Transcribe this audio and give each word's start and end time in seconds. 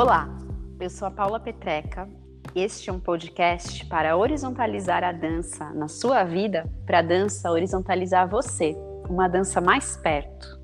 Olá, 0.00 0.26
eu 0.80 0.88
sou 0.88 1.06
a 1.08 1.10
Paula 1.10 1.38
Petreca. 1.38 2.08
Este 2.54 2.88
é 2.88 2.92
um 2.92 2.98
podcast 2.98 3.84
para 3.84 4.16
horizontalizar 4.16 5.04
a 5.04 5.12
dança 5.12 5.74
na 5.74 5.88
sua 5.88 6.24
vida, 6.24 6.64
para 6.86 7.00
a 7.00 7.02
dança 7.02 7.50
horizontalizar 7.50 8.26
você, 8.26 8.74
uma 9.10 9.28
dança 9.28 9.60
mais 9.60 9.98
perto. 9.98 10.58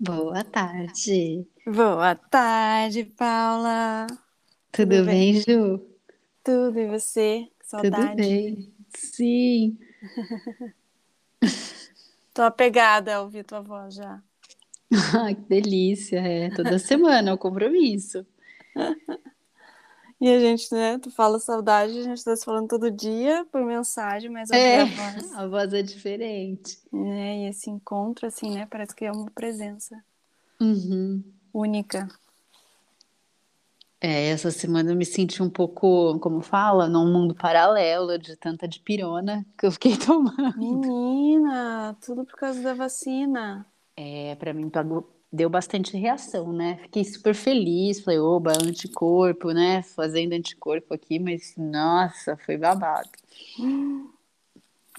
Boa 0.00 0.42
tarde. 0.42 1.46
Boa 1.72 2.16
tarde, 2.16 3.04
Paula. 3.04 4.08
Tudo, 4.72 4.90
Tudo 4.96 5.06
bem, 5.06 5.34
bem, 5.34 5.34
Ju? 5.34 5.86
Tudo, 6.42 6.80
e 6.80 6.88
você? 6.88 7.46
Saudade. 7.62 7.96
Tudo 7.96 8.16
bem. 8.16 8.74
Sim. 8.92 9.78
Tô 12.34 12.42
apegada 12.42 13.16
a 13.16 13.22
ouvir 13.22 13.44
tua 13.44 13.60
voz 13.60 13.94
já. 13.94 14.22
Que 14.88 15.42
delícia, 15.48 16.18
é. 16.18 16.50
Toda 16.50 16.78
semana 16.78 17.30
é 17.30 17.34
um 17.34 17.38
compromisso. 17.38 18.26
E 20.20 20.28
a 20.28 20.40
gente, 20.40 20.72
né, 20.74 20.98
tu 20.98 21.12
fala 21.12 21.38
saudade, 21.38 21.96
a 21.96 22.02
gente 22.02 22.24
tá 22.24 22.34
se 22.34 22.44
falando 22.44 22.66
todo 22.66 22.90
dia 22.90 23.46
por 23.52 23.64
mensagem, 23.64 24.28
mas 24.28 24.50
é, 24.50 24.80
a 24.80 24.84
voz... 24.84 25.32
a 25.38 25.46
voz 25.46 25.72
é 25.72 25.80
diferente. 25.80 26.76
É, 26.92 27.44
e 27.44 27.48
esse 27.48 27.70
encontro, 27.70 28.26
assim, 28.26 28.52
né, 28.52 28.66
parece 28.68 28.96
que 28.96 29.04
é 29.04 29.12
uma 29.12 29.30
presença 29.30 29.96
uhum. 30.60 31.22
única. 31.54 32.08
É, 34.00 34.28
essa 34.28 34.50
semana 34.52 34.92
eu 34.92 34.96
me 34.96 35.04
senti 35.04 35.42
um 35.42 35.50
pouco, 35.50 36.18
como 36.20 36.40
fala, 36.40 36.88
num 36.88 37.12
mundo 37.12 37.34
paralelo 37.34 38.16
de 38.16 38.36
tanta 38.36 38.68
dipirona 38.68 39.44
que 39.58 39.66
eu 39.66 39.72
fiquei 39.72 39.96
tomando. 39.98 40.56
Menina, 40.56 41.96
tudo 42.00 42.24
por 42.24 42.36
causa 42.36 42.62
da 42.62 42.74
vacina. 42.74 43.66
É, 43.96 44.36
para 44.36 44.54
mim 44.54 44.70
pagou, 44.70 45.12
deu 45.32 45.50
bastante 45.50 45.96
reação, 45.96 46.52
né? 46.52 46.78
Fiquei 46.82 47.04
super 47.04 47.34
feliz, 47.34 47.98
falei, 48.00 48.20
oba, 48.20 48.52
anticorpo, 48.52 49.50
né? 49.50 49.82
Fazendo 49.82 50.32
anticorpo 50.32 50.94
aqui, 50.94 51.18
mas 51.18 51.54
nossa, 51.56 52.36
foi 52.36 52.56
babado. 52.56 53.08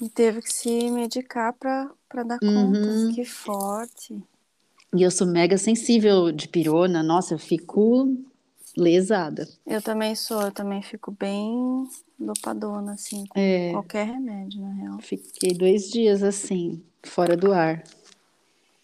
E 0.02 0.10
teve 0.10 0.42
que 0.42 0.52
se 0.52 0.92
medicar 0.92 1.54
para 1.54 2.24
dar 2.24 2.40
uhum. 2.44 2.74
conta, 2.74 3.16
que 3.16 3.24
forte. 3.24 4.22
E 4.94 5.04
eu 5.04 5.12
sou 5.12 5.28
mega 5.28 5.58
sensível 5.58 6.32
de 6.34 6.50
pirona, 6.50 7.02
nossa, 7.02 7.36
eu 7.36 7.40
fico 7.40 8.18
lesada. 8.78 9.48
Eu 9.66 9.82
também 9.82 10.16
sou, 10.16 10.42
eu 10.42 10.52
também 10.52 10.82
fico 10.82 11.12
bem 11.12 11.88
dopadona, 12.18 12.94
assim, 12.94 13.26
com 13.28 13.40
é, 13.40 13.72
qualquer 13.72 14.08
remédio, 14.08 14.62
na 14.62 14.74
real. 14.74 15.00
Fiquei 15.00 15.54
dois 15.54 15.90
dias 15.90 16.24
assim, 16.24 16.84
fora 17.04 17.38
do 17.38 17.54
ar. 17.54 17.84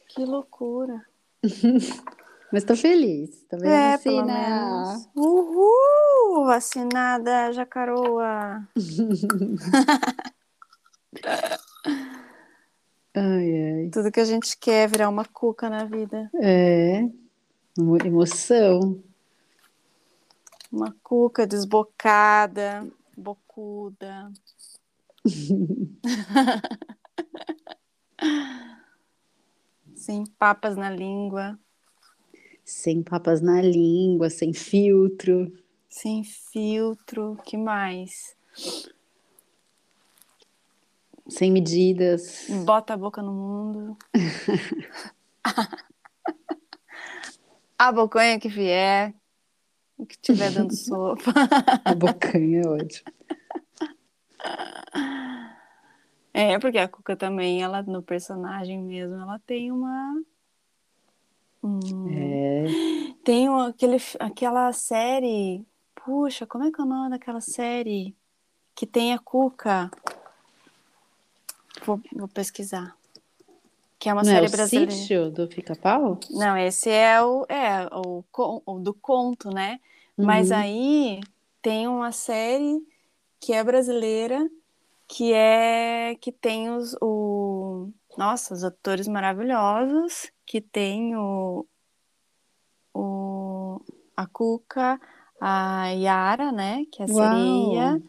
Que 0.09 0.23
loucura. 0.23 1.03
Mas 2.51 2.63
tô 2.63 2.75
feliz, 2.75 3.43
tô 3.49 3.57
vendo 3.57 3.69
é, 3.69 3.97
vacina. 3.97 5.01
Uhul! 5.15 6.45
Vacinada, 6.45 7.51
jacaroa. 7.51 8.67
ai, 13.13 13.83
ai. 13.83 13.89
Tudo 13.91 14.11
que 14.11 14.19
a 14.19 14.25
gente 14.25 14.57
quer 14.57 14.83
é 14.83 14.87
virar 14.87 15.09
uma 15.09 15.25
cuca 15.25 15.69
na 15.69 15.85
vida. 15.85 16.29
É, 16.35 17.03
emoção. 18.05 19.03
Uma 20.75 20.93
cuca 21.01 21.47
desbocada, 21.47 22.85
bocuda. 23.15 24.29
sem 29.95 30.25
papas 30.37 30.75
na 30.75 30.89
língua. 30.89 31.57
Sem 32.65 33.01
papas 33.01 33.39
na 33.39 33.61
língua, 33.61 34.29
sem 34.29 34.51
filtro. 34.51 35.49
Sem 35.87 36.25
filtro, 36.25 37.37
que 37.45 37.55
mais? 37.55 38.35
Sem 41.29 41.53
medidas. 41.53 42.47
Bota 42.65 42.95
a 42.95 42.97
boca 42.97 43.21
no 43.21 43.31
mundo. 43.31 43.97
a 47.79 47.93
bocanha 47.93 48.37
que 48.37 48.49
vier. 48.49 49.15
O 49.97 50.05
que 50.05 50.15
estiver 50.15 50.51
dando 50.51 50.73
sopa. 50.75 51.31
A 51.83 51.95
bocanha 51.95 52.61
é 52.61 52.67
ótimo. 52.67 53.11
É, 56.33 56.59
porque 56.59 56.77
a 56.77 56.87
Cuca 56.87 57.15
também, 57.15 57.63
ela 57.63 57.81
no 57.81 58.03
personagem 58.03 58.81
mesmo, 58.81 59.15
ela 59.15 59.39
tem 59.39 59.71
uma. 59.71 60.21
Hum, 61.63 61.79
é. 62.11 62.65
Tem 63.23 63.47
aquele, 63.47 63.97
aquela 64.19 64.73
série. 64.73 65.65
Puxa, 65.95 66.45
como 66.45 66.65
é 66.65 66.71
que 66.71 66.81
é 66.81 66.83
o 66.83 66.87
nome 66.87 67.09
daquela 67.09 67.39
série? 67.39 68.13
Que 68.75 68.85
tem 68.85 69.13
a 69.13 69.17
Cuca. 69.17 69.89
Vou, 71.85 72.01
vou 72.13 72.27
pesquisar. 72.27 72.95
Que 74.05 74.09
é 74.09 74.13
uma 74.13 74.21
Não 74.21 74.29
série 74.29 74.45
é 74.45 74.49
o 74.49 74.51
brasileira. 74.51 74.91
Sítio 74.91 75.31
do 75.31 75.47
Pica-Pau? 75.47 76.19
Não, 76.29 76.55
esse 76.55 76.91
é 76.91 77.19
o, 77.23 77.43
é 77.49 77.87
o, 77.91 78.23
o 78.63 78.77
do 78.79 78.93
conto, 78.93 79.49
né? 79.49 79.79
Uhum. 80.15 80.27
Mas 80.27 80.51
aí 80.51 81.21
tem 81.59 81.87
uma 81.87 82.11
série 82.11 82.85
que 83.39 83.51
é 83.51 83.63
brasileira, 83.63 84.47
que 85.07 85.33
é 85.33 86.15
que 86.21 86.31
tem 86.31 86.69
os 86.69 86.95
o 87.01 87.89
nossa, 88.15 88.53
os 88.53 88.63
atores 88.63 89.07
maravilhosos, 89.07 90.31
que 90.45 90.61
tem 90.61 91.15
o, 91.15 91.65
o 92.93 93.81
a 94.15 94.27
Cuca, 94.27 95.01
a 95.41 95.87
Yara, 95.87 96.51
né, 96.51 96.85
que 96.91 97.01
é 97.01 97.05
a 97.05 97.11
Uau. 97.11 98.01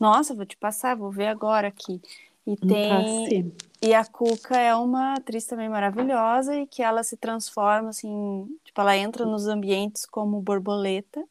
Nossa, 0.00 0.34
vou 0.34 0.44
te 0.44 0.56
passar, 0.56 0.96
vou 0.96 1.12
ver 1.12 1.28
agora 1.28 1.68
aqui. 1.68 2.02
E 2.44 2.56
tem 2.56 3.54
e 3.86 3.92
a 3.92 4.02
Cuca 4.02 4.56
é 4.56 4.74
uma 4.74 5.12
atriz 5.12 5.44
também 5.44 5.68
maravilhosa 5.68 6.56
e 6.56 6.66
que 6.66 6.82
ela 6.82 7.02
se 7.02 7.18
transforma 7.18 7.90
assim, 7.90 8.48
tipo, 8.64 8.80
ela 8.80 8.96
entra 8.96 9.26
nos 9.26 9.46
ambientes 9.46 10.06
como 10.06 10.40
borboleta 10.40 11.22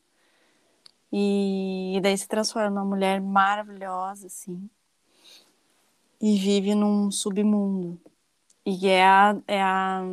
e, 1.12 1.98
e 1.98 2.02
daí 2.02 2.16
se 2.16 2.28
transforma 2.28 2.70
numa 2.70 2.86
mulher 2.86 3.20
maravilhosa 3.20 4.28
assim 4.28 4.70
e 6.22 6.38
vive 6.38 6.76
num 6.76 7.10
submundo. 7.10 8.00
E 8.64 8.88
é 8.88 9.04
a, 9.04 9.36
é 9.48 9.60
a, 9.60 10.04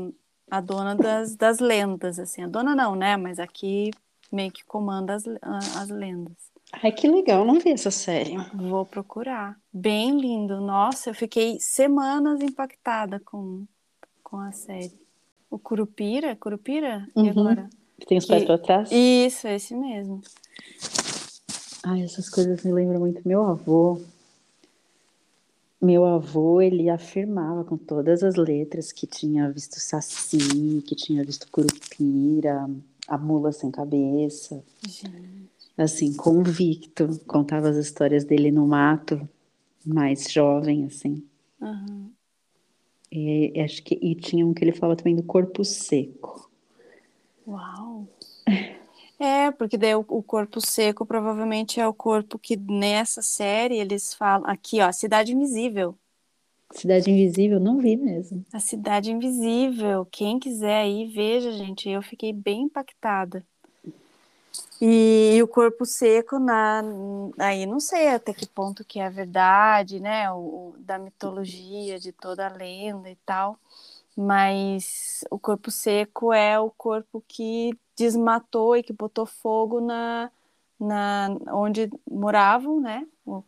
a 0.51 0.61
dona 0.63 0.95
das, 0.97 1.37
das 1.37 1.59
lendas 1.59 2.19
assim, 2.19 2.43
a 2.43 2.49
dona 2.49 2.75
não, 2.75 2.97
né, 2.97 3.19
mas 3.19 3.39
aqui 3.39 3.91
meio 4.33 4.51
que 4.51 4.65
comanda 4.65 5.15
as, 5.15 5.25
as 5.77 5.91
lendas. 5.91 6.50
Ai, 6.73 6.93
que 6.93 7.09
legal, 7.09 7.45
não 7.45 7.59
vi 7.59 7.71
essa 7.71 7.91
série. 7.91 8.37
Vou 8.55 8.87
procurar. 8.87 9.59
Bem 9.73 10.19
lindo. 10.19 10.61
Nossa, 10.61 11.11
eu 11.11 11.15
fiquei 11.15 11.59
semanas 11.59 12.41
impactada 12.41 13.21
com, 13.21 13.67
com 14.23 14.39
a 14.39 14.53
série. 14.53 14.93
O 15.51 15.59
Curupira? 15.59 16.37
Curupira? 16.37 17.09
Uhum. 17.15 17.25
E 17.25 17.29
agora? 17.31 17.71
Tem 18.07 18.17
os 18.17 18.25
pés 18.25 18.43
que... 18.43 18.47
para 18.47 18.59
trás? 18.59 18.91
Isso, 18.93 19.49
esse 19.49 19.75
mesmo. 19.75 20.23
Ai, 21.83 22.03
essas 22.03 22.29
coisas 22.29 22.63
me 22.63 22.73
lembram 22.73 23.01
muito 23.01 23.27
meu 23.27 23.45
avô. 23.45 24.01
Meu 25.83 26.05
avô, 26.05 26.61
ele 26.61 26.89
afirmava 26.89 27.65
com 27.65 27.77
todas 27.77 28.23
as 28.23 28.37
letras 28.37 28.93
que 28.93 29.07
tinha 29.07 29.51
visto 29.51 29.81
Saci, 29.81 30.83
que 30.87 30.95
tinha 30.95 31.25
visto 31.25 31.51
Curupira, 31.51 32.71
a 33.09 33.19
mula 33.19 33.51
sem 33.51 33.71
cabeça. 33.71 34.63
Gente 34.87 35.60
assim, 35.85 36.15
convicto, 36.15 37.21
contava 37.27 37.69
as 37.69 37.77
histórias 37.77 38.25
dele 38.25 38.51
no 38.51 38.67
mato, 38.67 39.29
mais 39.85 40.31
jovem, 40.31 40.85
assim. 40.85 41.25
Uhum. 41.61 42.11
E, 43.11 43.61
acho 43.61 43.83
que, 43.83 43.99
e 44.01 44.15
tinha 44.15 44.47
um 44.47 44.55
que 44.55 44.65
ele 44.65 44.73
falava 44.73 44.97
também 44.97 45.17
do 45.17 45.23
corpo 45.23 45.65
seco. 45.65 46.51
Uau! 47.47 48.07
É, 49.23 49.51
porque 49.51 49.77
daí 49.77 49.95
o, 49.95 50.03
o, 50.09 50.23
corpo 50.23 50.63
seco 50.63 51.05
provavelmente 51.05 51.79
é 51.79 51.87
o 51.87 51.93
corpo 51.93 52.39
que 52.39 52.57
nessa 52.57 53.21
série 53.21 53.77
eles 53.77 54.15
falam. 54.15 54.49
Aqui, 54.49 54.81
ó, 54.81 54.91
Cidade 54.91 55.35
Invisível. 55.35 55.95
Cidade 56.73 57.11
Invisível, 57.11 57.61
não 57.61 57.77
vi 57.77 57.99
mesmo. 57.99 58.43
A 58.51 58.59
Cidade 58.59 59.13
Invisível. 59.13 60.07
Quem 60.11 60.39
quiser 60.39 60.85
aí, 60.85 61.07
veja, 61.07 61.53
gente. 61.53 61.87
Eu 61.87 62.01
fiquei 62.01 62.33
bem 62.33 62.63
impactada. 62.63 63.47
E, 64.81 65.37
e 65.37 65.43
o 65.43 65.49
corpo 65.49 65.85
seco, 65.85 66.39
na, 66.39 66.83
aí 67.39 67.67
não 67.67 67.79
sei 67.79 68.09
até 68.09 68.33
que 68.33 68.47
ponto 68.47 68.83
que 68.85 68.99
é 68.99 69.11
verdade, 69.11 70.01
né? 70.01 70.31
O, 70.33 70.37
o, 70.37 70.75
da 70.79 70.99
mitologia, 70.99 71.99
de 71.99 72.13
toda 72.13 72.47
a 72.47 72.53
lenda 72.53 73.11
e 73.11 73.17
tal. 73.27 73.59
Mas 74.17 75.23
o 75.31 75.39
corpo 75.39 75.71
seco 75.71 76.33
é 76.33 76.59
o 76.59 76.71
corpo 76.71 77.23
que 77.29 77.79
desmatou 77.97 78.77
e 78.77 78.83
que 78.83 78.93
botou 78.93 79.27
fogo 79.27 79.81
na, 79.81 80.31
na 80.79 81.29
onde 81.53 81.91
moravam, 82.11 82.81
né? 82.81 83.07
O, 83.27 83.45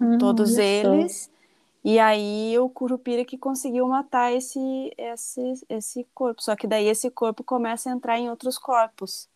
hum, 0.00 0.18
todos 0.18 0.56
eles. 0.56 1.30
E 1.84 1.98
aí 1.98 2.56
o 2.58 2.68
Curupira 2.68 3.24
que 3.24 3.36
conseguiu 3.36 3.86
matar 3.88 4.32
esse, 4.32 4.92
esse, 4.96 5.54
esse 5.68 6.06
corpo. 6.14 6.42
Só 6.42 6.54
que 6.54 6.66
daí 6.66 6.86
esse 6.86 7.10
corpo 7.10 7.44
começa 7.44 7.90
a 7.90 7.92
entrar 7.92 8.18
em 8.18 8.30
outros 8.30 8.56
corpos. 8.56 9.28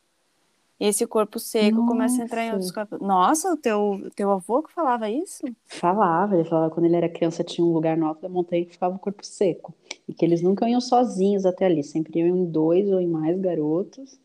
Esse 0.81 1.07
corpo 1.07 1.39
seco 1.39 1.77
Nossa. 1.77 1.89
começa 1.89 2.23
a 2.23 2.25
entrar 2.25 2.45
em 2.47 2.53
outros 2.53 2.73
corpos. 2.73 2.99
Nossa, 3.01 3.53
o 3.53 3.57
teu, 3.57 4.11
teu 4.17 4.31
avô 4.31 4.63
que 4.63 4.73
falava 4.73 5.11
isso? 5.11 5.45
Falava, 5.67 6.35
ele 6.35 6.49
falava 6.49 6.71
que 6.71 6.75
quando 6.75 6.87
ele 6.87 6.97
era 6.97 7.09
criança 7.09 7.45
tinha 7.45 7.67
um 7.67 7.71
lugar 7.71 7.99
no 7.99 8.07
alto 8.07 8.23
da 8.23 8.31
montanha 8.31 8.65
que 8.65 8.73
ficava 8.73 8.97
o 8.97 8.99
corpo 8.99 9.25
seco. 9.25 9.75
E 10.09 10.15
que 10.15 10.25
eles 10.25 10.41
nunca 10.41 10.67
iam 10.67 10.81
sozinhos 10.81 11.45
até 11.45 11.67
ali, 11.67 11.85
sempre 11.85 12.19
iam 12.19 12.29
em 12.29 12.47
dois 12.47 12.91
ou 12.91 12.99
em 12.99 13.07
mais 13.07 13.39
garotos. 13.39 14.19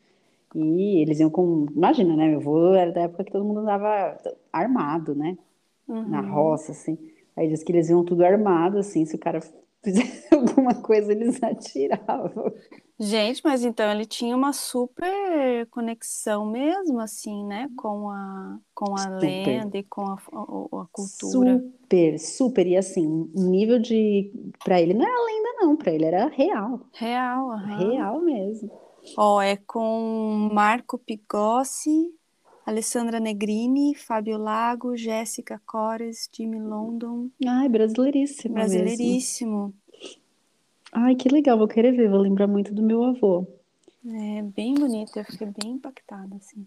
E 0.55 1.01
eles 1.01 1.19
iam 1.19 1.29
com. 1.29 1.65
Imagina, 1.75 2.15
né? 2.15 2.29
Meu 2.29 2.39
avô 2.39 2.73
era 2.73 2.89
da 2.89 3.01
época 3.01 3.25
que 3.25 3.31
todo 3.33 3.43
mundo 3.43 3.59
andava 3.59 4.17
armado, 4.53 5.13
né? 5.13 5.37
Uhum. 5.85 6.07
Na 6.07 6.21
roça, 6.21 6.71
assim. 6.71 6.97
Aí 7.35 7.49
diz 7.49 7.63
que 7.63 7.71
eles 7.73 7.89
iam 7.89 8.05
tudo 8.05 8.23
armado, 8.23 8.77
assim, 8.77 9.03
se 9.03 9.17
o 9.17 9.19
cara 9.19 9.41
fizesse 9.83 10.33
alguma 10.33 10.73
coisa, 10.73 11.11
eles 11.11 11.43
atiravam. 11.43 12.53
Gente, 12.97 13.41
mas 13.43 13.63
então 13.65 13.91
ele 13.91 14.05
tinha 14.05 14.35
uma 14.35 14.53
super 14.53 15.67
conexão 15.69 16.45
mesmo, 16.45 16.99
assim, 16.99 17.45
né? 17.45 17.69
Com 17.75 18.09
a, 18.09 18.57
com 18.73 18.95
a 18.95 18.97
super. 18.97 19.19
lenda 19.19 19.77
e 19.77 19.83
com 19.83 20.01
a, 20.01 20.13
a, 20.13 20.81
a, 20.81 20.87
cultura. 20.91 21.59
Super, 21.59 22.19
super. 22.19 22.67
E 22.67 22.77
assim, 22.77 23.05
um 23.35 23.49
nível 23.49 23.79
de. 23.79 24.31
Para 24.63 24.81
ele 24.81 24.93
não 24.93 25.05
era 25.05 25.25
lenda, 25.25 25.49
não. 25.59 25.75
Para 25.75 25.91
ele 25.91 26.05
era 26.05 26.27
real. 26.27 26.79
Real, 26.93 27.51
aham. 27.51 27.91
Real 27.91 28.21
mesmo. 28.21 28.71
Ó, 29.17 29.41
é 29.41 29.57
com 29.57 30.49
Marco 30.51 30.97
Pigossi, 30.97 32.11
Alessandra 32.65 33.19
Negrini, 33.19 33.93
Fábio 33.93 34.37
Lago, 34.37 34.95
Jéssica 34.95 35.61
Cores, 35.65 36.29
Jimmy 36.33 36.59
London. 36.59 37.29
Ai, 37.45 37.67
brasileiríssimo. 37.67 38.55
Brasileiríssimo. 38.55 39.65
Mesmo. 39.65 39.84
Ai, 40.97 41.13
que 41.13 41.27
legal, 41.27 41.57
vou 41.57 41.67
querer 41.67 41.91
ver, 41.91 42.09
vou 42.09 42.19
lembrar 42.19 42.47
muito 42.47 42.73
do 42.73 42.81
meu 42.81 43.03
avô. 43.03 43.45
É 44.07 44.41
bem 44.41 44.73
bonito, 44.75 45.17
eu 45.17 45.25
fiquei 45.25 45.47
bem 45.47 45.73
impactada, 45.73 46.35
assim. 46.37 46.65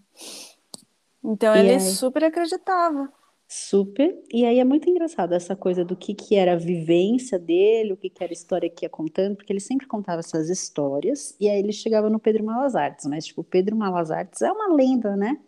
Então 1.24 1.56
e 1.56 1.58
ele 1.60 1.72
aí? 1.72 1.80
super 1.80 2.24
acreditava. 2.24 3.10
Super. 3.48 4.14
E 4.30 4.44
aí 4.44 4.58
é 4.58 4.64
muito 4.64 4.90
engraçado 4.90 5.32
essa 5.32 5.56
coisa 5.56 5.82
do 5.82 5.96
que, 5.96 6.12
que 6.12 6.36
era 6.36 6.52
a 6.52 6.56
vivência 6.56 7.38
dele, 7.38 7.94
o 7.94 7.96
que, 7.96 8.10
que 8.10 8.22
era 8.22 8.30
a 8.30 8.34
história 8.34 8.68
que 8.68 8.84
ia 8.84 8.90
contando, 8.90 9.34
porque 9.34 9.50
ele 9.50 9.60
sempre 9.60 9.86
contava 9.86 10.20
essas 10.20 10.50
histórias, 10.50 11.34
e 11.40 11.48
aí 11.48 11.58
ele 11.58 11.72
chegava 11.72 12.10
no 12.10 12.20
Pedro 12.20 12.44
Malas 12.44 12.76
Artes, 12.76 13.06
mas, 13.06 13.24
tipo, 13.24 13.42
Pedro 13.42 13.74
Malas 13.74 14.10
Artes 14.10 14.42
é 14.42 14.52
uma 14.52 14.74
lenda, 14.74 15.16
né? 15.16 15.38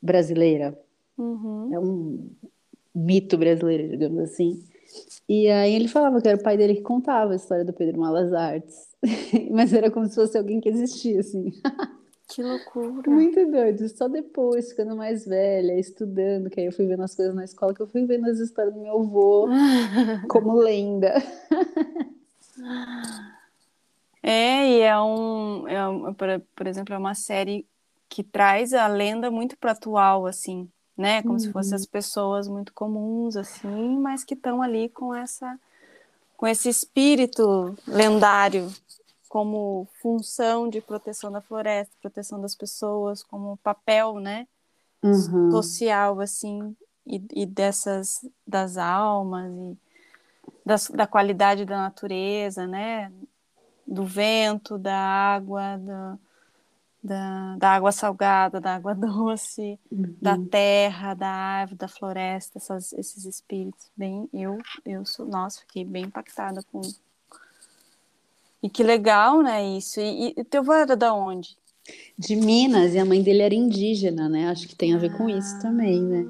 Brasileira. 0.00 0.78
Uhum. 1.18 1.74
É 1.74 1.78
um 1.78 2.30
mito 2.94 3.36
brasileiro, 3.36 3.90
digamos 3.90 4.20
assim. 4.20 4.64
E 5.28 5.48
aí 5.48 5.74
ele 5.74 5.88
falava 5.88 6.20
que 6.20 6.28
era 6.28 6.38
o 6.38 6.42
pai 6.42 6.56
dele 6.56 6.74
que 6.74 6.82
contava 6.82 7.32
a 7.32 7.36
história 7.36 7.64
do 7.64 7.72
Pedro 7.72 8.00
Malas 8.00 8.32
Artes, 8.32 8.88
mas 9.50 9.72
era 9.72 9.90
como 9.90 10.06
se 10.06 10.14
fosse 10.14 10.36
alguém 10.36 10.60
que 10.60 10.68
existia, 10.68 11.20
assim. 11.20 11.50
Que 12.26 12.42
loucura. 12.42 13.08
Muito 13.10 13.48
doido. 13.50 13.86
Só 13.88 14.08
depois, 14.08 14.70
ficando 14.70 14.96
mais 14.96 15.26
velha, 15.26 15.78
estudando, 15.78 16.48
que 16.50 16.58
aí 16.58 16.66
eu 16.66 16.72
fui 16.72 16.86
vendo 16.86 17.02
as 17.02 17.14
coisas 17.14 17.34
na 17.34 17.44
escola, 17.44 17.74
que 17.74 17.82
eu 17.82 17.86
fui 17.86 18.06
vendo 18.06 18.28
as 18.28 18.38
histórias 18.38 18.74
do 18.74 18.80
meu 18.80 18.98
avô 18.98 19.46
como 20.28 20.54
lenda. 20.54 21.14
É, 24.22 24.68
e 24.68 24.80
é 24.80 24.98
um, 24.98 25.68
é 25.68 25.88
um 25.88 26.14
por, 26.14 26.28
por, 26.56 26.66
exemplo, 26.66 26.94
é 26.94 26.98
uma 26.98 27.14
série 27.14 27.66
que 28.08 28.24
traz 28.24 28.72
a 28.72 28.86
lenda 28.86 29.30
muito 29.30 29.56
para 29.56 29.72
atual, 29.72 30.26
assim, 30.26 30.68
né? 30.96 31.22
Como 31.22 31.34
uhum. 31.34 31.38
se 31.38 31.52
fossem 31.52 31.74
as 31.74 31.86
pessoas 31.86 32.48
muito 32.48 32.72
comuns, 32.72 33.36
assim, 33.36 33.98
mas 33.98 34.24
que 34.24 34.34
estão 34.34 34.62
ali 34.62 34.88
com 34.88 35.14
essa 35.14 35.58
com 36.36 36.46
esse 36.46 36.68
espírito 36.68 37.76
lendário 37.86 38.68
como 39.34 39.88
função 40.00 40.68
de 40.68 40.80
proteção 40.80 41.32
da 41.32 41.40
floresta, 41.40 41.92
proteção 42.00 42.40
das 42.40 42.54
pessoas, 42.54 43.20
como 43.20 43.56
papel, 43.56 44.20
né, 44.20 44.46
uhum. 45.02 45.50
social, 45.50 46.20
assim, 46.20 46.76
e, 47.04 47.20
e, 47.34 47.44
dessas, 47.44 48.24
das 48.46 48.76
almas, 48.76 49.52
e 49.52 49.76
das, 50.64 50.88
da 50.88 51.04
qualidade 51.04 51.64
da 51.64 51.78
natureza, 51.78 52.64
né, 52.64 53.10
do 53.84 54.04
vento, 54.04 54.78
da 54.78 54.96
água, 54.96 55.78
da, 55.78 56.18
da, 57.04 57.56
da 57.58 57.70
água 57.72 57.92
salgada, 57.92 58.58
da 58.58 58.76
água 58.76 58.94
doce, 58.96 59.78
uhum. 59.92 60.16
da 60.20 60.38
terra, 60.38 61.12
da 61.12 61.28
árvore, 61.28 61.78
da 61.78 61.88
floresta, 61.88 62.56
essas, 62.56 62.94
esses 62.94 63.26
espíritos, 63.26 63.90
bem, 63.94 64.26
eu, 64.32 64.58
eu 64.86 65.04
sou, 65.04 65.26
nossa, 65.26 65.60
fiquei 65.60 65.84
bem 65.84 66.04
impactada 66.04 66.62
com 66.72 66.80
e 68.62 68.70
que 68.70 68.82
legal, 68.82 69.42
né, 69.42 69.62
isso. 69.76 70.00
E, 70.00 70.32
e 70.34 70.42
teu 70.42 70.62
avô 70.62 70.72
era 70.72 70.96
da 70.96 71.12
onde? 71.12 71.54
De 72.16 72.34
Minas, 72.34 72.94
e 72.94 72.98
a 72.98 73.04
mãe 73.04 73.22
dele 73.22 73.42
era 73.42 73.54
indígena, 73.54 74.26
né? 74.26 74.48
Acho 74.48 74.66
que 74.66 74.74
tem 74.74 74.94
a 74.94 74.98
ver 74.98 75.10
ah. 75.12 75.18
com 75.18 75.28
isso 75.28 75.60
também, 75.60 76.02
né? 76.02 76.24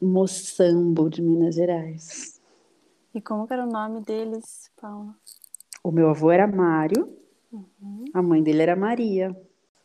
Moçambo, 0.00 1.10
de 1.10 1.20
Minas 1.20 1.54
Gerais. 1.54 2.40
E 3.14 3.20
como 3.20 3.46
era 3.50 3.66
o 3.66 3.70
nome 3.70 4.00
deles, 4.00 4.70
Paula? 4.80 5.14
O 5.84 5.92
meu 5.92 6.08
avô 6.08 6.30
era 6.30 6.46
Mário, 6.46 7.19
uhum. 7.52 8.04
a 8.12 8.22
mãe 8.22 8.42
dele 8.42 8.62
era 8.62 8.76
Maria. 8.76 9.36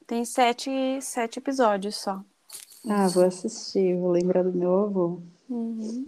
Tem 0.08 0.24
sete, 0.24 0.70
sete 1.02 1.40
episódios 1.40 1.96
só. 1.96 2.24
Ah, 2.88 3.08
vou 3.08 3.26
assistir, 3.26 3.98
vou 3.98 4.12
lembrar 4.12 4.44
do 4.44 4.54
meu 4.54 4.86
avô. 4.86 5.22
Uhum. 5.50 6.08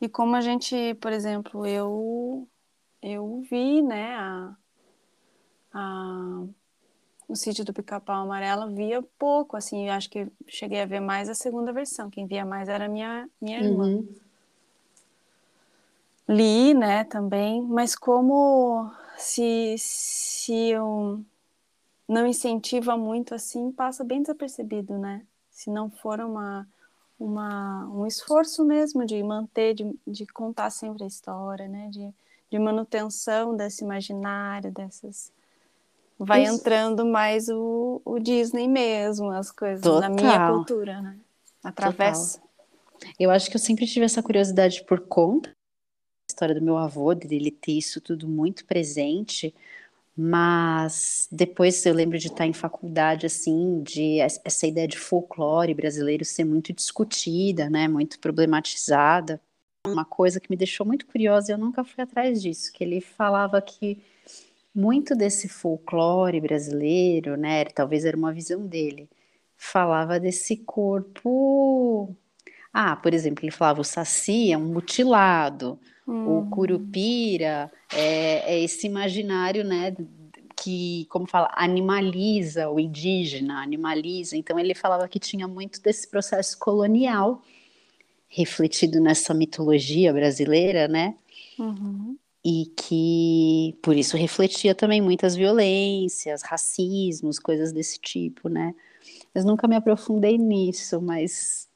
E 0.00 0.08
como 0.08 0.36
a 0.36 0.40
gente, 0.40 0.94
por 1.00 1.12
exemplo, 1.12 1.66
eu 1.66 2.46
eu 3.00 3.42
vi, 3.50 3.82
né, 3.82 4.14
a, 4.16 4.56
a, 5.74 6.44
o 7.28 7.36
sítio 7.36 7.62
do 7.62 7.74
Pica-Pau 7.74 8.22
Amarelo, 8.22 8.74
via 8.74 9.02
pouco, 9.18 9.58
assim, 9.58 9.88
eu 9.88 9.92
acho 9.92 10.08
que 10.08 10.26
cheguei 10.46 10.80
a 10.80 10.86
ver 10.86 11.00
mais 11.00 11.28
a 11.28 11.34
segunda 11.34 11.70
versão, 11.70 12.08
quem 12.08 12.26
via 12.26 12.46
mais 12.46 12.66
era 12.66 12.88
minha, 12.88 13.28
minha 13.40 13.60
irmã. 13.60 13.84
Uhum. 13.84 14.08
Li, 16.26 16.72
né, 16.72 17.04
também, 17.04 17.60
mas 17.60 17.94
como 17.94 18.90
se, 19.16 19.76
se 19.78 20.70
eu 20.70 21.24
não 22.08 22.26
incentiva 22.26 22.96
muito 22.96 23.34
assim, 23.34 23.72
passa 23.72 24.04
bem 24.04 24.20
desapercebido, 24.22 24.98
né? 24.98 25.22
Se 25.50 25.70
não 25.70 25.90
for 25.90 26.20
uma, 26.20 26.66
uma, 27.18 27.86
um 27.86 28.06
esforço 28.06 28.64
mesmo 28.64 29.06
de 29.06 29.22
manter, 29.22 29.74
de, 29.74 29.98
de 30.06 30.26
contar 30.26 30.70
sempre 30.70 31.04
a 31.04 31.06
história, 31.06 31.68
né? 31.68 31.88
De, 31.90 32.12
de 32.50 32.58
manutenção 32.58 33.56
desse 33.56 33.84
imaginário, 33.84 34.70
dessas. 34.70 35.32
Vai 36.18 36.44
Isso. 36.44 36.54
entrando 36.54 37.04
mais 37.04 37.48
o, 37.48 38.00
o 38.04 38.18
Disney 38.18 38.68
mesmo, 38.68 39.30
as 39.30 39.50
coisas, 39.50 39.82
Total. 39.82 40.00
na 40.00 40.08
minha 40.08 40.50
cultura, 40.50 41.00
né? 41.00 41.16
Através. 41.62 42.40
Eu 43.18 43.30
acho 43.30 43.50
que 43.50 43.56
eu 43.56 43.60
sempre 43.60 43.86
tive 43.86 44.04
essa 44.04 44.22
curiosidade 44.22 44.84
por 44.84 45.00
conta 45.00 45.50
história 46.34 46.54
do 46.54 46.62
meu 46.62 46.76
avô, 46.76 47.14
dele 47.14 47.50
ter 47.50 47.72
isso 47.72 48.00
tudo 48.00 48.28
muito 48.28 48.64
presente 48.64 49.54
mas 50.16 51.28
depois 51.30 51.84
eu 51.84 51.92
lembro 51.92 52.18
de 52.18 52.28
estar 52.28 52.46
em 52.46 52.52
faculdade, 52.52 53.26
assim, 53.26 53.82
de 53.82 54.20
essa 54.20 54.66
ideia 54.66 54.86
de 54.86 54.96
folclore 54.96 55.74
brasileiro 55.74 56.24
ser 56.24 56.44
muito 56.44 56.72
discutida, 56.72 57.68
né, 57.68 57.88
muito 57.88 58.20
problematizada. 58.20 59.40
Uma 59.86 60.04
coisa 60.04 60.40
que 60.40 60.50
me 60.50 60.56
deixou 60.56 60.86
muito 60.86 61.04
curiosa, 61.06 61.52
eu 61.52 61.58
nunca 61.58 61.82
fui 61.84 62.02
atrás 62.02 62.40
disso, 62.40 62.72
que 62.72 62.84
ele 62.84 63.00
falava 63.00 63.60
que 63.60 64.00
muito 64.74 65.16
desse 65.16 65.48
folclore 65.48 66.40
brasileiro, 66.40 67.36
né, 67.36 67.64
talvez 67.64 68.04
era 68.04 68.16
uma 68.16 68.32
visão 68.32 68.64
dele, 68.66 69.08
falava 69.56 70.20
desse 70.20 70.56
corpo. 70.58 72.14
Ah, 72.76 72.96
por 72.96 73.14
exemplo, 73.14 73.44
ele 73.44 73.52
falava 73.52 73.80
o 73.80 73.84
saci 73.84 74.50
é 74.50 74.58
um 74.58 74.64
mutilado, 74.64 75.78
hum. 76.08 76.38
o 76.38 76.50
curupira 76.50 77.70
é, 77.94 78.54
é 78.54 78.60
esse 78.64 78.88
imaginário, 78.88 79.62
né, 79.62 79.94
que, 80.56 81.06
como 81.08 81.24
fala, 81.24 81.48
animaliza 81.54 82.68
o 82.68 82.80
indígena, 82.80 83.62
animaliza. 83.62 84.36
Então 84.36 84.58
ele 84.58 84.74
falava 84.74 85.06
que 85.06 85.20
tinha 85.20 85.46
muito 85.46 85.80
desse 85.80 86.08
processo 86.10 86.58
colonial 86.58 87.40
refletido 88.28 89.00
nessa 89.00 89.32
mitologia 89.32 90.12
brasileira, 90.12 90.88
né? 90.88 91.14
Uhum. 91.56 92.16
E 92.44 92.72
que 92.76 93.78
por 93.80 93.96
isso 93.96 94.16
refletia 94.16 94.74
também 94.74 95.00
muitas 95.00 95.36
violências, 95.36 96.42
racismos, 96.42 97.38
coisas 97.38 97.72
desse 97.72 98.00
tipo, 98.00 98.48
né? 98.48 98.74
Mas 99.32 99.44
nunca 99.44 99.68
me 99.68 99.76
aprofundei 99.76 100.36
nisso, 100.36 101.00
mas 101.00 101.68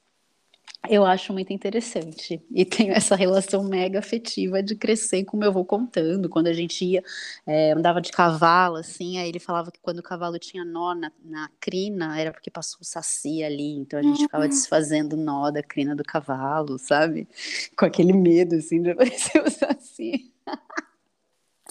eu 0.86 1.04
acho 1.04 1.32
muito 1.32 1.52
interessante. 1.52 2.42
E 2.50 2.64
tenho 2.64 2.92
essa 2.92 3.16
relação 3.16 3.64
mega 3.64 3.98
afetiva 3.98 4.62
de 4.62 4.76
crescer 4.76 5.24
com 5.24 5.36
o 5.36 5.40
meu 5.40 5.50
avô 5.50 5.64
contando. 5.64 6.28
Quando 6.28 6.46
a 6.46 6.52
gente 6.52 6.84
ia, 6.84 7.02
é, 7.46 7.72
andava 7.72 8.00
de 8.00 8.12
cavalo, 8.12 8.76
assim, 8.76 9.18
aí 9.18 9.28
ele 9.28 9.38
falava 9.38 9.70
que 9.70 9.80
quando 9.80 9.98
o 9.98 10.02
cavalo 10.02 10.38
tinha 10.38 10.64
nó 10.64 10.94
na, 10.94 11.10
na 11.24 11.50
crina, 11.60 12.18
era 12.18 12.32
porque 12.32 12.50
passou 12.50 12.78
o 12.80 12.84
saci 12.84 13.42
ali. 13.42 13.76
Então 13.78 13.98
a 13.98 14.02
gente 14.02 14.22
ficava 14.22 14.44
uhum. 14.44 14.50
desfazendo 14.50 15.14
o 15.14 15.18
nó 15.18 15.50
da 15.50 15.62
crina 15.62 15.96
do 15.96 16.04
cavalo, 16.04 16.78
sabe? 16.78 17.28
Com 17.76 17.84
aquele 17.84 18.12
medo, 18.12 18.56
assim, 18.56 18.80
de 18.80 18.90
aparecer 18.92 19.42
o 19.42 19.50
saci. 19.50 20.32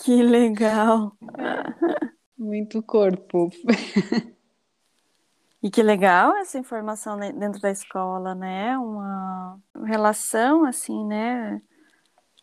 Que 0.04 0.22
legal! 0.22 1.18
Muito 2.38 2.84
corpo. 2.84 3.50
E 5.68 5.70
que 5.70 5.84
legal 5.84 6.34
essa 6.38 6.58
informação 6.58 7.20
dentro 7.20 7.60
da 7.60 7.70
escola, 7.70 8.34
né? 8.34 8.78
Uma 8.78 9.60
relação 9.84 10.64
assim, 10.64 11.06
né? 11.06 11.62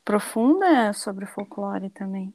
Profunda 0.04 0.92
sobre 0.92 1.24
o 1.24 1.28
folclore 1.28 1.88
também. 1.88 2.34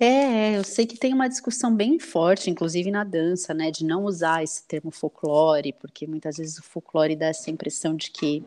É, 0.00 0.56
eu 0.56 0.64
sei 0.64 0.84
que 0.88 0.98
tem 0.98 1.14
uma 1.14 1.28
discussão 1.28 1.72
bem 1.72 2.00
forte, 2.00 2.50
inclusive 2.50 2.90
na 2.90 3.04
dança, 3.04 3.54
né, 3.54 3.70
de 3.70 3.84
não 3.84 4.02
usar 4.02 4.42
esse 4.42 4.66
termo 4.66 4.90
folclore, 4.90 5.72
porque 5.74 6.04
muitas 6.04 6.38
vezes 6.38 6.58
o 6.58 6.64
folclore 6.64 7.14
dá 7.14 7.26
essa 7.26 7.48
impressão 7.48 7.94
de 7.94 8.10
que 8.10 8.44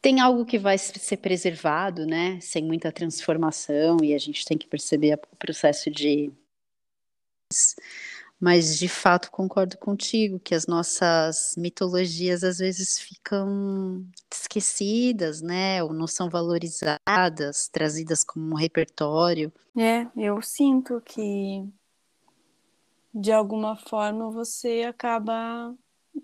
tem 0.00 0.20
algo 0.20 0.46
que 0.46 0.60
vai 0.60 0.78
ser 0.78 1.16
preservado, 1.16 2.06
né, 2.06 2.38
sem 2.40 2.62
muita 2.62 2.92
transformação, 2.92 3.96
e 4.00 4.14
a 4.14 4.18
gente 4.18 4.44
tem 4.44 4.56
que 4.56 4.68
perceber 4.68 5.18
o 5.32 5.36
processo 5.36 5.90
de 5.90 6.30
mas 8.40 8.78
de 8.78 8.88
fato 8.88 9.30
concordo 9.30 9.76
contigo 9.76 10.40
que 10.40 10.54
as 10.54 10.66
nossas 10.66 11.54
mitologias 11.58 12.42
às 12.42 12.58
vezes 12.58 12.98
ficam 12.98 14.02
esquecidas, 14.32 15.42
né, 15.42 15.82
ou 15.82 15.92
não 15.92 16.06
são 16.06 16.30
valorizadas, 16.30 17.68
trazidas 17.68 18.24
como 18.24 18.52
um 18.52 18.56
repertório. 18.56 19.52
É, 19.76 20.06
eu 20.16 20.40
sinto 20.40 21.02
que 21.04 21.68
de 23.12 23.30
alguma 23.30 23.76
forma 23.76 24.30
você 24.30 24.84
acaba 24.88 25.74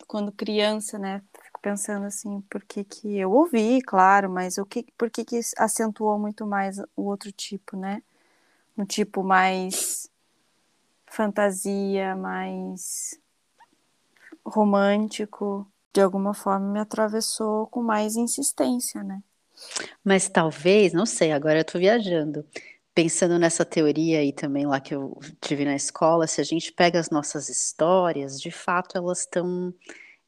quando 0.07 0.33
criança, 0.33 0.99
né, 0.99 1.23
fico 1.45 1.61
pensando 1.61 2.07
assim, 2.07 2.41
por 2.49 2.65
que 2.65 2.83
que 2.83 3.19
eu 3.19 3.31
ouvi, 3.31 3.83
claro, 3.83 4.31
mas 4.31 4.57
o 4.57 4.65
que 4.65 4.87
por 4.97 5.11
que 5.11 5.25
que 5.25 5.41
acentuou 5.59 6.19
muito 6.19 6.47
mais 6.47 6.79
o 6.97 7.03
outro 7.03 7.31
tipo, 7.31 7.77
né? 7.77 8.03
Um 8.79 8.85
tipo 8.85 9.23
mais 9.23 10.09
fantasia, 11.07 12.15
mais 12.17 13.19
romântico, 14.45 15.67
de 15.93 16.01
alguma 16.01 16.35
forma 16.35 16.73
me 16.73 16.79
atravessou 16.79 17.67
com 17.69 17.83
mais 17.83 18.17
insistência, 18.17 19.03
né? 19.03 19.23
Mas 20.05 20.29
talvez, 20.29 20.93
não 20.93 21.07
sei, 21.07 21.33
agora 21.33 21.61
eu 21.61 21.65
tô 21.65 21.79
viajando. 21.79 22.45
Pensando 22.95 23.39
nessa 23.39 23.65
teoria 23.65 24.21
aí 24.21 24.33
também 24.33 24.67
lá 24.67 24.81
que 24.81 24.95
eu 24.95 25.19
tive 25.41 25.65
na 25.65 25.75
escola, 25.75 26.27
se 26.27 26.41
a 26.41 26.45
gente 26.45 26.73
pega 26.73 26.99
as 26.99 27.11
nossas 27.11 27.49
histórias, 27.49 28.41
de 28.41 28.51
fato 28.51 28.97
elas 28.97 29.21
estão 29.21 29.75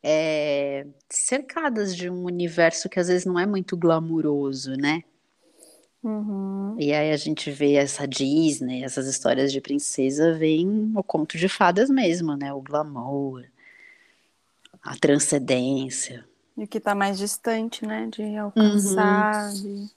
é, 0.03 0.87
cercadas 1.11 1.97
de 1.97 2.11
um 2.11 2.25
universo 2.25 2.89
que 2.89 3.01
às 3.01 3.09
vezes 3.09 3.25
não 3.25 3.39
é 3.39 3.47
muito 3.47 3.77
glamuroso, 3.77 4.75
né? 4.77 5.03
Uhum. 6.03 6.77
E 6.79 6.93
aí 6.93 7.11
a 7.13 7.17
gente 7.17 7.51
vê 7.51 7.75
essa 7.75 8.07
Disney, 8.07 8.85
essas 8.85 9.07
histórias 9.07 9.53
de 9.53 9.61
princesa, 9.61 10.33
vem 10.33 10.93
o 10.95 11.03
conto 11.03 11.37
de 11.37 11.49
fadas 11.49 11.91
mesmo, 11.91 12.37
né? 12.37 12.53
O 12.53 12.61
glamour, 12.61 13.45
a 14.83 14.97
transcendência. 14.97 16.25
E 16.57 16.65
o 16.65 16.69
que 16.69 16.79
está 16.79 16.95
mais 16.95 17.19
distante, 17.19 17.85
né? 17.85 18.09
De 18.11 18.37
alcançar. 18.37 19.53
Uhum. 19.55 19.89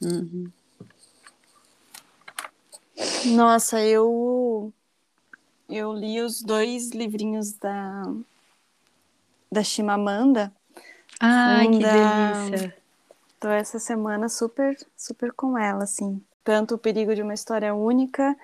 De... 0.00 0.06
Uhum. 0.06 0.52
Nossa, 3.34 3.80
eu 3.80 4.72
eu 5.68 5.92
li 5.92 6.20
os 6.20 6.42
dois 6.42 6.90
livrinhos 6.90 7.52
da 7.52 8.02
da 9.50 9.62
Chimamanda. 9.62 10.52
Ai, 11.20 11.68
que 11.68 11.78
delícia! 11.78 12.85
Tô 13.38 13.48
essa 13.48 13.78
semana 13.78 14.28
super, 14.28 14.76
super 14.96 15.32
com 15.32 15.58
ela, 15.58 15.84
assim. 15.84 16.20
Tanto 16.42 16.74
o 16.74 16.78
perigo 16.78 17.14
de 17.14 17.22
uma 17.22 17.34
história 17.34 17.74
única 17.74 18.36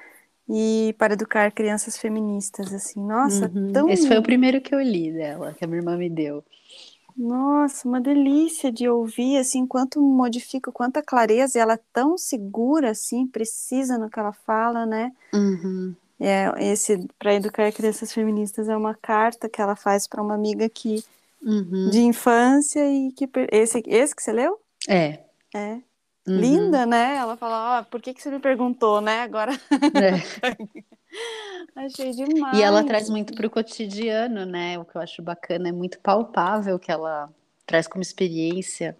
e 0.49 0.94
para 0.99 1.14
educar 1.14 1.50
crianças 1.52 1.96
feministas, 1.96 2.72
assim. 2.75 3.00
Nossa, 3.00 3.50
uhum. 3.54 3.72
tão... 3.72 3.88
Esse 3.88 4.06
foi 4.06 4.18
o 4.18 4.22
primeiro 4.22 4.61
que 4.61 4.75
eu 4.75 4.80
li 4.80 5.12
dela, 5.12 5.54
que 5.54 5.64
a 5.64 5.66
minha 5.66 5.80
irmã 5.80 5.96
me 5.96 6.11
deu. 6.11 6.44
Nossa, 7.16 7.87
uma 7.87 8.00
delícia 8.00 8.72
de 8.72 8.88
ouvir, 8.88 9.37
assim, 9.37 9.66
quanto 9.66 10.00
modifica, 10.00 10.72
quanta 10.72 11.02
clareza, 11.02 11.58
e 11.58 11.61
ela 11.61 11.75
é 11.75 11.80
tão 11.92 12.16
segura, 12.16 12.90
assim, 12.90 13.26
precisa 13.26 13.99
no 13.99 14.08
que 14.08 14.18
ela 14.18 14.32
fala, 14.32 14.87
né? 14.87 15.12
Uhum. 15.32 15.94
É, 16.18 16.52
esse, 16.58 17.06
para 17.18 17.34
educar 17.34 17.70
crianças 17.72 18.12
feministas, 18.12 18.68
é 18.68 18.76
uma 18.76 18.94
carta 18.94 19.49
que 19.49 19.61
ela 19.61 19.76
faz 19.76 20.06
para 20.06 20.22
uma 20.22 20.34
amiga 20.34 20.68
que, 20.68 21.04
uhum. 21.42 21.90
de 21.90 22.00
infância, 22.00 22.80
e 22.90 23.12
que, 23.12 23.28
esse, 23.50 23.82
esse 23.87 24.16
que 24.16 24.22
você 24.22 24.32
leu? 24.32 24.58
É. 24.89 25.25
É. 25.55 25.75
Uhum. 26.27 26.39
Linda, 26.39 26.87
né? 26.87 27.17
Ela 27.17 27.37
fala, 27.37 27.79
ó, 27.79 27.81
oh, 27.81 27.85
por 27.87 28.01
que, 28.01 28.15
que 28.15 28.23
você 28.23 28.31
me 28.31 28.39
perguntou, 28.39 29.01
né? 29.01 29.23
Agora. 29.23 29.53
É. 29.53 30.83
Achei 31.77 32.12
demais. 32.12 32.57
E 32.57 32.62
ela 32.62 32.85
traz 32.85 33.11
muito 33.11 33.35
para 33.35 33.47
o 33.47 33.51
cotidiano, 33.51 34.47
né? 34.47 34.79
O 34.79 34.85
que 34.85 34.97
eu 34.97 35.01
acho 35.01 35.23
bacana 35.23 35.69
é 35.69 35.73
muito 35.73 35.99
palpável 36.01 36.79
que 36.79 36.91
ela 36.93 37.29
traz 37.67 37.87
como 37.87 38.03
experiência. 38.03 38.97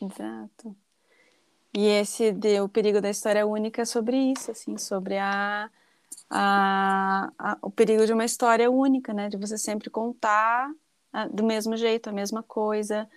Exato. 0.00 0.74
E 1.76 1.86
esse 1.86 2.32
de, 2.32 2.60
o 2.60 2.68
perigo 2.68 3.00
da 3.00 3.10
história 3.10 3.46
única 3.46 3.82
é 3.82 3.84
sobre 3.84 4.16
isso, 4.16 4.50
assim, 4.50 4.78
sobre 4.78 5.18
a, 5.18 5.68
a, 6.30 7.32
a, 7.38 7.58
o 7.60 7.70
perigo 7.70 8.06
de 8.06 8.12
uma 8.12 8.24
história 8.24 8.70
única, 8.70 9.12
né? 9.12 9.28
De 9.28 9.36
você 9.36 9.58
sempre 9.58 9.90
contar 9.90 10.70
a, 11.12 11.26
do 11.26 11.42
mesmo 11.42 11.76
jeito, 11.76 12.08
a 12.08 12.12
mesma 12.12 12.42
coisa, 12.42 13.08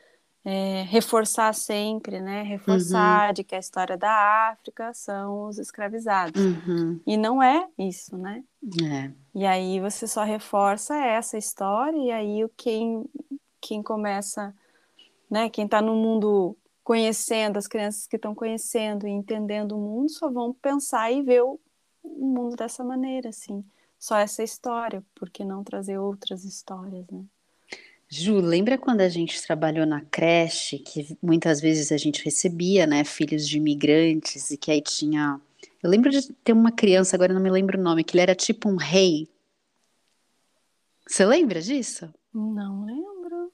é, 0.50 0.84
reforçar 0.84 1.54
sempre, 1.54 2.22
né? 2.22 2.42
Reforçar 2.42 3.28
uhum. 3.28 3.34
de 3.34 3.44
que 3.44 3.54
a 3.54 3.60
história 3.60 3.98
da 3.98 4.50
África 4.50 4.94
são 4.94 5.44
os 5.44 5.60
escravizados. 5.60 6.42
Uhum. 6.42 7.02
E 7.06 7.18
não 7.18 7.44
é 7.44 7.68
isso, 7.78 8.18
né? 8.18 8.42
É. 8.82 9.12
E 9.36 9.46
aí 9.46 9.82
você 9.82 10.08
só 10.08 10.24
reforça 10.24 10.96
essa 10.96 11.38
história 11.38 11.98
e 11.98 12.12
aí 12.12 12.50
quem, 12.56 13.04
quem 13.60 13.84
começa, 13.84 14.56
né? 15.30 15.50
Quem 15.50 15.66
está 15.66 15.82
no 15.82 15.94
mundo 15.98 16.58
conhecendo, 16.82 17.58
as 17.58 17.68
crianças 17.68 18.08
que 18.08 18.16
estão 18.16 18.34
conhecendo 18.34 19.06
e 19.06 19.12
entendendo 19.12 19.74
o 19.74 19.82
mundo 19.82 20.10
só 20.10 20.32
vão 20.32 20.54
pensar 20.54 21.12
e 21.12 21.22
ver 21.24 21.44
o, 21.44 21.60
o 22.02 22.26
mundo 22.26 22.56
dessa 22.56 22.86
maneira, 22.86 23.28
assim. 23.28 23.66
Só 24.00 24.16
essa 24.16 24.42
história, 24.42 25.04
porque 25.14 25.44
não 25.44 25.62
trazer 25.62 25.98
outras 25.98 26.46
histórias, 26.46 27.06
né? 27.12 27.26
Ju, 28.10 28.40
lembra 28.40 28.78
quando 28.78 29.02
a 29.02 29.10
gente 29.10 29.42
trabalhou 29.42 29.86
na 29.86 30.02
creche, 30.02 30.80
que 30.80 31.18
muitas 31.22 31.60
vezes 31.60 31.92
a 31.92 31.98
gente 31.98 32.24
recebia, 32.24 32.88
né, 32.88 33.04
filhos 33.04 33.48
de 33.48 33.58
imigrantes 33.58 34.50
e 34.50 34.58
que 34.58 34.72
aí 34.72 34.82
tinha. 34.82 35.42
Eu 35.84 35.90
lembro 35.90 36.10
de 36.10 36.32
ter 36.34 36.54
uma 36.54 36.72
criança, 36.72 37.16
agora 37.18 37.34
não 37.34 37.42
me 37.42 37.50
lembro 37.50 37.78
o 37.78 37.84
nome, 37.84 38.06
que 38.06 38.16
ele 38.16 38.22
era 38.22 38.34
tipo 38.34 38.70
um 38.70 38.78
rei. 38.78 39.28
Você 41.06 41.26
lembra 41.26 41.62
disso? 41.62 42.10
Não 42.34 42.86
lembro. 42.86 43.52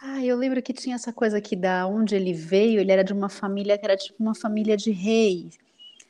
Ah, 0.00 0.24
eu 0.24 0.36
lembro 0.36 0.60
que 0.60 0.72
tinha 0.72 0.96
essa 0.96 1.12
coisa 1.12 1.40
que 1.40 1.54
da 1.54 1.86
onde 1.86 2.16
ele 2.16 2.32
veio, 2.32 2.80
ele 2.80 2.90
era 2.90 3.04
de 3.04 3.12
uma 3.12 3.28
família 3.28 3.78
que 3.78 3.84
era 3.84 3.96
tipo 3.96 4.20
uma 4.20 4.34
família 4.34 4.76
de 4.76 4.90
reis. 4.90 5.56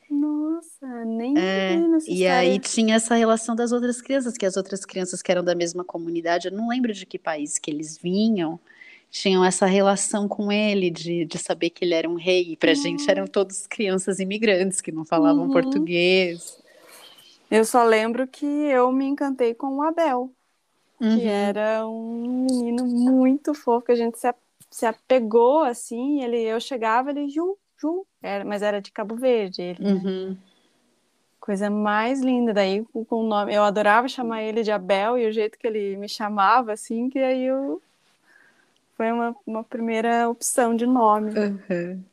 Nossa, 0.09 1.05
nem 1.05 1.37
é, 1.37 1.77
E 2.07 2.25
aí 2.27 2.59
tinha 2.59 2.95
essa 2.95 3.15
relação 3.15 3.55
das 3.55 3.71
outras 3.71 4.01
crianças, 4.01 4.37
que 4.37 4.45
as 4.45 4.57
outras 4.57 4.85
crianças 4.85 5.21
que 5.21 5.31
eram 5.31 5.43
da 5.43 5.55
mesma 5.55 5.83
comunidade, 5.83 6.47
eu 6.47 6.51
não 6.51 6.69
lembro 6.69 6.93
de 6.93 7.05
que 7.05 7.17
país 7.17 7.57
que 7.57 7.71
eles 7.71 7.97
vinham, 7.97 8.59
tinham 9.09 9.45
essa 9.45 9.67
relação 9.67 10.27
com 10.27 10.51
ele, 10.51 10.89
de, 10.89 11.23
de 11.25 11.37
saber 11.37 11.69
que 11.69 11.85
ele 11.85 11.93
era 11.93 12.09
um 12.09 12.15
rei. 12.15 12.53
E 12.53 12.57
pra 12.57 12.71
uhum. 12.71 12.75
gente 12.75 13.09
eram 13.09 13.27
todos 13.27 13.67
crianças 13.67 14.19
imigrantes 14.19 14.81
que 14.81 14.91
não 14.91 15.05
falavam 15.05 15.43
uhum. 15.43 15.51
português. 15.51 16.57
Eu 17.49 17.63
só 17.63 17.83
lembro 17.83 18.27
que 18.27 18.45
eu 18.45 18.91
me 18.91 19.05
encantei 19.05 19.53
com 19.53 19.77
o 19.77 19.83
Abel, 19.83 20.33
uhum. 20.99 21.19
que 21.19 21.27
era 21.27 21.87
um 21.87 22.47
menino 22.49 22.85
muito 22.85 23.53
fofo, 23.53 23.85
que 23.85 23.91
a 23.91 23.95
gente 23.95 24.17
se, 24.17 24.27
se 24.71 24.85
apegou 24.87 25.63
assim, 25.63 26.23
ele, 26.23 26.41
eu 26.41 26.59
chegava, 26.59 27.11
ele, 27.11 27.29
Ju, 27.29 27.55
Ju, 27.83 28.05
era, 28.21 28.45
mas 28.45 28.61
era 28.61 28.81
de 28.81 28.91
Cabo 28.91 29.15
Verde. 29.15 29.61
Ele, 29.61 29.83
uhum. 29.85 30.29
né? 30.31 30.37
Coisa 31.39 31.69
mais 31.69 32.21
linda. 32.21 32.53
Daí, 32.53 32.83
com 32.85 33.05
o 33.09 33.27
nome, 33.27 33.53
eu 33.53 33.63
adorava 33.63 34.07
chamar 34.07 34.41
ele 34.41 34.63
de 34.63 34.71
Abel 34.71 35.17
e 35.17 35.27
o 35.27 35.31
jeito 35.31 35.59
que 35.59 35.67
ele 35.67 35.97
me 35.97 36.07
chamava, 36.07 36.71
assim, 36.71 37.09
que 37.09 37.19
aí 37.19 37.43
eu. 37.43 37.81
Foi 38.95 39.11
uma, 39.11 39.35
uma 39.45 39.63
primeira 39.63 40.29
opção 40.29 40.75
de 40.75 40.85
nome. 40.85 41.31
Uhum. 41.37 42.03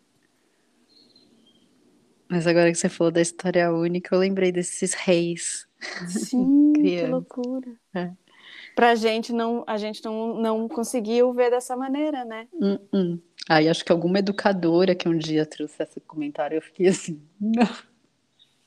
Mas 2.29 2.47
agora 2.47 2.71
que 2.71 2.79
você 2.79 2.89
falou 2.89 3.11
da 3.11 3.21
história 3.21 3.73
única, 3.73 4.15
eu 4.15 4.19
lembrei 4.19 4.50
desses 4.50 4.95
reis. 4.95 5.69
Sim, 6.09 6.73
que 6.75 7.03
loucura. 7.07 7.71
É. 7.95 8.11
Pra 8.81 8.95
gente 8.95 9.31
não, 9.31 9.63
a 9.67 9.77
gente 9.77 10.03
não, 10.03 10.33
não 10.41 10.67
conseguiu 10.67 11.35
ver 11.35 11.51
dessa 11.51 11.77
maneira, 11.77 12.25
né? 12.25 12.49
Uh 12.51 12.79
-uh. 12.91 13.21
Aí 13.47 13.69
acho 13.69 13.85
que 13.85 13.93
alguma 13.93 14.21
educadora 14.21 14.95
que 14.95 15.07
um 15.07 15.19
dia 15.19 15.45
trouxe 15.45 15.83
esse 15.83 16.01
comentário, 16.01 16.57
eu 16.57 16.63
fiquei 16.63 16.89
assim, 16.89 17.21
não. 17.39 17.69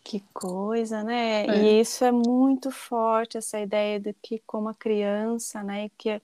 Que 0.03 0.23
coisa, 0.31 1.03
né? 1.03 1.47
É. 1.47 1.57
E 1.57 1.81
isso 1.81 2.05
é 2.05 2.11
muito 2.11 2.69
forte, 2.69 3.39
essa 3.39 3.59
ideia 3.59 3.99
de 3.99 4.13
que 4.21 4.39
como 4.45 4.69
a 4.69 4.75
criança, 4.75 5.63
né? 5.63 5.89
Que 5.97 6.21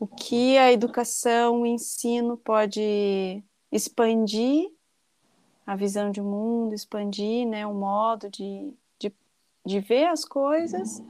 o 0.00 0.06
que 0.06 0.56
a 0.56 0.72
educação, 0.72 1.60
o 1.60 1.66
ensino 1.66 2.38
pode 2.38 3.42
expandir 3.70 4.70
a 5.66 5.76
visão 5.76 6.10
de 6.10 6.22
mundo, 6.22 6.74
expandir, 6.74 7.46
né? 7.46 7.66
O 7.66 7.74
modo 7.74 8.30
de, 8.30 8.72
de, 8.98 9.12
de 9.66 9.80
ver 9.80 10.06
as 10.06 10.24
coisas 10.24 11.02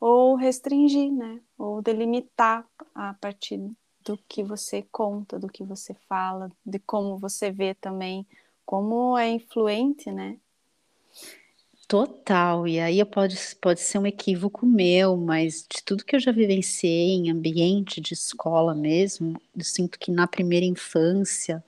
ou 0.00 0.34
restringir, 0.34 1.12
né? 1.12 1.40
Ou 1.56 1.82
delimitar 1.82 2.66
a 2.94 3.14
partir 3.14 3.58
do 4.04 4.18
que 4.28 4.42
você 4.42 4.82
conta, 4.90 5.38
do 5.38 5.48
que 5.48 5.64
você 5.64 5.94
fala, 6.08 6.50
de 6.64 6.78
como 6.78 7.18
você 7.18 7.50
vê 7.50 7.74
também, 7.74 8.26
como 8.64 9.16
é 9.18 9.30
influente, 9.30 10.10
né? 10.10 10.38
Total, 11.88 12.68
e 12.68 12.78
aí 12.78 13.02
pode, 13.06 13.36
pode 13.62 13.80
ser 13.80 13.98
um 13.98 14.06
equívoco 14.06 14.66
meu, 14.66 15.16
mas 15.16 15.66
de 15.66 15.82
tudo 15.82 16.04
que 16.04 16.14
eu 16.14 16.20
já 16.20 16.30
vivenciei 16.30 17.12
em 17.14 17.30
ambiente 17.30 17.98
de 17.98 18.12
escola 18.12 18.74
mesmo, 18.74 19.40
eu 19.56 19.64
sinto 19.64 19.98
que 19.98 20.10
na 20.10 20.26
primeira 20.26 20.66
infância 20.66 21.64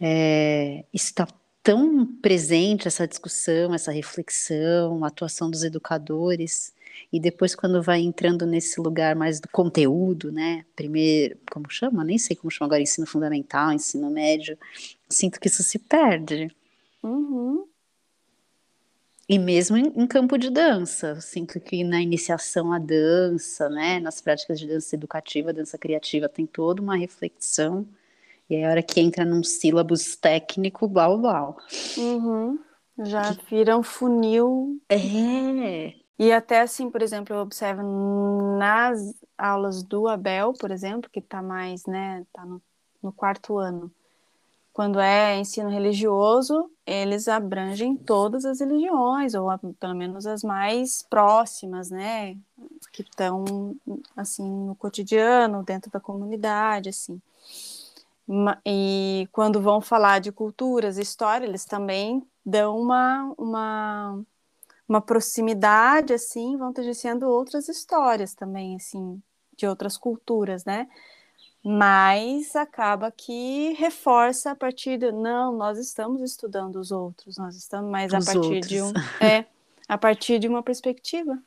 é, 0.00 0.84
está 0.92 1.28
tão 1.62 2.04
presente 2.04 2.88
essa 2.88 3.06
discussão, 3.06 3.72
essa 3.72 3.92
reflexão, 3.92 5.04
a 5.04 5.06
atuação 5.06 5.48
dos 5.48 5.62
educadores, 5.62 6.74
e 7.12 7.20
depois 7.20 7.54
quando 7.54 7.82
vai 7.82 8.00
entrando 8.00 8.46
nesse 8.46 8.80
lugar 8.80 9.14
mais 9.14 9.40
do 9.40 9.48
conteúdo, 9.48 10.32
né, 10.32 10.64
primeiro, 10.74 11.38
como 11.50 11.70
chama? 11.70 12.04
Nem 12.04 12.18
sei 12.18 12.36
como 12.36 12.50
chama 12.50 12.66
agora, 12.66 12.82
ensino 12.82 13.06
fundamental, 13.06 13.72
ensino 13.72 14.10
médio, 14.10 14.58
sinto 15.08 15.40
que 15.40 15.48
isso 15.48 15.62
se 15.62 15.78
perde. 15.78 16.54
Uhum. 17.02 17.66
E 19.28 19.38
mesmo 19.38 19.76
em, 19.76 19.86
em, 19.96 20.06
campo 20.06 20.36
de 20.36 20.50
dança, 20.50 21.20
sinto 21.20 21.58
que 21.60 21.82
na 21.84 22.02
iniciação 22.02 22.72
à 22.72 22.78
dança, 22.78 23.68
né, 23.68 24.00
nas 24.00 24.20
práticas 24.20 24.58
de 24.58 24.66
dança 24.66 24.94
educativa, 24.94 25.52
dança 25.52 25.78
criativa, 25.78 26.28
tem 26.28 26.44
toda 26.44 26.82
uma 26.82 26.96
reflexão. 26.96 27.86
E 28.50 28.56
aí, 28.56 28.64
a 28.64 28.68
hora 28.68 28.82
que 28.82 29.00
entra 29.00 29.24
num 29.24 29.42
sílabus 29.42 30.16
técnico, 30.16 30.86
blá 30.86 31.08
blá. 31.16 31.56
Uhum. 31.96 32.58
Já 33.04 33.34
vira 33.48 33.78
um 33.78 33.82
funil. 33.82 34.78
É. 34.88 35.94
E 36.22 36.30
até 36.32 36.60
assim, 36.60 36.88
por 36.90 37.02
exemplo, 37.02 37.34
eu 37.34 37.40
observo 37.40 37.82
nas 38.56 39.14
aulas 39.36 39.82
do 39.82 40.06
Abel, 40.06 40.52
por 40.52 40.70
exemplo, 40.70 41.10
que 41.10 41.18
está 41.18 41.42
mais, 41.42 41.84
né, 41.86 42.24
tá 42.32 42.44
no, 42.44 42.62
no 43.02 43.12
quarto 43.12 43.58
ano 43.58 43.92
quando 44.72 44.98
é 44.98 45.38
ensino 45.38 45.68
religioso, 45.68 46.70
eles 46.86 47.28
abrangem 47.28 47.94
todas 47.94 48.44
as 48.44 48.60
religiões, 48.60 49.34
ou 49.34 49.48
pelo 49.78 49.94
menos 49.94 50.26
as 50.26 50.42
mais 50.42 51.02
próximas, 51.02 51.90
né? 51.90 52.36
Que 52.90 53.02
estão, 53.02 53.76
assim, 54.16 54.48
no 54.48 54.74
cotidiano, 54.74 55.62
dentro 55.62 55.90
da 55.90 56.00
comunidade, 56.00 56.88
assim. 56.88 57.20
E 58.64 59.28
quando 59.30 59.60
vão 59.60 59.80
falar 59.80 60.20
de 60.20 60.32
culturas, 60.32 60.96
história, 60.96 61.44
eles 61.44 61.66
também 61.66 62.26
dão 62.44 62.80
uma, 62.80 63.34
uma, 63.36 64.24
uma 64.92 65.00
proximidade, 65.00 66.12
assim, 66.12 66.56
vão 66.56 66.72
tangenciando 66.72 67.26
outras 67.26 67.68
histórias 67.68 68.34
também, 68.34 68.76
assim, 68.76 69.22
de 69.56 69.66
outras 69.66 69.96
culturas, 69.96 70.64
né? 70.64 70.86
mas 71.64 72.56
acaba 72.56 73.12
que 73.12 73.72
reforça 73.74 74.50
a 74.50 74.56
partir 74.56 74.98
de 74.98 75.12
não, 75.12 75.56
nós 75.56 75.78
estamos 75.78 76.20
estudando 76.20 76.76
os 76.76 76.90
outros, 76.90 77.38
nós 77.38 77.54
estamos 77.54 77.88
mais 77.88 78.12
os 78.12 78.28
a 78.28 78.32
partir 78.32 78.54
outros. 78.54 78.68
de 78.68 78.82
um 78.82 78.92
é 79.24 79.46
a 79.88 79.96
partir 79.96 80.40
de 80.40 80.48
uma 80.48 80.62
perspectiva. 80.62 81.38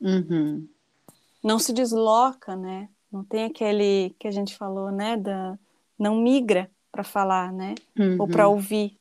Uhum. 0.00 0.66
Não 1.44 1.58
se 1.58 1.72
desloca, 1.72 2.56
né? 2.56 2.88
Não 3.12 3.22
tem 3.22 3.44
aquele 3.44 4.14
que 4.18 4.26
a 4.26 4.30
gente 4.30 4.56
falou, 4.56 4.90
né? 4.90 5.16
Da 5.18 5.58
não 5.98 6.16
migra 6.16 6.70
para 6.90 7.04
falar, 7.04 7.52
né? 7.52 7.74
Uhum. 7.98 8.16
Ou 8.20 8.28
para 8.28 8.48
ouvir. 8.48 8.96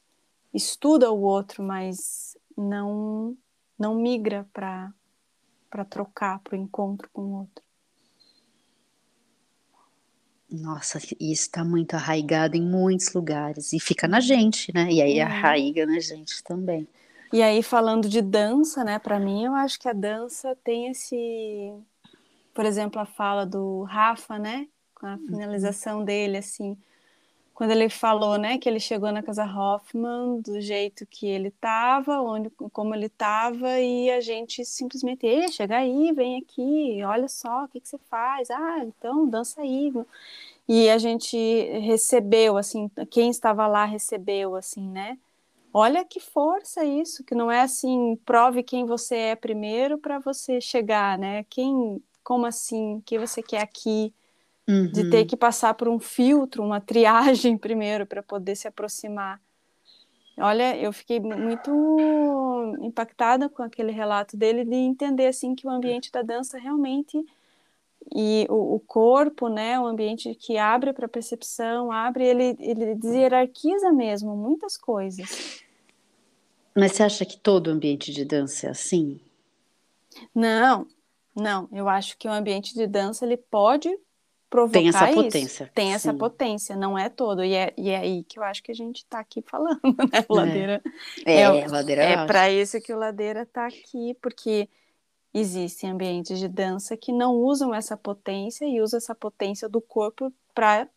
Estuda 0.53 1.11
o 1.11 1.21
outro, 1.21 1.63
mas 1.63 2.37
não 2.57 3.37
não 3.77 3.95
migra 3.95 4.47
para 4.53 4.91
para 5.69 5.83
trocar, 5.83 6.39
para 6.39 6.55
o 6.55 6.57
encontro 6.57 7.09
com 7.11 7.21
o 7.21 7.39
outro. 7.39 7.63
Nossa, 10.49 10.97
isso 10.97 11.19
está 11.19 11.63
muito 11.63 11.93
arraigado 11.93 12.55
em 12.55 12.61
muitos 12.61 13.13
lugares 13.13 13.73
e 13.73 13.79
fica 13.79 14.07
na 14.07 14.21
gente, 14.21 14.73
né? 14.73 14.89
E 14.89 15.01
aí 15.01 15.19
é. 15.19 15.23
arraiga 15.23 15.85
na 15.85 15.99
gente 15.99 16.41
também. 16.41 16.87
E 17.33 17.41
aí 17.41 17.61
falando 17.61 18.07
de 18.07 18.21
dança, 18.21 18.83
né? 18.83 18.97
Para 18.97 19.19
mim, 19.19 19.43
eu 19.43 19.53
acho 19.53 19.77
que 19.77 19.89
a 19.89 19.93
dança 19.93 20.57
tem 20.63 20.87
esse, 20.87 21.73
por 22.53 22.65
exemplo, 22.65 23.01
a 23.01 23.05
fala 23.05 23.45
do 23.45 23.83
Rafa, 23.83 24.39
né? 24.39 24.67
Com 24.95 25.05
a 25.05 25.15
uhum. 25.15 25.27
finalização 25.27 26.05
dele, 26.05 26.37
assim, 26.37 26.77
quando 27.57 27.71
ele 27.71 27.89
falou, 27.89 28.37
né, 28.37 28.59
que 28.59 28.69
ele 28.69 28.79
chegou 28.79 29.11
na 29.11 29.23
casa 29.23 29.43
Hoffman 29.43 30.39
do 30.41 30.61
jeito 30.61 31.07
que 31.07 31.25
ele 31.25 31.47
estava, 31.47 32.21
onde, 32.21 32.51
como 32.51 32.93
ele 32.93 33.07
estava, 33.07 33.79
e 33.79 34.11
a 34.11 34.21
gente 34.21 34.63
simplesmente, 34.63 35.25
chega 35.51 35.77
aí, 35.77 36.11
vem 36.11 36.37
aqui, 36.37 37.03
olha 37.03 37.27
só, 37.27 37.63
o 37.63 37.67
que, 37.67 37.79
que 37.79 37.89
você 37.89 37.97
faz? 38.11 38.51
Ah, 38.51 38.83
então 38.83 39.27
dança 39.27 39.61
aí. 39.61 39.91
E 40.67 40.87
a 40.87 40.99
gente 40.99 41.35
recebeu, 41.79 42.57
assim, 42.57 42.91
quem 43.09 43.31
estava 43.31 43.65
lá 43.65 43.85
recebeu, 43.85 44.55
assim, 44.55 44.87
né? 44.87 45.17
Olha 45.73 46.05
que 46.05 46.19
força 46.19 46.85
isso, 46.85 47.23
que 47.23 47.33
não 47.33 47.51
é 47.51 47.61
assim, 47.61 48.19
prove 48.23 48.61
quem 48.61 48.85
você 48.85 49.15
é 49.15 49.35
primeiro 49.35 49.97
para 49.97 50.19
você 50.19 50.61
chegar, 50.61 51.17
né? 51.17 51.43
Quem, 51.49 52.03
como 52.23 52.45
assim, 52.45 52.97
o 52.97 53.01
que 53.01 53.17
você 53.17 53.41
quer 53.41 53.61
aqui? 53.63 54.13
Uhum. 54.67 54.91
De 54.91 55.09
ter 55.09 55.25
que 55.25 55.37
passar 55.37 55.73
por 55.75 55.87
um 55.87 55.97
filtro, 55.97 56.63
uma 56.63 56.81
triagem 56.81 57.57
primeiro 57.57 58.05
para 58.05 58.21
poder 58.21 58.55
se 58.55 58.67
aproximar. 58.67 59.41
Olha, 60.39 60.77
eu 60.77 60.93
fiquei 60.93 61.19
muito 61.19 62.75
impactada 62.81 63.49
com 63.49 63.63
aquele 63.63 63.91
relato 63.91 64.37
dele 64.37 64.63
de 64.63 64.75
entender 64.75 65.27
assim 65.27 65.55
que 65.55 65.65
o 65.65 65.69
ambiente 65.69 66.11
da 66.11 66.21
dança 66.21 66.59
realmente 66.59 67.25
e 68.13 68.45
o, 68.49 68.75
o 68.75 68.79
corpo, 68.79 69.49
né, 69.49 69.79
o 69.79 69.87
ambiente 69.87 70.33
que 70.35 70.57
abre 70.57 70.93
para 70.93 71.07
percepção, 71.07 71.91
abre, 71.91 72.25
ele, 72.25 72.55
ele 72.59 72.95
deshierarquiza 72.95 73.91
mesmo 73.91 74.35
muitas 74.35 74.77
coisas. 74.77 75.63
Mas 76.75 76.91
você 76.91 77.03
acha 77.03 77.25
que 77.25 77.37
todo 77.37 77.71
ambiente 77.71 78.13
de 78.13 78.23
dança 78.23 78.67
é 78.67 78.69
assim? 78.69 79.19
Não, 80.33 80.87
não. 81.35 81.67
Eu 81.71 81.89
acho 81.89 82.17
que 82.17 82.27
o 82.27 82.31
ambiente 82.31 82.75
de 82.75 82.85
dança 82.85 83.25
ele 83.25 83.37
pode 83.37 83.89
provocar 84.49 84.79
tem 84.79 84.89
essa 84.89 85.09
isso. 85.09 85.23
potência. 85.23 85.71
Tem 85.73 85.93
essa 85.93 86.11
sim. 86.11 86.17
potência, 86.17 86.75
não 86.75 86.97
é 86.97 87.09
todo. 87.09 87.43
E 87.43 87.53
é, 87.53 87.73
e 87.77 87.89
é 87.89 87.97
aí 87.97 88.23
que 88.23 88.39
eu 88.39 88.43
acho 88.43 88.63
que 88.63 88.71
a 88.71 88.75
gente 88.75 88.97
está 88.97 89.19
aqui 89.19 89.41
falando, 89.41 89.79
né? 90.11 90.25
O 90.27 90.35
Ladeira. 90.35 90.81
É, 91.25 91.41
é, 91.41 91.67
Ladeira 91.67 92.03
é 92.03 92.25
para 92.25 92.51
isso 92.51 92.79
que 92.81 92.93
o 92.93 92.97
Ladeira 92.97 93.43
está 93.43 93.67
aqui, 93.67 94.15
porque 94.21 94.69
existem 95.33 95.91
ambientes 95.91 96.39
de 96.39 96.47
dança 96.47 96.97
que 96.97 97.11
não 97.11 97.35
usam 97.35 97.73
essa 97.73 97.95
potência 97.97 98.65
e 98.65 98.81
usam 98.81 98.97
essa 98.97 99.13
potência 99.13 99.67
do 99.69 99.81
corpo 99.81 100.33
para 100.53 100.87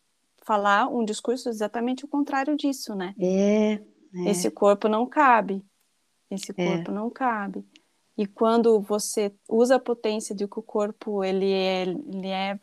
falar 0.43 0.87
um 0.87 1.05
discurso 1.05 1.49
exatamente 1.49 2.05
o 2.05 2.07
contrário 2.07 2.55
disso, 2.55 2.95
né? 2.95 3.13
É, 3.19 3.73
é. 3.73 3.81
Esse 4.29 4.49
corpo 4.49 4.87
não 4.87 5.05
cabe. 5.05 5.63
Esse 6.29 6.51
é. 6.57 6.65
corpo 6.65 6.91
é. 6.91 6.93
não 6.93 7.09
cabe. 7.09 7.65
E 8.17 8.25
quando 8.25 8.79
você 8.79 9.33
usa 9.49 9.75
a 9.75 9.79
potência 9.79 10.35
de 10.35 10.47
que 10.47 10.59
o 10.59 10.63
corpo 10.63 11.23
ele 11.23 11.51
é, 11.51 11.83
ele 11.83 12.27
é 12.27 12.59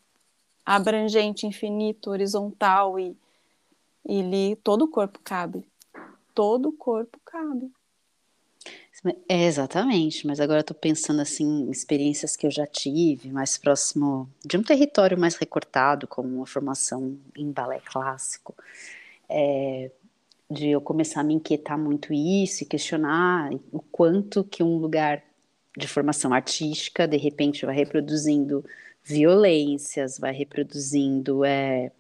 abrangente, 0.69 1.47
infinito, 1.47 2.11
horizontal 2.11 2.99
e 2.99 3.17
ele 4.07 4.57
todo 4.57 4.83
o 4.83 4.89
corpo 4.89 5.19
cabe. 5.25 5.67
Todo 6.35 6.69
o 6.69 6.73
corpo 6.73 7.19
cabe. 7.25 7.73
É, 9.29 9.45
exatamente, 9.47 10.27
mas 10.27 10.41
agora 10.41 10.61
eu 10.61 10.65
tô 10.65 10.75
pensando 10.75 11.23
assim, 11.23 11.63
em 11.63 11.71
experiências 11.71 12.37
que 12.37 12.47
eu 12.47 12.51
já 12.51 12.67
tive, 12.67 13.31
mais 13.31 13.57
próximo 13.57 14.29
de 14.45 14.57
um 14.59 14.63
território 14.63 15.17
mais 15.17 15.37
recortado, 15.37 16.07
como 16.07 16.29
uma 16.29 16.47
formação 16.47 17.17
em 17.37 17.51
balé 17.51 17.81
clássico. 17.81 18.55
É, 19.29 19.91
de 20.51 20.69
eu 20.69 20.81
começar 20.81 21.21
a 21.21 21.25
me 21.25 21.35
inquietar 21.35 21.79
muito 21.79 22.13
isso 22.13 22.65
e 22.65 22.67
questionar 22.67 23.51
o 23.71 23.81
quanto 23.81 24.43
que 24.43 24.63
um 24.63 24.79
lugar 24.79 25.23
de 25.77 25.87
formação 25.87 26.33
artística 26.33 27.07
de 27.07 27.17
repente 27.17 27.65
vai 27.65 27.75
reproduzindo 27.75 28.65
violências, 29.09 30.19
vai 30.19 30.33
reproduzindo 30.33 31.45
é, 31.45 31.91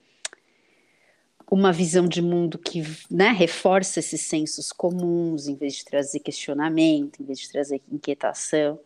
uma 1.50 1.72
visão 1.72 2.06
de 2.06 2.20
mundo 2.20 2.58
que 2.58 2.82
né, 3.10 3.30
reforça 3.30 3.98
esses 4.00 4.20
sensos 4.20 4.70
comuns, 4.70 5.48
em 5.48 5.54
vez 5.54 5.74
de 5.76 5.84
trazer 5.84 6.20
questionamento, 6.20 7.22
em 7.22 7.24
vez 7.24 7.38
de 7.38 7.50
trazer 7.50 7.80
inquietação. 7.90 8.78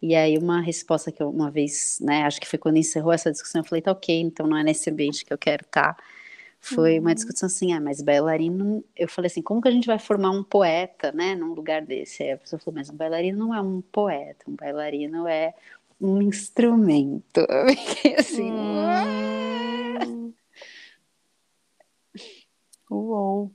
E 0.00 0.14
aí 0.14 0.38
uma 0.38 0.60
resposta 0.60 1.12
que 1.12 1.22
eu 1.22 1.28
uma 1.28 1.50
vez, 1.50 1.98
né, 2.00 2.22
acho 2.22 2.40
que 2.40 2.48
foi 2.48 2.58
quando 2.58 2.78
encerrou 2.78 3.12
essa 3.12 3.30
discussão, 3.30 3.60
eu 3.60 3.64
falei, 3.64 3.82
tá 3.82 3.92
ok, 3.92 4.18
então 4.20 4.46
não 4.46 4.56
é 4.56 4.64
nesse 4.64 4.88
ambiente 4.88 5.24
que 5.24 5.32
eu 5.32 5.38
quero 5.38 5.64
estar. 5.64 5.94
Tá. 5.94 6.02
Foi 6.58 6.94
uhum. 6.94 7.02
uma 7.02 7.14
discussão 7.14 7.46
assim, 7.46 7.72
ah, 7.72 7.80
mas 7.80 8.02
bailarino, 8.02 8.82
eu 8.96 9.08
falei 9.08 9.26
assim, 9.26 9.42
como 9.42 9.60
que 9.60 9.68
a 9.68 9.70
gente 9.70 9.86
vai 9.86 9.98
formar 9.98 10.30
um 10.30 10.42
poeta, 10.42 11.12
né, 11.12 11.34
num 11.34 11.52
lugar 11.54 11.82
desse? 11.82 12.22
Aí 12.22 12.32
a 12.32 12.38
pessoa 12.38 12.58
falou, 12.58 12.74
mas 12.76 12.90
um 12.90 12.96
bailarino 12.96 13.38
não 13.38 13.54
é 13.54 13.60
um 13.60 13.80
poeta, 13.80 14.44
um 14.48 14.56
bailarino 14.56 15.28
é 15.28 15.54
um 16.00 16.22
instrumento. 16.22 17.40
Eu 17.48 17.68
fiquei 17.68 18.14
assim, 18.16 18.52
hum. 18.52 20.32
Uou! 22.90 23.52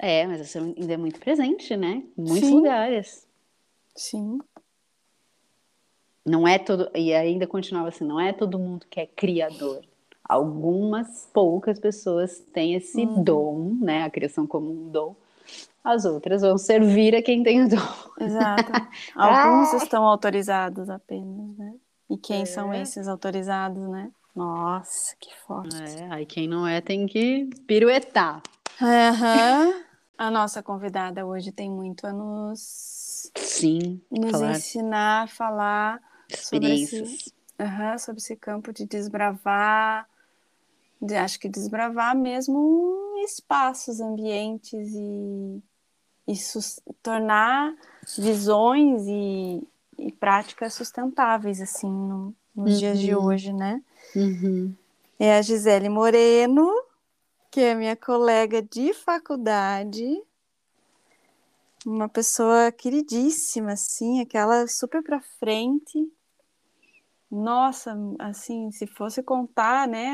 É, 0.00 0.26
mas 0.26 0.40
isso 0.40 0.58
ainda 0.58 0.94
é 0.94 0.96
muito 0.96 1.18
presente, 1.18 1.76
né? 1.76 2.04
Em 2.16 2.22
muitos 2.22 2.48
Sim. 2.48 2.54
lugares. 2.54 3.26
Sim. 3.96 4.38
Não 6.24 6.46
é 6.46 6.58
todo. 6.58 6.90
E 6.94 7.12
ainda 7.12 7.46
continuava 7.46 7.88
assim: 7.88 8.04
não 8.04 8.20
é 8.20 8.32
todo 8.32 8.58
mundo 8.58 8.86
que 8.88 9.00
é 9.00 9.06
criador. 9.06 9.84
Algumas 10.22 11.28
poucas 11.32 11.80
pessoas 11.80 12.38
têm 12.52 12.74
esse 12.74 13.00
uhum. 13.00 13.24
dom, 13.24 13.74
né? 13.80 14.04
A 14.04 14.10
criação 14.10 14.46
como 14.46 14.70
um 14.70 14.90
dom. 14.90 15.16
As 15.82 16.04
outras 16.04 16.42
vão 16.42 16.58
servir 16.58 17.14
a 17.14 17.22
quem 17.22 17.42
tem 17.42 17.64
o 17.64 17.68
dom. 17.68 17.76
Exato. 18.20 18.72
Alguns 19.16 19.72
estão 19.82 20.04
autorizados 20.04 20.90
apenas, 20.90 21.56
né? 21.56 21.74
E 22.10 22.16
quem 22.16 22.42
é. 22.42 22.46
são 22.46 22.72
esses 22.74 23.08
autorizados, 23.08 23.88
né? 23.88 24.10
Nossa, 24.34 25.16
que 25.18 25.34
forte. 25.46 25.76
É, 25.76 26.08
aí 26.10 26.26
quem 26.26 26.46
não 26.46 26.66
é 26.66 26.80
tem 26.80 27.06
que 27.06 27.48
piruetar. 27.66 28.42
Uhum. 28.80 29.88
A 30.18 30.32
nossa 30.32 30.62
convidada 30.64 31.24
hoje 31.24 31.52
tem 31.52 31.70
muito 31.70 32.04
a 32.04 32.12
nos, 32.12 33.30
Sim, 33.36 34.02
nos 34.10 34.32
falar. 34.32 34.50
ensinar 34.50 35.22
a 35.22 35.26
falar 35.28 36.00
sobre 36.36 36.82
esse, 36.82 37.00
uhum, 37.00 37.98
sobre 37.98 38.20
esse 38.20 38.34
campo 38.34 38.72
de 38.72 38.84
desbravar, 38.84 40.08
de, 41.00 41.14
acho 41.14 41.38
que 41.38 41.48
desbravar 41.48 42.16
mesmo 42.16 43.07
espaços, 43.32 44.00
ambientes 44.00 44.88
e, 44.94 45.62
e 46.26 46.34
tornar 47.02 47.74
visões 48.16 49.06
e, 49.06 49.62
e 49.98 50.12
práticas 50.12 50.74
sustentáveis 50.74 51.60
assim 51.60 51.90
no, 51.90 52.34
nos 52.54 52.72
uhum. 52.72 52.78
dias 52.78 52.98
de 52.98 53.14
uhum. 53.14 53.24
hoje, 53.24 53.52
né? 53.52 53.82
Uhum. 54.14 54.74
É 55.18 55.36
a 55.36 55.42
Gisele 55.42 55.88
Moreno, 55.88 56.70
que 57.50 57.60
é 57.60 57.74
minha 57.74 57.96
colega 57.96 58.62
de 58.62 58.92
faculdade, 58.92 60.22
uma 61.84 62.08
pessoa 62.08 62.70
queridíssima, 62.70 63.72
assim, 63.72 64.20
aquela 64.20 64.66
super 64.66 65.02
para 65.02 65.20
frente. 65.20 66.12
Nossa, 67.30 67.96
assim, 68.18 68.70
se 68.70 68.86
fosse 68.86 69.22
contar, 69.22 69.86
né, 69.86 70.08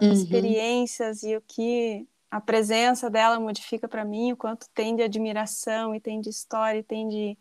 as 0.00 0.04
uhum. 0.04 0.12
experiências 0.12 1.22
e 1.22 1.36
o 1.36 1.42
que 1.42 2.06
a 2.32 2.40
presença 2.40 3.10
dela 3.10 3.38
modifica 3.38 3.86
para 3.86 4.06
mim, 4.06 4.32
o 4.32 4.36
quanto 4.38 4.66
tem 4.70 4.96
de 4.96 5.02
admiração 5.02 5.94
e 5.94 6.00
tem 6.00 6.18
de 6.18 6.30
história 6.30 6.78
e 6.78 6.82
tem 6.82 7.06
de 7.06 7.36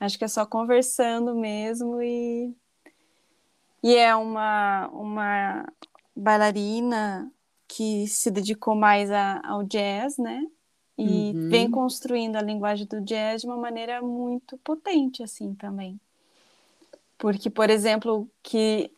acho 0.00 0.18
que 0.18 0.24
é 0.24 0.28
só 0.28 0.44
conversando 0.44 1.36
mesmo 1.36 2.02
e 2.02 2.52
e 3.80 3.94
é 3.94 4.14
uma, 4.16 4.88
uma 4.88 5.72
bailarina 6.16 7.30
que 7.68 8.08
se 8.08 8.28
dedicou 8.28 8.74
mais 8.74 9.08
a, 9.10 9.40
ao 9.44 9.62
jazz, 9.62 10.18
né? 10.18 10.46
E 10.98 11.32
uhum. 11.34 11.48
vem 11.48 11.70
construindo 11.70 12.36
a 12.36 12.42
linguagem 12.42 12.86
do 12.86 13.00
jazz 13.00 13.42
de 13.42 13.46
uma 13.46 13.56
maneira 13.56 14.02
muito 14.02 14.58
potente, 14.58 15.22
assim, 15.22 15.54
também. 15.54 15.98
Porque, 17.18 17.50
por 17.50 17.70
exemplo, 17.70 18.28
que 18.42 18.90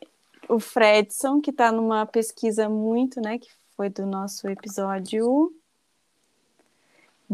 o 0.48 0.58
Fredson, 0.58 1.40
que 1.40 1.50
está 1.50 1.70
numa 1.72 2.04
pesquisa 2.04 2.68
muito, 2.68 3.20
né, 3.20 3.38
que 3.38 3.48
foi 3.76 3.88
do 3.88 4.06
nosso 4.06 4.48
episódio 4.48 5.52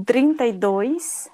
32, 0.05 1.31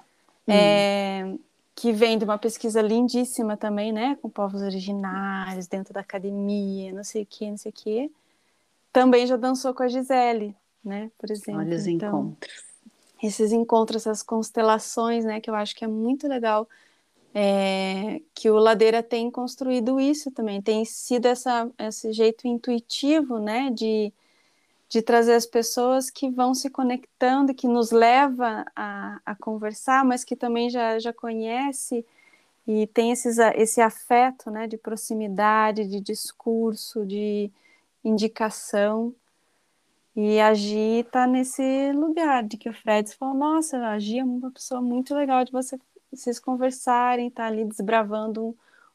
hum. 0.47 0.51
é, 0.51 1.35
que 1.75 1.91
vem 1.91 2.17
de 2.17 2.25
uma 2.25 2.37
pesquisa 2.37 2.81
lindíssima 2.81 3.55
também, 3.55 3.91
né, 3.91 4.17
com 4.21 4.29
povos 4.29 4.61
originários, 4.61 5.67
dentro 5.67 5.93
da 5.93 6.01
academia, 6.01 6.91
não 6.93 7.03
sei 7.03 7.23
o 7.23 7.25
que, 7.25 7.49
não 7.49 7.57
sei 7.57 7.69
o 7.69 7.73
que, 7.73 8.11
também 8.91 9.27
já 9.27 9.37
dançou 9.37 9.73
com 9.73 9.83
a 9.83 9.87
Gisele, 9.87 10.55
né, 10.83 11.11
por 11.17 11.31
exemplo. 11.31 11.61
Olha 11.61 11.77
os 11.77 11.87
então, 11.87 12.09
encontros. 12.09 12.63
Esses 13.21 13.51
encontros, 13.51 14.01
essas 14.05 14.23
constelações, 14.23 15.23
né, 15.23 15.39
que 15.39 15.49
eu 15.49 15.55
acho 15.55 15.75
que 15.75 15.85
é 15.85 15.87
muito 15.87 16.27
legal, 16.27 16.67
é, 17.33 18.21
que 18.33 18.49
o 18.49 18.57
Ladeira 18.57 19.03
tem 19.03 19.29
construído 19.29 19.99
isso 19.99 20.31
também, 20.31 20.61
tem 20.61 20.83
sido 20.83 21.27
essa, 21.27 21.69
esse 21.77 22.11
jeito 22.11 22.47
intuitivo, 22.47 23.37
né, 23.37 23.69
de 23.69 24.11
de 24.89 25.01
trazer 25.01 25.33
as 25.33 25.45
pessoas 25.45 26.09
que 26.09 26.29
vão 26.29 26.53
se 26.53 26.69
conectando, 26.69 27.53
que 27.53 27.67
nos 27.67 27.91
leva 27.91 28.65
a, 28.75 29.19
a 29.25 29.35
conversar, 29.35 30.05
mas 30.05 30.23
que 30.23 30.35
também 30.35 30.69
já, 30.69 30.97
já 30.99 31.11
conhece 31.11 32.05
e 32.67 32.85
tem 32.87 33.11
esses, 33.11 33.37
esse 33.55 33.79
afeto 33.79 34.51
né, 34.51 34.67
de 34.67 34.77
proximidade, 34.77 35.87
de 35.87 36.01
discurso, 36.01 37.05
de 37.05 37.49
indicação. 38.03 39.15
E 40.15 40.39
a 40.41 40.53
Gi 40.53 40.99
está 40.99 41.25
nesse 41.27 41.91
lugar 41.93 42.43
de 42.43 42.57
que 42.57 42.69
o 42.69 42.73
Fred 42.73 43.13
falou, 43.15 43.35
nossa, 43.35 43.77
a 43.87 43.99
Gi 43.99 44.19
é 44.19 44.23
uma 44.23 44.51
pessoa 44.51 44.81
muito 44.81 45.15
legal 45.15 45.45
de 45.45 45.51
você, 45.51 45.79
vocês 46.11 46.39
conversarem, 46.39 47.29
tá 47.29 47.45
ali 47.45 47.63
desbravando 47.63 48.47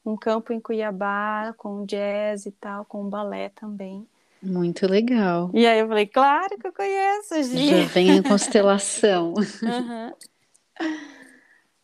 um, 0.05 0.13
um 0.13 0.17
campo 0.17 0.53
em 0.53 0.61
Cuiabá 0.61 1.55
com 1.57 1.87
jazz 1.87 2.45
e 2.45 2.51
tal, 2.53 2.85
com 2.85 3.09
balé 3.09 3.51
também. 3.51 4.07
Muito 4.43 4.89
legal. 4.89 5.51
E 5.55 5.65
aí 5.65 5.79
eu 5.79 5.87
falei, 5.87 6.07
claro 6.07 6.59
que 6.59 6.67
eu 6.67 6.73
conheço, 6.73 7.41
Gi. 7.45 7.69
Já 7.69 7.85
vem 7.87 8.19
a 8.19 8.23
constelação. 8.25 9.35
uhum. 9.63 10.13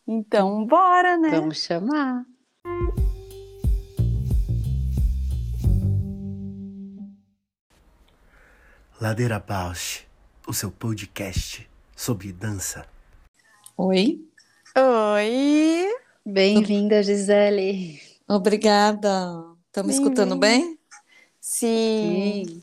Então, 0.08 0.66
bora, 0.66 1.16
né? 1.16 1.30
Vamos 1.30 1.62
chamar. 1.62 2.24
Ladeira 9.00 9.38
Bausch, 9.38 10.04
o 10.48 10.52
seu 10.52 10.72
podcast 10.72 11.68
sobre 11.94 12.32
dança. 12.32 12.84
Oi. 13.76 14.20
Oi. 14.76 15.94
Bem-vinda, 16.26 17.00
Gisele. 17.04 18.00
Obrigada. 18.26 19.44
Estamos 19.68 19.94
escutando 19.94 20.36
bem? 20.36 20.77
Sim. 21.48 22.44
Sim. 22.46 22.62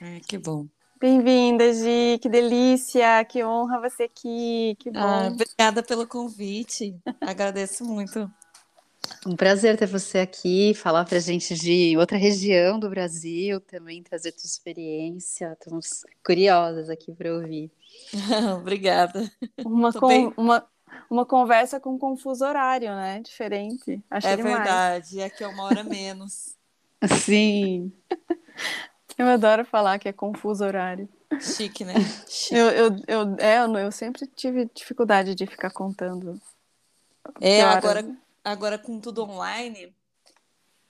É, 0.00 0.18
que 0.18 0.36
bom. 0.36 0.66
Bem-vinda, 1.00 1.72
Gi, 1.72 2.18
que 2.20 2.28
delícia, 2.28 3.24
que 3.24 3.44
honra 3.44 3.80
você 3.80 4.02
aqui, 4.02 4.76
que 4.80 4.90
bom. 4.90 4.98
Ah, 4.98 5.28
obrigada 5.32 5.84
pelo 5.84 6.04
convite, 6.04 6.96
agradeço 7.20 7.84
muito. 7.84 8.28
Um 9.24 9.36
prazer 9.36 9.78
ter 9.78 9.86
você 9.86 10.18
aqui, 10.18 10.74
falar 10.74 11.04
para 11.04 11.18
a 11.18 11.20
gente 11.20 11.54
de 11.54 11.96
outra 11.96 12.18
região 12.18 12.76
do 12.80 12.90
Brasil, 12.90 13.60
também 13.60 14.02
trazer 14.02 14.32
tua 14.32 14.46
experiência. 14.46 15.52
Estamos 15.52 16.04
curiosas 16.26 16.90
aqui 16.90 17.12
para 17.12 17.32
ouvir. 17.32 17.70
Obrigada. 18.58 19.30
Uma, 19.64 19.92
com, 19.92 20.34
uma, 20.36 20.68
uma 21.08 21.24
conversa 21.24 21.78
com 21.78 21.96
confuso 21.96 22.44
horário, 22.44 22.88
né? 22.96 23.20
Diferente. 23.20 24.02
Achei 24.10 24.32
é 24.32 24.36
demais. 24.36 24.56
verdade, 24.56 25.22
aqui 25.22 25.44
é 25.44 25.46
uma 25.46 25.62
hora 25.62 25.84
menos. 25.84 26.57
Sim. 27.06 27.92
Eu 29.16 29.26
adoro 29.26 29.64
falar 29.64 29.98
que 29.98 30.08
é 30.08 30.12
confuso 30.12 30.64
horário. 30.64 31.08
Chique, 31.40 31.84
né? 31.84 31.94
Chique. 32.28 32.54
Eu, 32.54 32.70
eu, 32.70 32.96
eu, 33.06 33.36
é, 33.38 33.84
eu, 33.84 33.92
sempre 33.92 34.26
tive 34.28 34.70
dificuldade 34.74 35.34
de 35.34 35.46
ficar 35.46 35.70
contando. 35.70 36.40
É, 37.40 37.62
agora, 37.62 38.16
agora 38.44 38.78
com 38.78 39.00
tudo 39.00 39.24
online, 39.24 39.94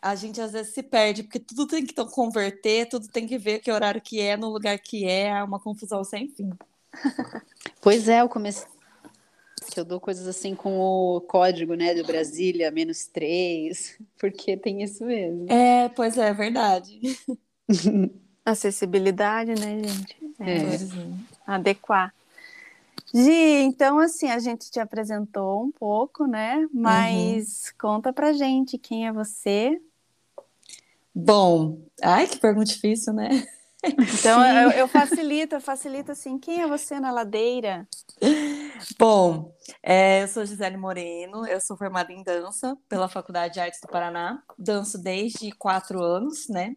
a 0.00 0.14
gente 0.14 0.40
às 0.40 0.52
vezes 0.52 0.74
se 0.74 0.82
perde, 0.82 1.22
porque 1.22 1.40
tudo 1.40 1.66
tem 1.66 1.84
que 1.84 1.94
converter, 2.06 2.88
tudo 2.88 3.08
tem 3.08 3.26
que 3.26 3.38
ver 3.38 3.60
que 3.60 3.72
horário 3.72 4.00
que 4.00 4.20
é, 4.20 4.36
no 4.36 4.48
lugar 4.48 4.78
que 4.78 5.06
é, 5.06 5.28
é 5.28 5.42
uma 5.42 5.58
confusão 5.58 6.04
sem 6.04 6.28
fim. 6.28 6.50
Pois 7.80 8.08
é, 8.08 8.20
eu 8.20 8.28
comecei. 8.28 8.66
Que 9.70 9.78
eu 9.78 9.84
dou 9.84 10.00
coisas 10.00 10.26
assim 10.26 10.54
com 10.54 10.78
o 10.78 11.20
código, 11.20 11.74
né, 11.74 11.94
do 11.94 12.04
Brasília, 12.04 12.70
menos 12.70 13.06
três, 13.06 13.98
porque 14.18 14.56
tem 14.56 14.82
isso 14.82 15.04
mesmo. 15.04 15.50
É, 15.50 15.88
pois 15.90 16.16
é, 16.16 16.28
é 16.28 16.34
verdade. 16.34 17.00
Acessibilidade, 18.44 19.54
né, 19.54 19.78
gente? 19.82 20.16
É. 20.40 20.56
é. 20.56 20.78
Adequar. 21.46 22.14
Gi, 23.14 23.62
então 23.62 23.98
assim, 23.98 24.30
a 24.30 24.38
gente 24.38 24.70
te 24.70 24.80
apresentou 24.80 25.62
um 25.62 25.70
pouco, 25.70 26.26
né? 26.26 26.66
Mas 26.72 27.68
uhum. 27.68 27.74
conta 27.78 28.12
pra 28.12 28.32
gente 28.32 28.78
quem 28.78 29.06
é 29.06 29.12
você. 29.12 29.80
Bom, 31.14 31.78
ai, 32.02 32.26
que 32.26 32.38
pergunta 32.38 32.66
difícil, 32.66 33.12
né? 33.12 33.46
Então 33.82 34.42
eu, 34.44 34.70
eu, 34.70 34.88
facilito, 34.88 35.56
eu 35.56 35.60
facilito 35.60 36.12
assim, 36.12 36.38
quem 36.38 36.62
é 36.62 36.66
você 36.66 37.00
na 37.00 37.10
ladeira? 37.10 37.86
Bom, 38.98 39.54
é, 39.82 40.22
eu 40.22 40.28
sou 40.28 40.44
Gisele 40.44 40.76
Moreno, 40.76 41.46
eu 41.46 41.60
sou 41.60 41.76
formada 41.76 42.12
em 42.12 42.22
dança 42.22 42.76
pela 42.88 43.08
Faculdade 43.08 43.54
de 43.54 43.60
Artes 43.60 43.80
do 43.80 43.88
Paraná, 43.88 44.42
danço 44.58 44.98
desde 44.98 45.50
quatro 45.52 46.02
anos, 46.02 46.48
né? 46.48 46.76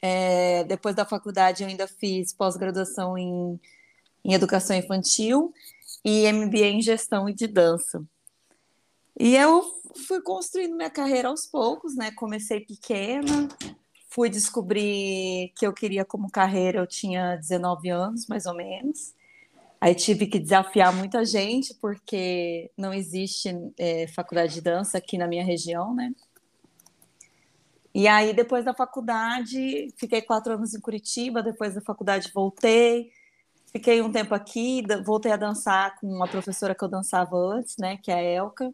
É, 0.00 0.64
depois 0.64 0.94
da 0.94 1.04
faculdade 1.04 1.62
eu 1.62 1.68
ainda 1.68 1.86
fiz 1.86 2.32
pós-graduação 2.32 3.16
em, 3.16 3.60
em 4.24 4.34
educação 4.34 4.76
infantil 4.76 5.52
e 6.04 6.30
MBA 6.30 6.66
em 6.66 6.82
gestão 6.82 7.28
e 7.28 7.34
de 7.34 7.46
dança. 7.46 8.04
E 9.18 9.36
eu 9.36 9.64
fui 10.06 10.20
construindo 10.20 10.76
minha 10.76 10.90
carreira 10.90 11.28
aos 11.28 11.46
poucos, 11.46 11.96
né? 11.96 12.10
Comecei 12.12 12.60
pequena, 12.60 13.48
fui 14.08 14.28
descobrir 14.28 15.52
que 15.56 15.66
eu 15.66 15.72
queria 15.72 16.04
como 16.04 16.30
carreira, 16.30 16.78
eu 16.78 16.86
tinha 16.86 17.36
19 17.36 17.88
anos, 17.88 18.26
mais 18.26 18.46
ou 18.46 18.54
menos. 18.54 19.14
Aí 19.82 19.96
tive 19.96 20.28
que 20.28 20.38
desafiar 20.38 20.94
muita 20.94 21.24
gente, 21.24 21.74
porque 21.74 22.70
não 22.78 22.94
existe 22.94 23.50
é, 23.76 24.06
faculdade 24.06 24.54
de 24.54 24.60
dança 24.60 24.98
aqui 24.98 25.18
na 25.18 25.26
minha 25.26 25.44
região, 25.44 25.92
né? 25.92 26.12
E 27.92 28.06
aí, 28.06 28.32
depois 28.32 28.64
da 28.64 28.72
faculdade, 28.72 29.88
fiquei 29.96 30.22
quatro 30.22 30.52
anos 30.52 30.72
em 30.72 30.80
Curitiba, 30.80 31.42
depois 31.42 31.74
da 31.74 31.80
faculdade 31.80 32.30
voltei, 32.32 33.10
fiquei 33.72 34.00
um 34.00 34.12
tempo 34.12 34.32
aqui, 34.36 34.84
voltei 35.04 35.32
a 35.32 35.36
dançar 35.36 35.98
com 35.98 36.06
uma 36.06 36.28
professora 36.28 36.76
que 36.76 36.84
eu 36.84 36.88
dançava 36.88 37.36
antes, 37.36 37.76
né, 37.76 37.96
que 37.96 38.12
é 38.12 38.14
a 38.14 38.22
Elka. 38.22 38.72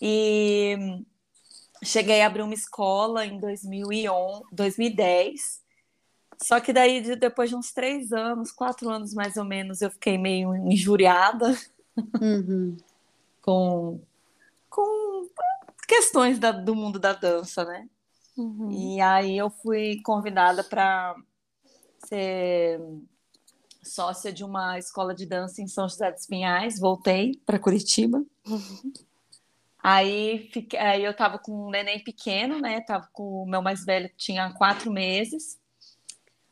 E 0.00 1.04
Cheguei 1.84 2.22
a 2.22 2.26
abrir 2.26 2.42
uma 2.42 2.54
escola 2.54 3.26
em 3.26 3.38
2011, 3.38 4.44
2010. 4.50 5.65
Só 6.42 6.60
que 6.60 6.72
daí, 6.72 7.16
depois 7.16 7.50
de 7.50 7.56
uns 7.56 7.72
três 7.72 8.12
anos, 8.12 8.52
quatro 8.52 8.88
anos 8.90 9.14
mais 9.14 9.36
ou 9.36 9.44
menos, 9.44 9.80
eu 9.80 9.90
fiquei 9.90 10.18
meio 10.18 10.54
injuriada 10.54 11.56
uhum. 12.20 12.76
com, 13.40 14.00
com 14.68 15.28
questões 15.88 16.38
da, 16.38 16.52
do 16.52 16.74
mundo 16.74 16.98
da 16.98 17.12
dança, 17.12 17.64
né? 17.64 17.88
Uhum. 18.36 18.70
E 18.70 19.00
aí 19.00 19.36
eu 19.36 19.48
fui 19.48 20.00
convidada 20.02 20.62
para 20.62 21.16
ser 22.04 22.80
sócia 23.82 24.32
de 24.32 24.44
uma 24.44 24.78
escola 24.78 25.14
de 25.14 25.24
dança 25.24 25.62
em 25.62 25.66
São 25.66 25.88
José 25.88 26.12
dos 26.12 26.26
Pinhais. 26.26 26.78
Voltei 26.78 27.40
para 27.46 27.58
Curitiba. 27.58 28.22
Uhum. 28.46 28.92
Aí, 29.82 30.50
fiquei, 30.52 30.78
aí 30.78 31.04
eu 31.04 31.14
tava 31.14 31.38
com 31.38 31.68
um 31.68 31.70
neném 31.70 32.02
pequeno, 32.02 32.60
né? 32.60 32.80
Tava 32.80 33.08
com 33.12 33.44
o 33.44 33.46
meu 33.46 33.62
mais 33.62 33.84
velho, 33.84 34.10
tinha 34.16 34.52
quatro 34.54 34.90
meses. 34.92 35.58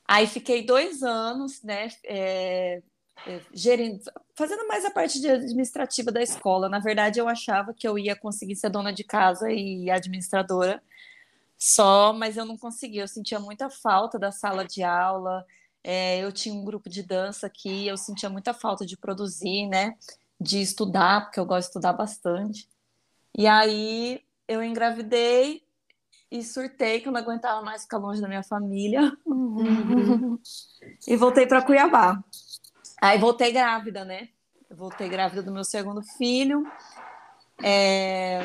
Aí 0.07 0.27
fiquei 0.27 0.64
dois 0.64 1.03
anos, 1.03 1.62
né? 1.62 1.88
É, 2.05 2.83
é, 3.27 3.40
gerindo, 3.53 4.03
fazendo 4.35 4.67
mais 4.69 4.85
a 4.85 4.90
parte 4.90 5.27
administrativa 5.27 6.12
da 6.12 6.23
escola. 6.23 6.69
Na 6.69 6.79
verdade, 6.79 7.19
eu 7.19 7.29
achava 7.29 7.73
que 7.73 7.88
eu 7.88 7.99
ia 7.99 8.14
conseguir 8.14 8.57
ser 8.57 8.71
dona 8.71 8.93
de 8.93 9.05
casa 9.05 9.51
e 9.51 9.90
administradora 9.90 10.83
só, 11.59 12.12
mas 12.12 12.37
eu 12.37 12.45
não 12.45 12.59
conseguia. 12.59 13.03
Eu 13.03 13.09
sentia 13.09 13.40
muita 13.40 13.71
falta 13.71 14.19
da 14.19 14.31
sala 14.31 14.64
de 14.67 14.83
aula. 14.83 15.47
É, 15.83 16.19
eu 16.19 16.33
tinha 16.33 16.55
um 16.55 16.64
grupo 16.64 16.88
de 16.88 17.03
dança 17.03 17.47
aqui, 17.47 17.87
eu 17.87 17.97
sentia 17.97 18.29
muita 18.29 18.53
falta 18.53 18.85
de 18.85 18.97
produzir, 18.97 19.67
né? 19.67 19.97
De 20.40 20.61
estudar, 20.61 21.23
porque 21.23 21.40
eu 21.40 21.47
gosto 21.47 21.67
de 21.67 21.71
estudar 21.71 21.93
bastante. 21.95 22.69
E 23.37 23.47
aí 23.47 24.23
eu 24.47 24.62
engravidei 24.62 25.63
e 26.35 26.42
surtei 26.42 27.01
que 27.01 27.07
eu 27.07 27.12
não 27.12 27.20
aguentava 27.20 27.62
mais 27.62 27.83
ficar 27.83 27.99
longe 27.99 28.20
da 28.20 28.27
minha 28.27 28.42
família. 28.42 29.16
Uhum. 29.25 30.37
e 31.07 31.16
voltei 31.16 31.47
para 31.47 31.62
Cuiabá. 31.62 32.20
Aí 33.01 33.16
voltei 33.18 33.53
grávida, 33.53 34.05
né? 34.05 34.31
Eu 34.68 34.77
voltei 34.77 35.09
grávida 35.09 35.44
do 35.44 35.53
meu 35.53 35.62
segundo 35.62 36.03
filho. 36.03 36.66
É... 37.62 38.40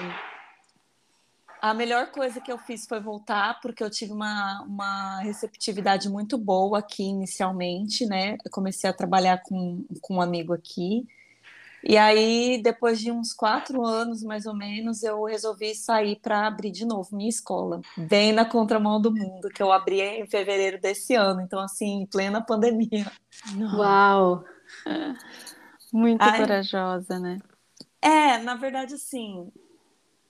A 1.60 1.73
melhor 1.73 2.12
coisa 2.12 2.39
que 2.39 2.52
eu 2.52 2.60
fiz 2.60 2.86
foi 2.86 2.99
voltar, 2.99 3.60
porque 3.60 3.84
eu 3.84 3.89
tive 3.89 4.13
uma, 4.13 4.62
uma 4.62 5.19
receptividade 5.21 6.08
muito 6.10 6.38
boa 6.38 6.78
aqui 6.78 7.04
inicialmente, 7.04 8.06
né? 8.06 8.38
Eu 8.45 8.52
comecei 8.52 8.88
a 8.88 8.93
trabalhar 8.93 9.41
com, 9.41 9.84
com 9.99 10.17
um 10.17 10.21
amigo 10.21 10.54
aqui. 10.54 11.08
E 11.84 11.98
aí, 11.98 12.62
depois 12.62 13.00
de 13.00 13.12
uns 13.12 13.34
quatro 13.34 13.86
anos, 13.86 14.22
mais 14.22 14.46
ou 14.46 14.56
menos, 14.56 15.02
eu 15.04 15.24
resolvi 15.24 15.74
sair 15.74 16.18
para 16.18 16.46
abrir 16.46 16.72
de 16.72 16.86
novo 16.86 17.15
minha 17.15 17.30
escola, 17.30 17.82
bem 17.98 18.34
na 18.34 18.46
contramão 18.46 19.02
do 19.02 19.13
mundo, 19.13 19.50
que 19.50 19.63
eu 19.63 19.72
abri 19.72 20.02
em 20.02 20.28
fevereiro 20.28 20.80
desse 20.80 21.15
ano, 21.15 21.42
então, 21.42 21.60
assim, 21.60 22.02
em 22.02 22.06
plena 22.06 22.42
pandemia. 22.42 23.10
Uau! 23.74 24.44
Muito 25.92 26.22
aí, 26.22 26.42
corajosa, 26.42 27.20
né? 27.20 27.39
É, 28.02 28.38
na 28.39 28.56
verdade, 28.56 28.94
assim, 28.96 29.52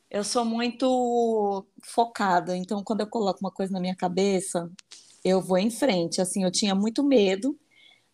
eu 0.10 0.24
sou 0.24 0.46
muito 0.46 1.66
focada, 1.84 2.56
então, 2.56 2.84
quando 2.84 3.02
eu 3.02 3.08
coloco 3.08 3.40
uma 3.42 3.52
coisa 3.52 3.74
na 3.74 3.80
minha 3.80 3.96
cabeça, 3.96 4.72
eu 5.24 5.42
vou 5.42 5.58
em 5.58 5.70
frente. 5.70 6.22
Assim, 6.22 6.44
eu 6.44 6.52
tinha 6.52 6.74
muito 6.74 7.04
medo 7.04 7.58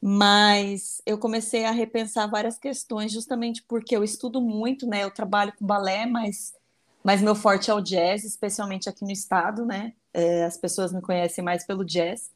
mas 0.02 1.02
eu 1.06 1.18
comecei 1.18 1.66
a 1.66 1.72
repensar 1.72 2.30
várias 2.30 2.58
questões, 2.58 3.12
justamente 3.12 3.64
porque 3.64 3.96
eu 3.96 4.04
estudo 4.04 4.42
muito, 4.42 4.86
né? 4.88 5.04
Eu 5.04 5.12
trabalho 5.12 5.54
com 5.58 5.66
balé, 5.66 6.06
mas, 6.06 6.54
mas 7.04 7.22
meu 7.22 7.36
forte 7.36 7.70
é 7.72 7.74
o 7.74 7.82
jazz, 7.82 8.24
especialmente 8.24 8.90
aqui 8.90 9.04
no 9.04 9.12
estado, 9.12 9.66
né? 9.66 9.94
É, 10.14 10.46
as 10.46 10.58
pessoas 10.58 10.94
me 10.94 11.02
conhecem 11.02 11.44
mais 11.44 11.66
pelo 11.66 11.84
jazz. 11.84 12.32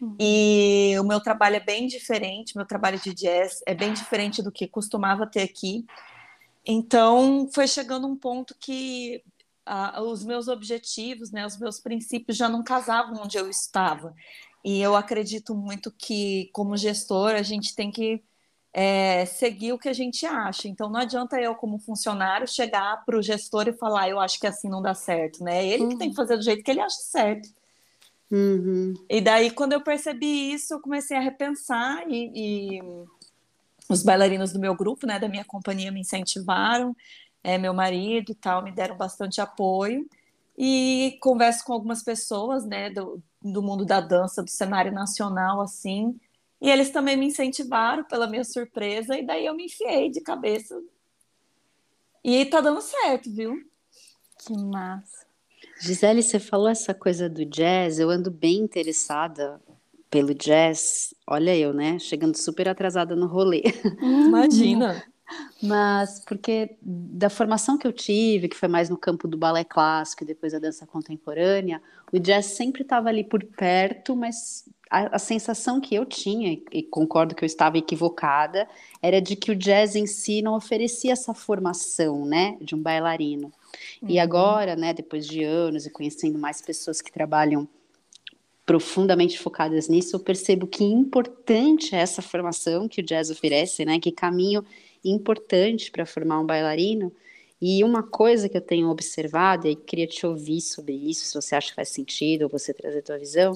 Uhum. 0.00 0.16
E 0.18 0.94
o 0.98 1.04
meu 1.04 1.20
trabalho 1.20 1.56
é 1.56 1.60
bem 1.60 1.86
diferente, 1.86 2.56
meu 2.56 2.64
trabalho 2.64 2.98
de 2.98 3.12
jazz 3.12 3.62
é 3.66 3.74
bem 3.74 3.92
diferente 3.92 4.42
do 4.42 4.50
que 4.50 4.66
costumava 4.66 5.26
ter 5.26 5.42
aqui. 5.42 5.84
Então, 6.64 7.48
foi 7.52 7.66
chegando 7.66 8.06
um 8.06 8.16
ponto 8.16 8.54
que 8.58 9.22
ah, 9.66 10.02
os 10.02 10.24
meus 10.24 10.48
objetivos, 10.48 11.30
né, 11.30 11.46
os 11.46 11.58
meus 11.58 11.78
princípios 11.80 12.36
já 12.36 12.48
não 12.48 12.62
casavam 12.62 13.22
onde 13.22 13.36
eu 13.36 13.48
estava. 13.48 14.14
E 14.64 14.80
eu 14.80 14.94
acredito 14.94 15.54
muito 15.54 15.90
que, 15.90 16.50
como 16.52 16.76
gestor, 16.76 17.30
a 17.30 17.42
gente 17.42 17.74
tem 17.74 17.90
que 17.90 18.22
é, 18.72 19.24
seguir 19.24 19.72
o 19.72 19.78
que 19.78 19.88
a 19.88 19.92
gente 19.92 20.24
acha. 20.26 20.68
Então, 20.68 20.88
não 20.90 21.00
adianta 21.00 21.40
eu, 21.40 21.54
como 21.54 21.78
funcionário, 21.78 22.46
chegar 22.46 23.04
para 23.04 23.18
o 23.18 23.22
gestor 23.22 23.68
e 23.68 23.72
falar, 23.72 24.08
eu 24.08 24.20
acho 24.20 24.38
que 24.38 24.46
assim 24.46 24.68
não 24.68 24.82
dá 24.82 24.94
certo, 24.94 25.42
né? 25.42 25.66
Ele 25.66 25.84
uhum. 25.84 25.88
que 25.90 25.96
tem 25.96 26.10
que 26.10 26.20
uhum. 26.20 26.26
fazer 26.26 26.36
do 26.36 26.42
jeito 26.42 26.62
que 26.62 26.70
ele 26.70 26.80
acha 26.80 27.00
certo. 27.00 27.48
Uhum. 28.30 28.94
E 29.08 29.20
daí, 29.20 29.50
quando 29.50 29.72
eu 29.72 29.80
percebi 29.80 30.52
isso, 30.52 30.74
eu 30.74 30.80
comecei 30.80 31.16
a 31.16 31.20
repensar 31.20 32.04
e, 32.08 32.78
e, 32.78 32.82
os 33.88 34.04
bailarinos 34.04 34.52
do 34.52 34.60
meu 34.60 34.74
grupo, 34.74 35.04
né, 35.04 35.18
da 35.18 35.28
minha 35.28 35.44
companhia, 35.44 35.90
me 35.90 36.00
incentivaram, 36.00 36.96
é, 37.42 37.58
meu 37.58 37.74
marido 37.74 38.30
e 38.30 38.34
tal, 38.34 38.62
me 38.62 38.70
deram 38.70 38.96
bastante 38.96 39.40
apoio. 39.40 40.08
E 40.56 41.18
converso 41.20 41.64
com 41.64 41.72
algumas 41.72 42.04
pessoas, 42.04 42.64
né, 42.64 42.90
do, 42.90 43.20
do 43.42 43.62
mundo 43.62 43.84
da 43.84 44.00
dança, 44.00 44.42
do 44.42 44.50
cenário 44.50 44.92
nacional, 44.92 45.60
assim. 45.60 46.18
E 46.60 46.68
eles 46.70 46.90
também 46.90 47.16
me 47.16 47.26
incentivaram 47.26 48.04
pela 48.04 48.26
minha 48.26 48.44
surpresa, 48.44 49.16
e 49.18 49.24
daí 49.24 49.46
eu 49.46 49.54
me 49.54 49.64
enfiei 49.64 50.10
de 50.10 50.20
cabeça. 50.20 50.80
E 52.22 52.44
tá 52.44 52.60
dando 52.60 52.82
certo, 52.82 53.30
viu? 53.30 53.54
Que 54.38 54.52
massa. 54.52 55.26
Gisele, 55.80 56.22
você 56.22 56.38
falou 56.38 56.68
essa 56.68 56.92
coisa 56.92 57.28
do 57.28 57.44
jazz, 57.44 57.98
eu 57.98 58.10
ando 58.10 58.30
bem 58.30 58.58
interessada 58.58 59.60
pelo 60.10 60.34
jazz. 60.34 61.14
Olha 61.26 61.56
eu, 61.56 61.72
né? 61.72 61.98
Chegando 61.98 62.36
super 62.36 62.68
atrasada 62.68 63.16
no 63.16 63.26
rolê. 63.26 63.62
Imagina. 64.02 65.02
Mas 65.62 66.24
porque 66.24 66.76
da 66.80 67.30
formação 67.30 67.76
que 67.76 67.86
eu 67.86 67.92
tive, 67.92 68.48
que 68.48 68.56
foi 68.56 68.68
mais 68.68 68.88
no 68.88 68.96
campo 68.96 69.28
do 69.28 69.36
balé 69.36 69.64
clássico 69.64 70.24
e 70.24 70.26
depois 70.26 70.54
a 70.54 70.58
dança 70.58 70.86
contemporânea, 70.86 71.80
o 72.12 72.18
jazz 72.18 72.46
sempre 72.46 72.82
estava 72.82 73.08
ali 73.08 73.22
por 73.22 73.44
perto, 73.44 74.16
mas 74.16 74.64
a, 74.90 75.16
a, 75.16 75.18
sensação 75.18 75.80
que 75.80 75.94
eu 75.94 76.04
tinha, 76.04 76.60
e 76.72 76.82
concordo 76.82 77.34
que 77.34 77.44
eu 77.44 77.46
estava 77.46 77.78
equivocada, 77.78 78.68
era 79.00 79.20
de 79.20 79.36
que 79.36 79.52
o 79.52 79.56
jazz 79.56 79.94
em 79.94 80.06
si 80.06 80.42
não 80.42 80.56
oferecia 80.56 81.12
essa 81.12 81.32
formação, 81.32 82.26
né, 82.26 82.56
de 82.60 82.74
um 82.74 82.82
bailarino. 82.82 83.52
Uhum. 84.02 84.08
E 84.08 84.18
agora, 84.18 84.74
né, 84.74 84.92
depois 84.92 85.26
de 85.26 85.44
anos 85.44 85.86
e 85.86 85.90
conhecendo 85.90 86.38
mais 86.38 86.60
pessoas 86.60 87.00
que 87.00 87.12
trabalham 87.12 87.68
profundamente 88.66 89.38
focadas 89.38 89.88
nisso, 89.88 90.16
eu 90.16 90.20
percebo 90.20 90.66
que 90.66 90.84
importante 90.84 91.94
é 91.94 91.98
essa 91.98 92.22
formação 92.22 92.88
que 92.88 93.00
o 93.00 93.04
jazz 93.04 93.30
oferece, 93.30 93.84
né, 93.84 94.00
que 94.00 94.10
caminho 94.10 94.64
importante 95.04 95.90
para 95.90 96.06
formar 96.06 96.40
um 96.40 96.46
bailarino. 96.46 97.12
E 97.60 97.84
uma 97.84 98.02
coisa 98.02 98.48
que 98.48 98.56
eu 98.56 98.60
tenho 98.60 98.88
observado, 98.88 99.68
e 99.68 99.76
queria 99.76 100.06
te 100.06 100.26
ouvir 100.26 100.60
sobre 100.60 100.94
isso, 100.94 101.26
se 101.26 101.34
você 101.34 101.54
acha 101.54 101.68
que 101.68 101.74
faz 101.74 101.90
sentido, 101.90 102.42
ou 102.44 102.48
você 102.48 102.72
trazer 102.72 103.00
a 103.00 103.02
tua 103.02 103.18
visão, 103.18 103.52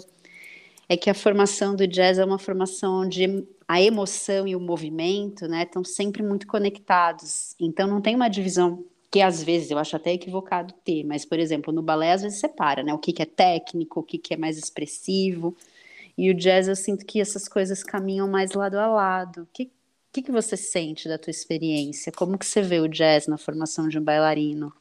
é 0.88 0.96
que 0.96 1.08
a 1.08 1.14
formação 1.14 1.74
do 1.74 1.86
jazz 1.86 2.18
é 2.18 2.24
uma 2.24 2.38
formação 2.38 3.02
onde 3.02 3.46
a 3.66 3.80
emoção 3.80 4.46
e 4.46 4.54
o 4.54 4.60
movimento, 4.60 5.48
né, 5.48 5.62
estão 5.62 5.82
sempre 5.82 6.22
muito 6.22 6.46
conectados. 6.46 7.54
Então 7.58 7.86
não 7.86 8.00
tem 8.00 8.14
uma 8.14 8.28
divisão 8.28 8.84
que 9.10 9.22
às 9.22 9.42
vezes 9.42 9.70
eu 9.70 9.78
acho 9.78 9.96
até 9.96 10.12
equivocado 10.12 10.74
ter, 10.84 11.04
mas 11.04 11.24
por 11.24 11.38
exemplo, 11.38 11.72
no 11.72 11.82
balé 11.82 12.12
às 12.12 12.22
vezes 12.22 12.40
separa, 12.40 12.82
né, 12.82 12.92
o 12.92 12.98
que, 12.98 13.12
que 13.12 13.22
é 13.22 13.26
técnico, 13.26 14.00
o 14.00 14.02
que, 14.02 14.18
que 14.18 14.34
é 14.34 14.36
mais 14.36 14.58
expressivo. 14.58 15.56
E 16.16 16.30
o 16.30 16.34
jazz 16.34 16.68
eu 16.68 16.76
sinto 16.76 17.04
que 17.04 17.20
essas 17.20 17.48
coisas 17.48 17.82
caminham 17.82 18.28
mais 18.28 18.52
lado 18.52 18.78
a 18.78 18.86
lado. 18.86 19.42
O 19.42 19.48
que, 19.52 19.70
que, 20.14 20.22
que 20.22 20.30
você 20.30 20.56
sente 20.56 21.08
da 21.08 21.18
tua 21.18 21.32
experiência? 21.32 22.12
Como 22.12 22.38
que 22.38 22.46
você 22.46 22.62
vê 22.62 22.78
o 22.78 22.86
jazz 22.86 23.26
na 23.26 23.36
formação 23.36 23.88
de 23.88 23.98
um 23.98 24.04
bailarino? 24.04 24.72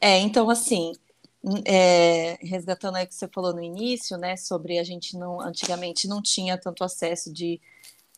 É, 0.00 0.18
então 0.18 0.48
assim, 0.48 0.94
é, 1.66 2.38
resgatando 2.40 2.96
aí 2.96 3.04
o 3.04 3.08
que 3.08 3.14
você 3.14 3.28
falou 3.28 3.52
no 3.52 3.62
início, 3.62 4.16
né, 4.16 4.34
sobre 4.36 4.78
a 4.78 4.84
gente 4.84 5.16
não, 5.18 5.42
antigamente 5.42 6.08
não 6.08 6.22
tinha 6.22 6.56
tanto 6.56 6.82
acesso 6.82 7.30
de, 7.30 7.60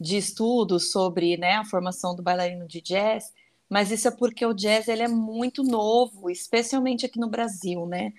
de 0.01 0.17
estudos 0.17 0.93
sobre, 0.93 1.37
né, 1.37 1.57
a 1.57 1.65
formação 1.65 2.15
do 2.15 2.23
bailarino 2.23 2.69
de 2.69 2.81
jazz, 2.81 3.33
mas 3.69 3.91
isso 3.91 4.07
é 4.07 4.13
porque 4.13 4.47
o 4.47 4.55
jazz 4.55 4.87
ele 4.87 5.03
é 5.03 5.09
muito 5.09 5.65
novo, 5.65 6.31
especialmente 6.31 7.05
aqui 7.05 7.19
no 7.19 7.29
Brasil, 7.29 7.85
né? 7.85 8.13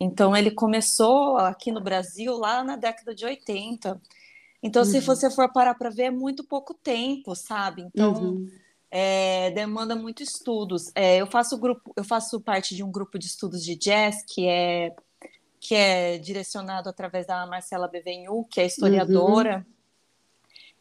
Então 0.00 0.34
ele 0.34 0.50
começou 0.50 1.36
aqui 1.36 1.70
no 1.70 1.80
Brasil 1.82 2.36
lá 2.36 2.64
na 2.64 2.76
década 2.76 3.14
de 3.14 3.24
80. 3.24 4.00
Então, 4.62 4.82
uhum. 4.82 4.88
se 4.88 5.00
você 5.00 5.30
for 5.30 5.52
parar 5.52 5.74
para 5.74 5.90
ver, 5.90 6.04
é 6.04 6.10
muito 6.10 6.44
pouco 6.44 6.74
tempo, 6.74 7.34
sabe? 7.34 7.82
Então, 7.82 8.12
uhum 8.14 8.48
é, 8.90 9.50
demanda 9.50 9.94
muito 9.94 10.22
estudos. 10.22 10.90
É, 10.94 11.18
eu 11.18 11.26
faço 11.26 11.58
grupo, 11.58 11.92
eu 11.96 12.04
faço 12.04 12.40
parte 12.40 12.74
de 12.74 12.82
um 12.82 12.90
grupo 12.90 13.18
de 13.18 13.26
estudos 13.26 13.64
de 13.64 13.76
jazz 13.76 14.24
que 14.26 14.46
é 14.46 14.94
que 15.60 15.74
é 15.74 16.18
direcionado 16.18 16.88
através 16.88 17.26
da 17.26 17.44
Marcela 17.44 17.88
Bevenhu, 17.88 18.44
que 18.44 18.60
é 18.60 18.66
historiadora, 18.66 19.66
uhum. 19.66 19.74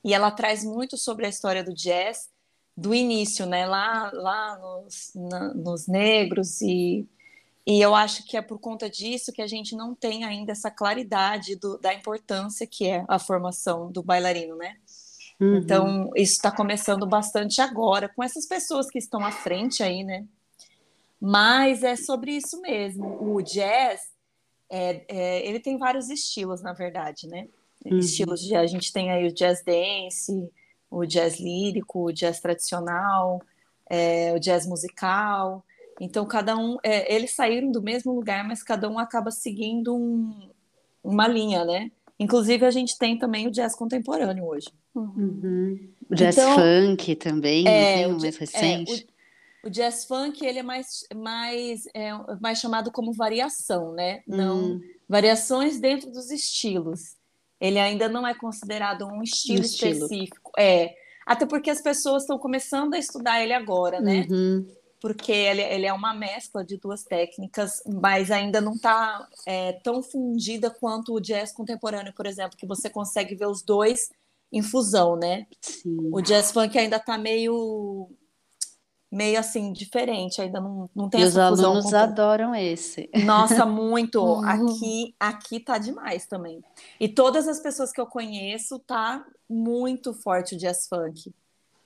e 0.04 0.14
ela 0.14 0.30
traz 0.30 0.64
muito 0.64 0.96
sobre 1.00 1.26
a 1.26 1.30
história 1.30 1.64
do 1.64 1.74
jazz 1.74 2.30
do 2.76 2.94
início, 2.94 3.48
né? 3.48 3.66
Lá, 3.66 4.12
lá 4.14 4.56
nos, 4.60 5.12
na, 5.16 5.54
nos 5.56 5.88
negros 5.88 6.62
e 6.62 7.10
e 7.68 7.82
eu 7.82 7.94
acho 7.94 8.24
que 8.24 8.38
é 8.38 8.42
por 8.42 8.60
conta 8.60 8.90
disso 8.90 9.34
que 9.34 9.42
a 9.42 9.48
gente 9.48 9.76
não 9.76 9.94
tem 9.94 10.24
ainda 10.24 10.54
essa 10.54 10.72
claridade 10.72 11.58
do, 11.58 11.78
da 11.78 11.94
importância 11.94 12.66
que 12.66 12.88
é 12.88 13.04
a 13.10 13.20
formação 13.20 13.92
do 13.92 14.02
bailarino, 14.02 14.56
né? 14.56 14.78
Uhum. 15.38 15.58
Então, 15.58 16.10
isso 16.16 16.36
está 16.36 16.50
começando 16.50 17.06
bastante 17.06 17.60
agora, 17.60 18.08
com 18.08 18.24
essas 18.24 18.46
pessoas 18.46 18.90
que 18.90 18.98
estão 18.98 19.20
à 19.20 19.34
frente 19.34 19.84
aí, 19.84 20.02
né? 20.02 20.26
Mas 21.20 21.84
é 21.84 21.98
sobre 21.98 22.32
isso 22.32 22.62
mesmo. 22.62 23.22
O 23.22 23.42
jazz, 23.42 24.00
é, 24.70 25.04
é, 25.10 25.46
ele 25.46 25.60
tem 25.60 25.78
vários 25.78 26.10
estilos, 26.10 26.62
na 26.62 26.72
verdade, 26.72 27.28
né? 27.28 27.50
Uhum. 27.86 27.98
Estilos 27.98 28.40
de. 28.44 28.56
A 28.56 28.66
gente 28.66 28.94
tem 28.94 29.12
aí 29.12 29.28
o 29.28 29.34
jazz 29.34 29.62
dance, 29.62 30.50
o 30.90 31.06
jazz 31.06 31.38
lírico, 31.38 32.06
o 32.06 32.14
jazz 32.14 32.40
tradicional, 32.40 33.42
é, 33.90 34.32
o 34.34 34.40
jazz 34.40 34.66
musical. 34.66 35.66
Então, 36.00 36.26
cada 36.26 36.56
um. 36.58 36.78
É, 36.84 37.14
eles 37.14 37.34
saíram 37.34 37.72
do 37.72 37.82
mesmo 37.82 38.14
lugar, 38.14 38.48
mas 38.48 38.62
cada 38.62 38.90
um 38.90 39.00
acaba 39.00 39.32
seguindo 39.32 39.96
um, 39.96 40.50
uma 41.04 41.28
linha, 41.28 41.66
né? 41.66 41.92
Inclusive, 42.20 42.66
a 42.66 42.72
gente 42.72 42.98
tem 42.98 43.18
também 43.18 43.48
o 43.48 43.52
jazz 43.52 43.76
contemporâneo 43.76 44.46
hoje. 44.46 44.70
Uhum. 44.96 45.90
O 46.10 46.16
jazz 46.16 46.38
então, 46.38 46.56
funk 46.56 47.16
também, 47.16 47.68
é, 47.68 48.08
o, 48.08 48.20
mais 48.20 48.38
recente. 48.38 49.08
É, 49.64 49.66
o, 49.66 49.68
o, 49.68 49.70
jazz 49.70 50.06
funk 50.06 50.44
ele 50.44 50.60
é 50.60 50.64
mais, 50.64 51.06
mais, 51.16 51.86
é, 51.94 52.12
mais 52.40 52.60
chamado 52.60 52.92
como 52.92 53.14
variação, 53.14 53.94
né? 53.94 54.22
Não 54.28 54.74
hum. 54.74 54.82
variações 55.08 55.80
dentro 55.80 56.12
dos 56.12 56.32
estilos. 56.32 57.16
Ele 57.60 57.80
ainda 57.80 58.08
não 58.08 58.26
é 58.26 58.34
considerado 58.34 59.06
um 59.06 59.22
estilo, 59.22 59.60
um 59.60 59.64
estilo. 59.64 59.92
específico. 59.94 60.52
É, 60.58 60.96
até 61.26 61.46
porque 61.46 61.70
as 61.70 61.82
pessoas 61.82 62.24
estão 62.24 62.38
começando 62.38 62.94
a 62.94 63.00
estudar 63.00 63.44
ele 63.44 63.54
agora, 63.54 64.00
né? 64.00 64.26
Uhum 64.30 64.66
porque 65.00 65.32
ele, 65.32 65.62
ele, 65.62 65.86
é 65.86 65.94
uma 65.94 66.14
mescla 66.14 66.64
de 66.64 66.78
duas 66.78 67.04
técnicas, 67.04 67.82
mas 67.86 68.32
ainda 68.32 68.60
não 68.60 68.74
está 68.74 69.28
é, 69.46 69.74
tão 69.84 70.02
fundida 70.02 70.70
quanto 70.70 71.14
o 71.14 71.20
jazz 71.20 71.52
contemporâneo, 71.52 72.14
por 72.14 72.26
exemplo, 72.26 72.58
que 72.58 72.66
você 72.66 72.90
consegue 72.90 73.36
ver 73.36 73.48
os 73.48 73.62
dois 73.62 74.10
em 74.52 74.62
fusão, 74.62 75.16
né? 75.16 75.46
Sim. 75.62 76.10
O 76.12 76.22
jazz 76.22 76.52
funk 76.52 76.78
ainda 76.78 76.98
está 76.98 77.18
meio 77.18 78.10
meio 79.10 79.40
assim 79.40 79.72
diferente, 79.72 80.42
ainda 80.42 80.60
não, 80.60 80.90
não 80.94 81.10
tem 81.10 81.22
e 81.22 81.24
essa 81.24 81.50
os 81.50 81.64
alunos 81.64 81.94
adoram 81.94 82.54
esse. 82.54 83.10
Nossa, 83.26 83.66
muito. 83.66 84.18
Uhum. 84.28 84.46
Aqui 84.46 85.16
aqui 85.20 85.60
tá 85.60 85.78
demais 85.78 86.26
também. 86.26 86.62
E 87.00 87.08
todas 87.08 87.48
as 87.48 87.60
pessoas 87.60 87.92
que 87.92 88.02
eu 88.02 88.06
conheço 88.06 88.80
tá 88.80 89.26
muito 89.50 90.14
forte 90.14 90.56
o 90.56 90.58
jazz 90.58 90.88
funk 90.88 91.34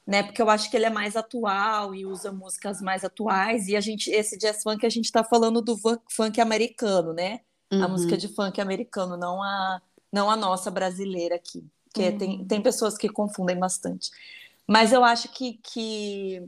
né? 0.05 0.23
Porque 0.23 0.41
eu 0.41 0.49
acho 0.49 0.69
que 0.69 0.75
ele 0.75 0.85
é 0.85 0.89
mais 0.89 1.15
atual 1.15 1.93
e 1.93 2.05
usa 2.05 2.31
músicas 2.31 2.81
mais 2.81 3.03
atuais. 3.03 3.67
E 3.67 3.75
a 3.75 3.81
gente, 3.81 4.09
esse 4.09 4.37
jazz 4.37 4.63
funk, 4.63 4.85
a 4.85 4.89
gente 4.89 5.05
está 5.05 5.23
falando 5.23 5.61
do 5.61 5.77
funk 6.09 6.41
americano, 6.41 7.13
né? 7.13 7.41
Uhum. 7.71 7.83
A 7.83 7.87
música 7.87 8.17
de 8.17 8.27
funk 8.27 8.59
americano, 8.59 9.15
não 9.15 9.41
a, 9.41 9.81
não 10.11 10.29
a 10.29 10.35
nossa 10.35 10.69
brasileira 10.71 11.35
aqui. 11.35 11.63
Que 11.93 12.09
uhum. 12.09 12.17
tem, 12.17 12.45
tem 12.45 12.61
pessoas 12.61 12.97
que 12.97 13.09
confundem 13.09 13.57
bastante. 13.57 14.11
Mas 14.67 14.91
eu 14.91 15.03
acho 15.03 15.29
que, 15.29 15.59
que 15.61 16.43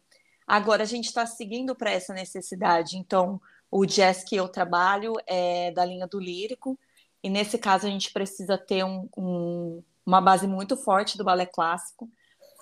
agora 0.47 0.83
a 0.83 0.87
gente 0.87 1.05
está 1.05 1.25
seguindo 1.25 1.75
para 1.75 1.91
essa 1.91 2.13
necessidade. 2.13 2.97
Então, 2.97 3.39
o 3.69 3.85
jazz 3.85 4.23
que 4.23 4.35
eu 4.35 4.47
trabalho 4.47 5.13
é 5.27 5.71
da 5.71 5.85
linha 5.85 6.07
do 6.07 6.19
lírico, 6.19 6.77
e 7.21 7.29
nesse 7.29 7.57
caso 7.57 7.87
a 7.87 7.89
gente 7.89 8.11
precisa 8.11 8.57
ter 8.57 8.83
um, 8.83 9.07
um, 9.17 9.83
uma 10.05 10.19
base 10.19 10.47
muito 10.47 10.75
forte 10.75 11.17
do 11.17 11.23
balé 11.23 11.45
clássico 11.45 12.09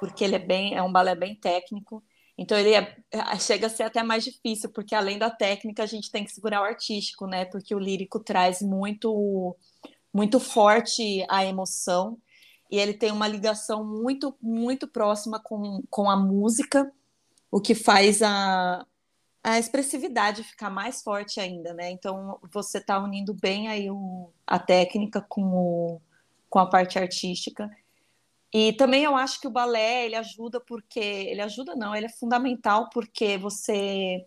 porque 0.02 0.24
ele 0.24 0.36
é 0.36 0.40
bem, 0.40 0.74
é 0.74 0.82
um 0.82 0.92
balé 0.92 1.14
bem 1.14 1.36
técnico. 1.36 2.04
Então 2.36 2.58
ele 2.58 2.74
é, 2.74 2.98
é, 3.12 3.38
chega 3.38 3.68
a 3.68 3.70
ser 3.70 3.84
até 3.84 4.02
mais 4.02 4.24
difícil, 4.24 4.72
porque 4.72 4.96
além 4.96 5.20
da 5.20 5.30
técnica 5.30 5.84
a 5.84 5.86
gente 5.86 6.10
tem 6.10 6.24
que 6.24 6.32
segurar 6.32 6.62
o 6.62 6.64
artístico, 6.64 7.28
né? 7.28 7.46
Porque 7.46 7.76
o 7.76 7.80
lírico 7.80 8.20
traz 8.20 8.64
muito 8.64 9.56
muito 10.12 10.40
forte 10.40 11.24
a 11.30 11.46
emoção 11.46 12.18
e 12.70 12.80
ele 12.80 12.96
tem 12.96 13.12
uma 13.12 13.28
ligação 13.28 13.86
muito 13.86 14.36
muito 14.42 14.88
próxima 14.88 15.40
com, 15.40 15.84
com 15.88 16.10
a 16.10 16.18
música, 16.18 16.92
o 17.52 17.62
que 17.62 17.76
faz 17.76 18.24
a, 18.24 18.84
a 19.44 19.60
expressividade 19.60 20.44
ficar 20.44 20.72
mais 20.72 21.04
forte 21.04 21.40
ainda, 21.40 21.76
né? 21.76 21.92
Então 21.92 22.40
você 22.52 22.80
está 22.80 22.98
unindo 22.98 23.36
bem 23.36 23.68
aí 23.68 23.92
o, 23.92 24.32
a 24.48 24.58
técnica 24.58 25.22
com, 25.22 25.44
o, 25.44 26.02
com 26.50 26.58
a 26.58 26.66
parte 26.66 26.98
artística 26.98 27.70
e 28.54 28.74
também 28.74 29.04
eu 29.04 29.16
acho 29.16 29.40
que 29.40 29.48
o 29.48 29.52
balé, 29.52 30.06
ele 30.06 30.16
ajuda 30.16 30.60
porque... 30.60 31.00
Ele 31.00 31.42
ajuda 31.42 31.76
não, 31.76 31.96
ele 31.96 32.08
é 32.08 32.10
fundamental 32.10 32.90
porque 32.90 33.38
você 33.38 34.26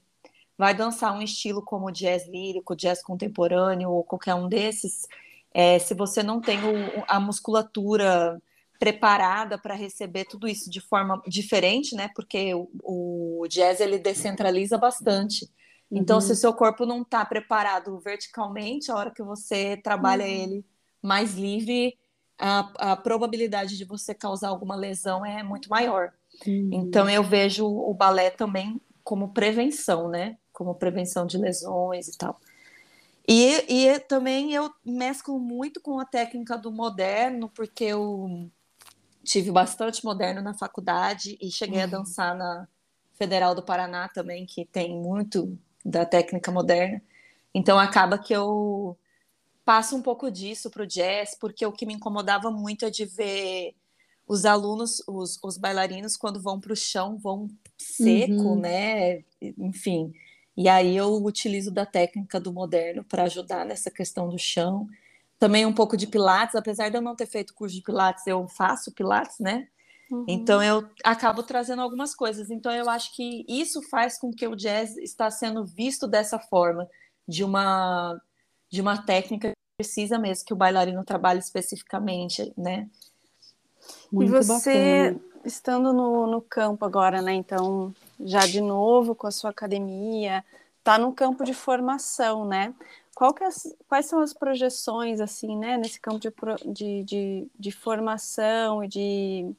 vai 0.57 0.75
dançar 0.75 1.15
um 1.15 1.23
estilo 1.23 1.63
como 1.63 1.91
jazz 1.91 2.27
lírico, 2.29 2.77
jazz 2.77 3.03
contemporâneo 3.03 3.91
ou 3.91 4.05
qualquer 4.05 4.35
um 4.35 4.49
desses, 4.49 5.07
é, 5.53 5.79
se 5.79 5.95
você 5.95 6.23
não 6.23 6.41
tem 6.41 6.59
o, 6.59 7.05
a 7.07 7.21
musculatura 7.21 8.41
preparada 8.79 9.57
para 9.57 9.75
receber 9.75 10.25
tudo 10.25 10.49
isso 10.49 10.69
de 10.69 10.81
forma 10.81 11.23
diferente, 11.27 11.95
né? 11.95 12.11
Porque 12.15 12.53
o, 12.55 12.69
o 12.83 13.47
jazz 13.49 13.81
ele 13.81 13.99
descentraliza 13.99 14.77
bastante. 14.77 15.49
Então, 15.91 16.17
uhum. 16.17 16.21
se 16.21 16.33
o 16.33 16.37
seu 16.37 16.53
corpo 16.53 16.85
não 16.85 17.03
está 17.03 17.25
preparado 17.25 17.99
verticalmente, 18.01 18.91
a 18.91 18.97
hora 18.97 19.11
que 19.13 19.23
você 19.23 19.77
trabalha 19.77 20.25
uhum. 20.25 20.31
ele 20.31 20.65
mais 21.01 21.35
livre, 21.35 21.97
a, 22.39 22.93
a 22.93 22.97
probabilidade 22.97 23.77
de 23.77 23.85
você 23.85 24.15
causar 24.15 24.49
alguma 24.49 24.77
lesão 24.77 25.25
é 25.25 25.43
muito 25.43 25.69
maior. 25.69 26.13
Uhum. 26.47 26.71
Então 26.73 27.09
eu 27.09 27.23
vejo 27.23 27.67
o 27.67 27.95
balé 27.95 28.31
também 28.31 28.81
como 29.03 29.33
prevenção, 29.33 30.09
né? 30.09 30.37
Como 30.53 30.75
prevenção 30.75 31.27
de 31.27 31.39
lesões 31.39 32.09
e 32.09 32.17
tal. 32.17 32.41
E, 33.27 33.65
e 33.69 33.99
também 34.01 34.53
eu 34.53 34.71
mesclo 34.85 35.39
muito 35.39 35.81
com 35.81 35.99
a 35.99 36.05
técnica 36.05 36.59
do 36.59 36.71
moderno, 36.71 37.49
porque 37.49 37.85
eu 37.85 38.51
tive 39.23 39.51
bastante 39.51 40.05
moderno 40.05 40.43
na 40.43 40.53
faculdade 40.53 41.39
e 41.41 41.51
cheguei 41.51 41.79
uhum. 41.79 41.85
a 41.85 41.87
dançar 41.87 42.37
na 42.37 42.69
Federal 43.15 43.55
do 43.55 43.63
Paraná 43.63 44.09
também, 44.09 44.45
que 44.45 44.65
tem 44.67 44.95
muito 44.95 45.57
da 45.85 46.05
técnica 46.05 46.51
moderna. 46.51 47.01
Então 47.55 47.79
acaba 47.79 48.19
que 48.19 48.33
eu 48.33 48.97
passo 49.65 49.97
um 49.97 50.03
pouco 50.03 50.31
disso 50.31 50.71
para 50.71 50.83
o 50.83 50.87
jazz, 50.87 51.37
porque 51.39 51.65
o 51.65 51.73
que 51.73 51.87
me 51.87 51.95
incomodava 51.95 52.51
muito 52.51 52.85
é 52.85 52.91
de 52.91 53.05
ver 53.05 53.75
os 54.27 54.45
alunos, 54.45 55.03
os, 55.07 55.39
os 55.43 55.57
bailarinos, 55.57 56.17
quando 56.17 56.41
vão 56.41 56.61
para 56.61 56.73
o 56.73 56.77
chão, 56.77 57.19
vão 57.19 57.49
seco, 57.79 58.33
uhum. 58.33 58.61
né? 58.61 59.25
Enfim. 59.59 60.13
E 60.57 60.69
aí 60.69 60.97
eu 60.97 61.15
utilizo 61.23 61.71
da 61.71 61.85
técnica 61.85 62.41
do 62.41 62.53
moderno 62.53 63.05
para 63.05 63.25
ajudar 63.25 63.67
nessa 63.67 63.91
questão 63.91 64.29
do 64.29 64.39
chão. 64.39 64.87
Também 65.39 65.67
um 65.67 65.73
pouco 65.73 65.97
de 65.97 66.07
pilates, 66.07 66.55
apesar 66.55 66.89
de 66.89 66.97
eu 66.97 67.03
não 67.03 67.17
ter 67.17 67.27
feito 67.27 67.55
curso 67.55 67.75
de 67.75 67.83
pilates, 67.83 68.27
eu 68.27 68.47
faço 68.49 68.93
pilates, 68.93 69.39
né? 69.41 69.69
Uhum. 70.11 70.25
Então 70.29 70.63
eu 70.63 70.89
acabo 71.03 71.43
trazendo 71.43 71.83
algumas 71.83 72.15
coisas. 72.15 72.51
Então 72.51 72.73
eu 72.73 72.89
acho 72.89 73.15
que 73.15 73.45
isso 73.49 73.83
faz 73.83 74.19
com 74.19 74.31
que 74.31 74.47
o 74.47 74.55
jazz 74.55 74.97
está 74.97 75.31
sendo 75.31 75.65
visto 75.67 76.07
dessa 76.07 76.39
forma, 76.39 76.89
de 77.27 77.43
uma 77.45 78.21
de 78.71 78.81
uma 78.81 78.99
técnica 78.99 79.54
precisa 79.77 80.19
mesmo 80.19 80.47
que 80.47 80.53
o 80.53 80.57
bailarino 80.57 81.05
trabalhe 81.05 81.41
especificamente, 81.41 82.53
né? 82.57 82.89
Muito 84.11 84.29
e 84.29 84.33
você, 84.33 85.11
bacana. 85.11 85.21
estando 85.45 85.93
no, 85.93 86.27
no 86.27 86.41
campo 86.41 86.85
agora, 86.85 87.21
né? 87.21 87.35
Então, 87.35 87.95
já 88.21 88.47
de 88.47 88.61
novo 88.61 89.15
com 89.15 89.27
a 89.27 89.31
sua 89.31 89.51
academia, 89.51 90.45
tá 90.83 90.99
no 90.99 91.13
campo 91.13 91.45
de 91.45 91.55
formação, 91.55 92.45
né? 92.45 92.73
É, 93.21 93.71
quais 93.89 94.07
são 94.07 94.21
as 94.21 94.33
projeções, 94.33 95.21
assim, 95.21 95.57
né, 95.57 95.77
nesse 95.77 96.01
campo 96.01 96.19
de, 96.19 96.33
de, 96.73 97.05
de, 97.05 97.49
de 97.59 97.73
formação 97.73 98.83
e 98.83 98.89
de. 98.89 99.55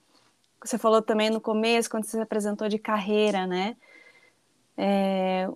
Você 0.63 0.77
falou 0.77 1.01
também 1.01 1.29
no 1.29 1.39
começo, 1.39 1.89
quando 1.89 2.05
você 2.05 2.17
se 2.17 2.21
apresentou 2.21 2.67
de 2.67 2.79
carreira, 2.79 3.45
né? 3.45 3.75
É, 4.77 5.47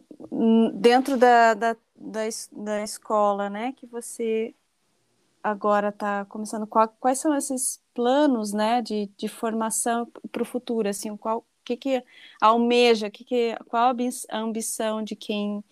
dentro 0.75 1.17
da, 1.17 1.53
da, 1.53 1.75
da, 1.99 2.21
da, 2.51 2.83
escola, 2.83 3.49
né, 3.49 3.73
que 3.73 3.85
você 3.85 4.55
agora 5.43 5.89
está 5.89 6.25
começando, 6.25 6.65
qual, 6.65 6.87
quais 6.99 7.19
são 7.19 7.35
esses 7.35 7.81
planos, 7.93 8.53
né, 8.53 8.81
de, 8.81 9.09
de 9.17 9.27
formação 9.27 10.07
para 10.31 10.41
o 10.41 10.45
futuro, 10.45 10.87
assim, 10.87 11.15
qual 11.17 11.45
que 11.63 11.77
que 11.77 12.03
almeja, 12.41 13.09
que 13.09 13.23
que, 13.23 13.55
qual 13.67 13.93
a 14.29 14.37
ambição 14.37 15.03
de 15.03 15.15
quem 15.15 15.63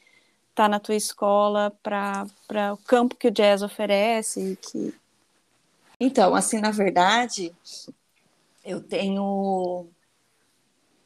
está 0.50 0.68
na 0.68 0.80
tua 0.80 0.96
escola 0.96 1.72
para 1.82 2.26
o 2.74 2.78
campo 2.78 3.16
que 3.16 3.28
o 3.28 3.32
jazz 3.32 3.62
oferece? 3.62 4.58
Que... 4.62 4.94
Então, 6.00 6.36
assim, 6.36 6.60
na 6.60 6.72
verdade, 6.72 7.56
eu 8.64 8.82
tenho 8.82 9.88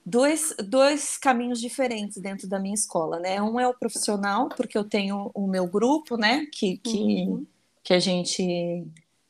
dois, 0.05 0.55
dois 0.65 1.17
caminhos 1.17 1.59
diferentes 1.59 2.21
dentro 2.21 2.47
da 2.47 2.59
minha 2.59 2.73
escola, 2.73 3.19
né? 3.19 3.41
Um 3.41 3.59
é 3.59 3.67
o 3.67 3.73
profissional, 3.73 4.49
porque 4.49 4.77
eu 4.77 4.83
tenho 4.83 5.31
o 5.33 5.47
meu 5.47 5.67
grupo, 5.67 6.17
né? 6.17 6.45
Que, 6.51 6.77
que, 6.77 7.25
uhum. 7.27 7.45
que 7.83 7.93
a 7.93 7.99
gente 7.99 8.85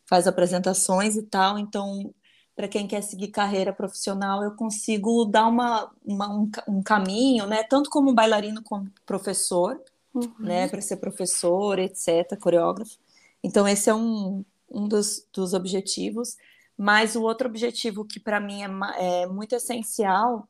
faz 0.06 0.28
apresentações 0.28 1.16
e 1.16 1.24
tal. 1.24 1.58
Então, 1.58 2.14
para 2.56 2.68
quem 2.68 2.88
quer 2.88 3.02
seguir 3.02 3.30
carreira 3.30 3.74
profissional, 3.74 4.44
eu 4.44 4.52
consigo 4.52 5.26
dar 5.26 5.48
uma, 5.48 5.92
uma 6.06 6.30
um, 6.30 6.50
um, 6.68 6.84
caminho, 6.84 7.46
né? 7.48 7.64
Tanto 7.64 7.90
como 7.90 8.14
bailarino 8.14 8.62
como 8.64 8.92
professor 9.06 9.82
uhum. 10.14 10.34
né, 10.40 10.68
para 10.68 10.82
ser 10.82 10.98
professor, 10.98 11.80
etc., 11.80 12.38
coreógrafo. 12.40 12.98
Então, 13.44 13.68
esse 13.68 13.90
é 13.90 13.94
um, 13.94 14.44
um 14.70 14.88
dos, 14.88 15.26
dos 15.34 15.54
objetivos. 15.54 16.38
Mas 16.78 17.16
o 17.16 17.22
outro 17.22 17.48
objetivo 17.48 18.04
que 18.04 18.20
para 18.20 18.40
mim 18.40 18.64
é, 18.64 19.22
é, 19.22 19.28
muito 19.28 19.54
essencial 19.54 20.48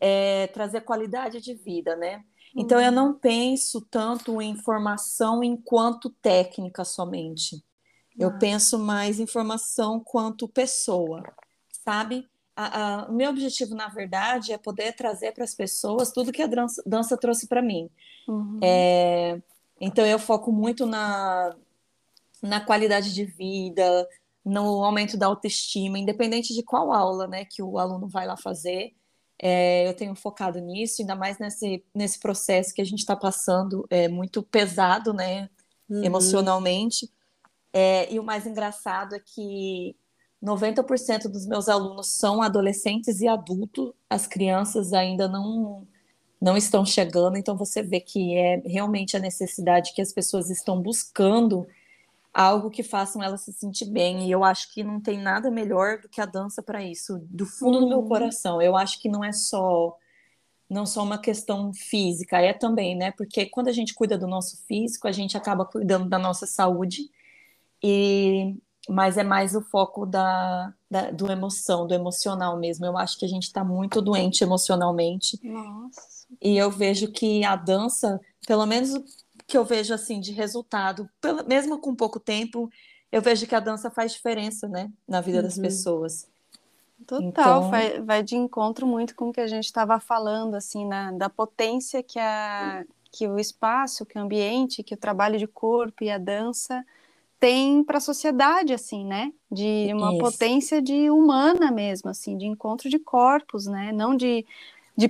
é 0.00 0.46
trazer 0.48 0.82
qualidade 0.82 1.40
de 1.40 1.54
vida, 1.54 1.96
né? 1.96 2.24
Então, 2.56 2.80
eu 2.80 2.88
uhum. 2.88 2.94
não 2.94 3.14
penso 3.14 3.80
tanto 3.90 4.40
em 4.40 4.56
formação 4.56 5.44
enquanto 5.44 6.10
técnica 6.10 6.84
somente. 6.84 7.62
Eu 8.18 8.30
ah. 8.30 8.38
penso 8.38 8.78
mais 8.78 9.20
em 9.20 9.26
formação 9.26 10.00
quanto 10.00 10.48
pessoa, 10.48 11.22
sabe? 11.84 12.26
a, 12.58 13.02
a, 13.02 13.04
o 13.04 13.12
meu 13.12 13.30
objetivo, 13.30 13.72
na 13.76 13.86
verdade, 13.86 14.52
é 14.52 14.58
poder 14.58 14.92
trazer 14.92 15.30
para 15.30 15.44
as 15.44 15.54
pessoas 15.54 16.10
tudo 16.10 16.32
que 16.32 16.42
a 16.42 16.46
dança, 16.48 16.82
dança 16.84 17.16
trouxe 17.16 17.46
para 17.46 17.62
mim. 17.62 17.88
Uhum. 18.26 18.58
É, 18.60 19.40
então, 19.80 20.04
eu 20.04 20.18
foco 20.18 20.50
muito 20.50 20.84
na, 20.84 21.54
na 22.42 22.60
qualidade 22.60 23.14
de 23.14 23.24
vida, 23.24 24.08
no 24.44 24.84
aumento 24.84 25.16
da 25.16 25.26
autoestima, 25.26 26.00
independente 26.00 26.52
de 26.52 26.64
qual 26.64 26.92
aula 26.92 27.28
né, 27.28 27.44
que 27.44 27.62
o 27.62 27.78
aluno 27.78 28.08
vai 28.08 28.26
lá 28.26 28.36
fazer. 28.36 28.92
É, 29.40 29.88
eu 29.88 29.94
tenho 29.94 30.14
focado 30.14 30.58
nisso, 30.58 31.00
ainda 31.00 31.14
mais 31.14 31.38
nesse, 31.38 31.84
nesse 31.94 32.18
processo 32.18 32.74
que 32.74 32.80
a 32.80 32.84
gente 32.84 32.98
está 33.00 33.14
passando, 33.14 33.86
é 33.88 34.08
muito 34.08 34.42
pesado, 34.42 35.12
né, 35.12 35.48
uhum. 35.88 36.02
emocionalmente. 36.02 37.10
É, 37.72 38.12
e 38.12 38.18
o 38.18 38.24
mais 38.24 38.46
engraçado 38.46 39.14
é 39.14 39.20
que 39.20 39.96
90% 40.42 41.28
dos 41.28 41.46
meus 41.46 41.68
alunos 41.68 42.08
são 42.08 42.42
adolescentes 42.42 43.20
e 43.20 43.28
adultos, 43.28 43.92
as 44.08 44.26
crianças 44.26 44.92
ainda 44.92 45.28
não 45.28 45.86
não 46.40 46.56
estão 46.56 46.86
chegando, 46.86 47.36
então 47.36 47.56
você 47.56 47.82
vê 47.82 47.98
que 47.98 48.36
é 48.36 48.62
realmente 48.64 49.16
a 49.16 49.20
necessidade 49.20 49.92
que 49.92 50.00
as 50.00 50.12
pessoas 50.12 50.50
estão 50.50 50.80
buscando 50.80 51.66
algo 52.38 52.70
que 52.70 52.84
façam 52.84 53.20
elas 53.20 53.40
se 53.40 53.52
sentir 53.52 53.86
bem, 53.86 54.28
e 54.28 54.30
eu 54.30 54.44
acho 54.44 54.72
que 54.72 54.84
não 54.84 55.00
tem 55.00 55.18
nada 55.18 55.50
melhor 55.50 55.98
do 56.00 56.08
que 56.08 56.20
a 56.20 56.26
dança 56.26 56.62
para 56.62 56.82
isso, 56.82 57.18
do 57.28 57.44
fundo 57.44 57.80
do 57.80 57.88
meu 57.88 57.98
uhum. 57.98 58.08
coração. 58.08 58.62
Eu 58.62 58.76
acho 58.76 59.00
que 59.00 59.08
não 59.08 59.24
é 59.24 59.32
só 59.32 59.96
não 60.70 60.84
só 60.84 61.02
uma 61.02 61.18
questão 61.18 61.72
física, 61.72 62.40
é 62.40 62.52
também, 62.52 62.94
né? 62.94 63.10
Porque 63.12 63.46
quando 63.46 63.68
a 63.68 63.72
gente 63.72 63.94
cuida 63.94 64.18
do 64.18 64.28
nosso 64.28 64.62
físico, 64.66 65.08
a 65.08 65.12
gente 65.12 65.36
acaba 65.36 65.64
cuidando 65.64 66.08
da 66.08 66.18
nossa 66.18 66.46
saúde. 66.46 67.10
E 67.82 68.54
mas 68.88 69.18
é 69.18 69.24
mais 69.24 69.54
o 69.54 69.60
foco 69.60 70.06
da, 70.06 70.72
da, 70.90 71.10
do 71.10 71.30
emoção, 71.30 71.86
do 71.86 71.94
emocional 71.94 72.56
mesmo. 72.58 72.86
Eu 72.86 72.96
acho 72.96 73.18
que 73.18 73.24
a 73.24 73.28
gente 73.28 73.44
está 73.44 73.62
muito 73.64 74.00
doente 74.00 74.42
emocionalmente. 74.42 75.38
Nossa. 75.42 76.26
E 76.40 76.56
eu 76.56 76.70
vejo 76.70 77.10
que 77.10 77.44
a 77.44 77.56
dança, 77.56 78.20
pelo 78.46 78.64
menos 78.64 78.92
que 79.48 79.56
eu 79.56 79.64
vejo 79.64 79.94
assim 79.94 80.20
de 80.20 80.30
resultado, 80.30 81.08
pelo, 81.22 81.42
mesmo 81.48 81.78
com 81.78 81.94
pouco 81.94 82.20
tempo, 82.20 82.70
eu 83.10 83.22
vejo 83.22 83.46
que 83.46 83.54
a 83.54 83.60
dança 83.60 83.90
faz 83.90 84.12
diferença, 84.12 84.68
né, 84.68 84.92
na 85.08 85.22
vida 85.22 85.38
uhum. 85.38 85.44
das 85.44 85.58
pessoas. 85.58 86.28
Total, 87.06 87.26
então... 87.26 87.70
vai, 87.70 88.00
vai, 88.02 88.22
de 88.22 88.36
encontro 88.36 88.86
muito 88.86 89.14
com 89.14 89.30
o 89.30 89.32
que 89.32 89.40
a 89.40 89.46
gente 89.46 89.64
estava 89.64 89.98
falando, 89.98 90.54
assim, 90.54 90.86
na, 90.86 91.12
da 91.12 91.30
potência 91.30 92.02
que, 92.02 92.18
a, 92.18 92.84
que 93.10 93.26
o 93.26 93.38
espaço, 93.38 94.04
que 94.04 94.18
o 94.18 94.20
ambiente, 94.20 94.82
que 94.82 94.94
o 94.94 94.98
trabalho 94.98 95.38
de 95.38 95.46
corpo 95.46 96.04
e 96.04 96.10
a 96.10 96.18
dança 96.18 96.84
tem 97.40 97.82
para 97.82 97.98
a 97.98 98.02
sociedade, 98.02 98.74
assim, 98.74 99.04
né? 99.04 99.32
De 99.50 99.88
uma 99.94 100.10
Isso. 100.10 100.18
potência 100.18 100.82
de 100.82 101.08
humana 101.08 101.70
mesmo, 101.70 102.10
assim, 102.10 102.36
de 102.36 102.44
encontro 102.44 102.90
de 102.90 102.98
corpos, 102.98 103.66
né? 103.66 103.92
Não 103.92 104.14
de, 104.14 104.44
de, 104.96 105.08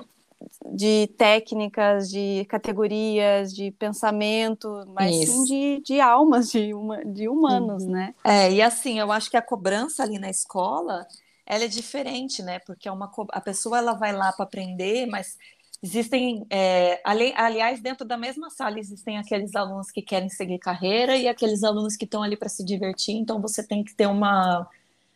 de 0.72 1.08
técnicas, 1.18 2.08
de 2.08 2.44
categorias, 2.48 3.54
de 3.54 3.70
pensamento, 3.72 4.84
mas 4.88 5.14
Isso. 5.14 5.32
sim 5.32 5.44
de, 5.44 5.82
de 5.84 6.00
almas, 6.00 6.50
de, 6.50 6.72
uma, 6.74 7.04
de 7.04 7.28
humanos, 7.28 7.84
uhum. 7.84 7.90
né? 7.90 8.14
É, 8.24 8.52
e 8.52 8.62
assim, 8.62 8.98
eu 8.98 9.10
acho 9.10 9.30
que 9.30 9.36
a 9.36 9.42
cobrança 9.42 10.02
ali 10.02 10.18
na 10.18 10.30
escola, 10.30 11.06
ela 11.44 11.64
é 11.64 11.68
diferente, 11.68 12.42
né? 12.42 12.58
Porque 12.60 12.88
é 12.88 12.92
uma, 12.92 13.10
a 13.30 13.40
pessoa, 13.40 13.78
ela 13.78 13.94
vai 13.94 14.12
lá 14.12 14.32
para 14.32 14.44
aprender, 14.44 15.06
mas 15.06 15.36
Existem, 15.80 16.44
é, 16.50 17.00
ali, 17.04 17.32
aliás, 17.36 17.80
dentro 17.80 18.04
da 18.04 18.16
mesma 18.16 18.50
sala 18.50 18.80
existem 18.80 19.16
aqueles 19.16 19.54
alunos 19.54 19.92
que 19.92 20.02
querem 20.02 20.28
seguir 20.28 20.58
carreira 20.58 21.16
e 21.16 21.28
aqueles 21.28 21.62
alunos 21.62 21.96
que 21.96 22.04
estão 22.04 22.22
ali 22.22 22.36
para 22.36 22.48
se 22.48 22.64
divertir. 22.64 23.14
Então 23.14 23.40
você 23.40 23.64
tem 23.64 23.84
que 23.84 23.94
ter 23.94 24.06
uma, 24.06 24.68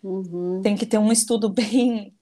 uhum. 0.05 0.61
tem 0.63 0.77
que 0.77 0.87
ter 0.87 0.99
um 0.99 1.11
estudo 1.11 1.49
bem, 1.51 2.15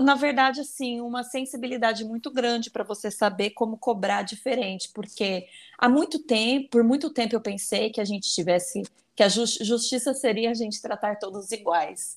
na 0.00 0.14
verdade, 0.14 0.60
assim, 0.60 1.00
uma 1.00 1.24
sensibilidade 1.24 2.04
muito 2.04 2.30
grande 2.30 2.70
para 2.70 2.84
você 2.84 3.10
saber 3.10 3.50
como 3.50 3.76
cobrar 3.76 4.22
diferente, 4.22 4.90
porque 4.94 5.46
há 5.76 5.88
muito 5.88 6.18
tempo, 6.20 6.68
por 6.70 6.84
muito 6.84 7.10
tempo 7.10 7.34
eu 7.34 7.40
pensei 7.40 7.90
que 7.90 8.00
a 8.00 8.04
gente 8.04 8.32
tivesse, 8.32 8.82
que 9.16 9.22
a 9.22 9.28
justiça 9.28 10.14
seria 10.14 10.50
a 10.50 10.54
gente 10.54 10.80
tratar 10.80 11.18
todos 11.18 11.50
iguais 11.50 12.16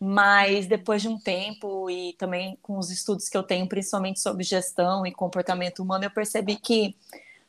mas 0.00 0.66
depois 0.66 1.02
de 1.02 1.08
um 1.08 1.18
tempo 1.18 1.90
e 1.90 2.12
também 2.12 2.56
com 2.62 2.78
os 2.78 2.90
estudos 2.90 3.28
que 3.28 3.36
eu 3.36 3.42
tenho, 3.42 3.68
principalmente 3.68 4.20
sobre 4.20 4.44
gestão 4.44 5.04
e 5.04 5.12
comportamento 5.12 5.80
humano, 5.80 6.04
eu 6.04 6.10
percebi 6.10 6.56
que 6.56 6.96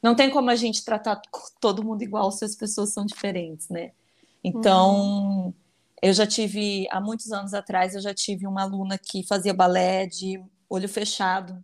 não 0.02 0.16
tem 0.16 0.30
como 0.30 0.50
a 0.50 0.56
gente 0.56 0.84
tratar 0.84 1.22
todo 1.60 1.84
mundo 1.84 2.02
igual 2.02 2.32
se 2.32 2.44
as 2.44 2.56
pessoas 2.56 2.92
são 2.92 3.06
diferentes, 3.06 3.70
né? 3.70 3.92
Então, 4.44 4.96
uhum. 4.96 5.54
Eu 6.02 6.14
já 6.14 6.26
tive, 6.26 6.88
há 6.92 7.02
muitos 7.02 7.32
anos 7.32 7.54
atrás, 7.54 7.94
eu 7.94 8.02
já 8.02 8.14
tive 8.14 8.48
uma 8.48 8.64
aluna 8.64 8.98
que 8.98 9.26
fazia 9.28 9.54
balé 9.54 10.06
de 10.06 10.42
olho 10.70 10.88
fechado. 10.88 11.64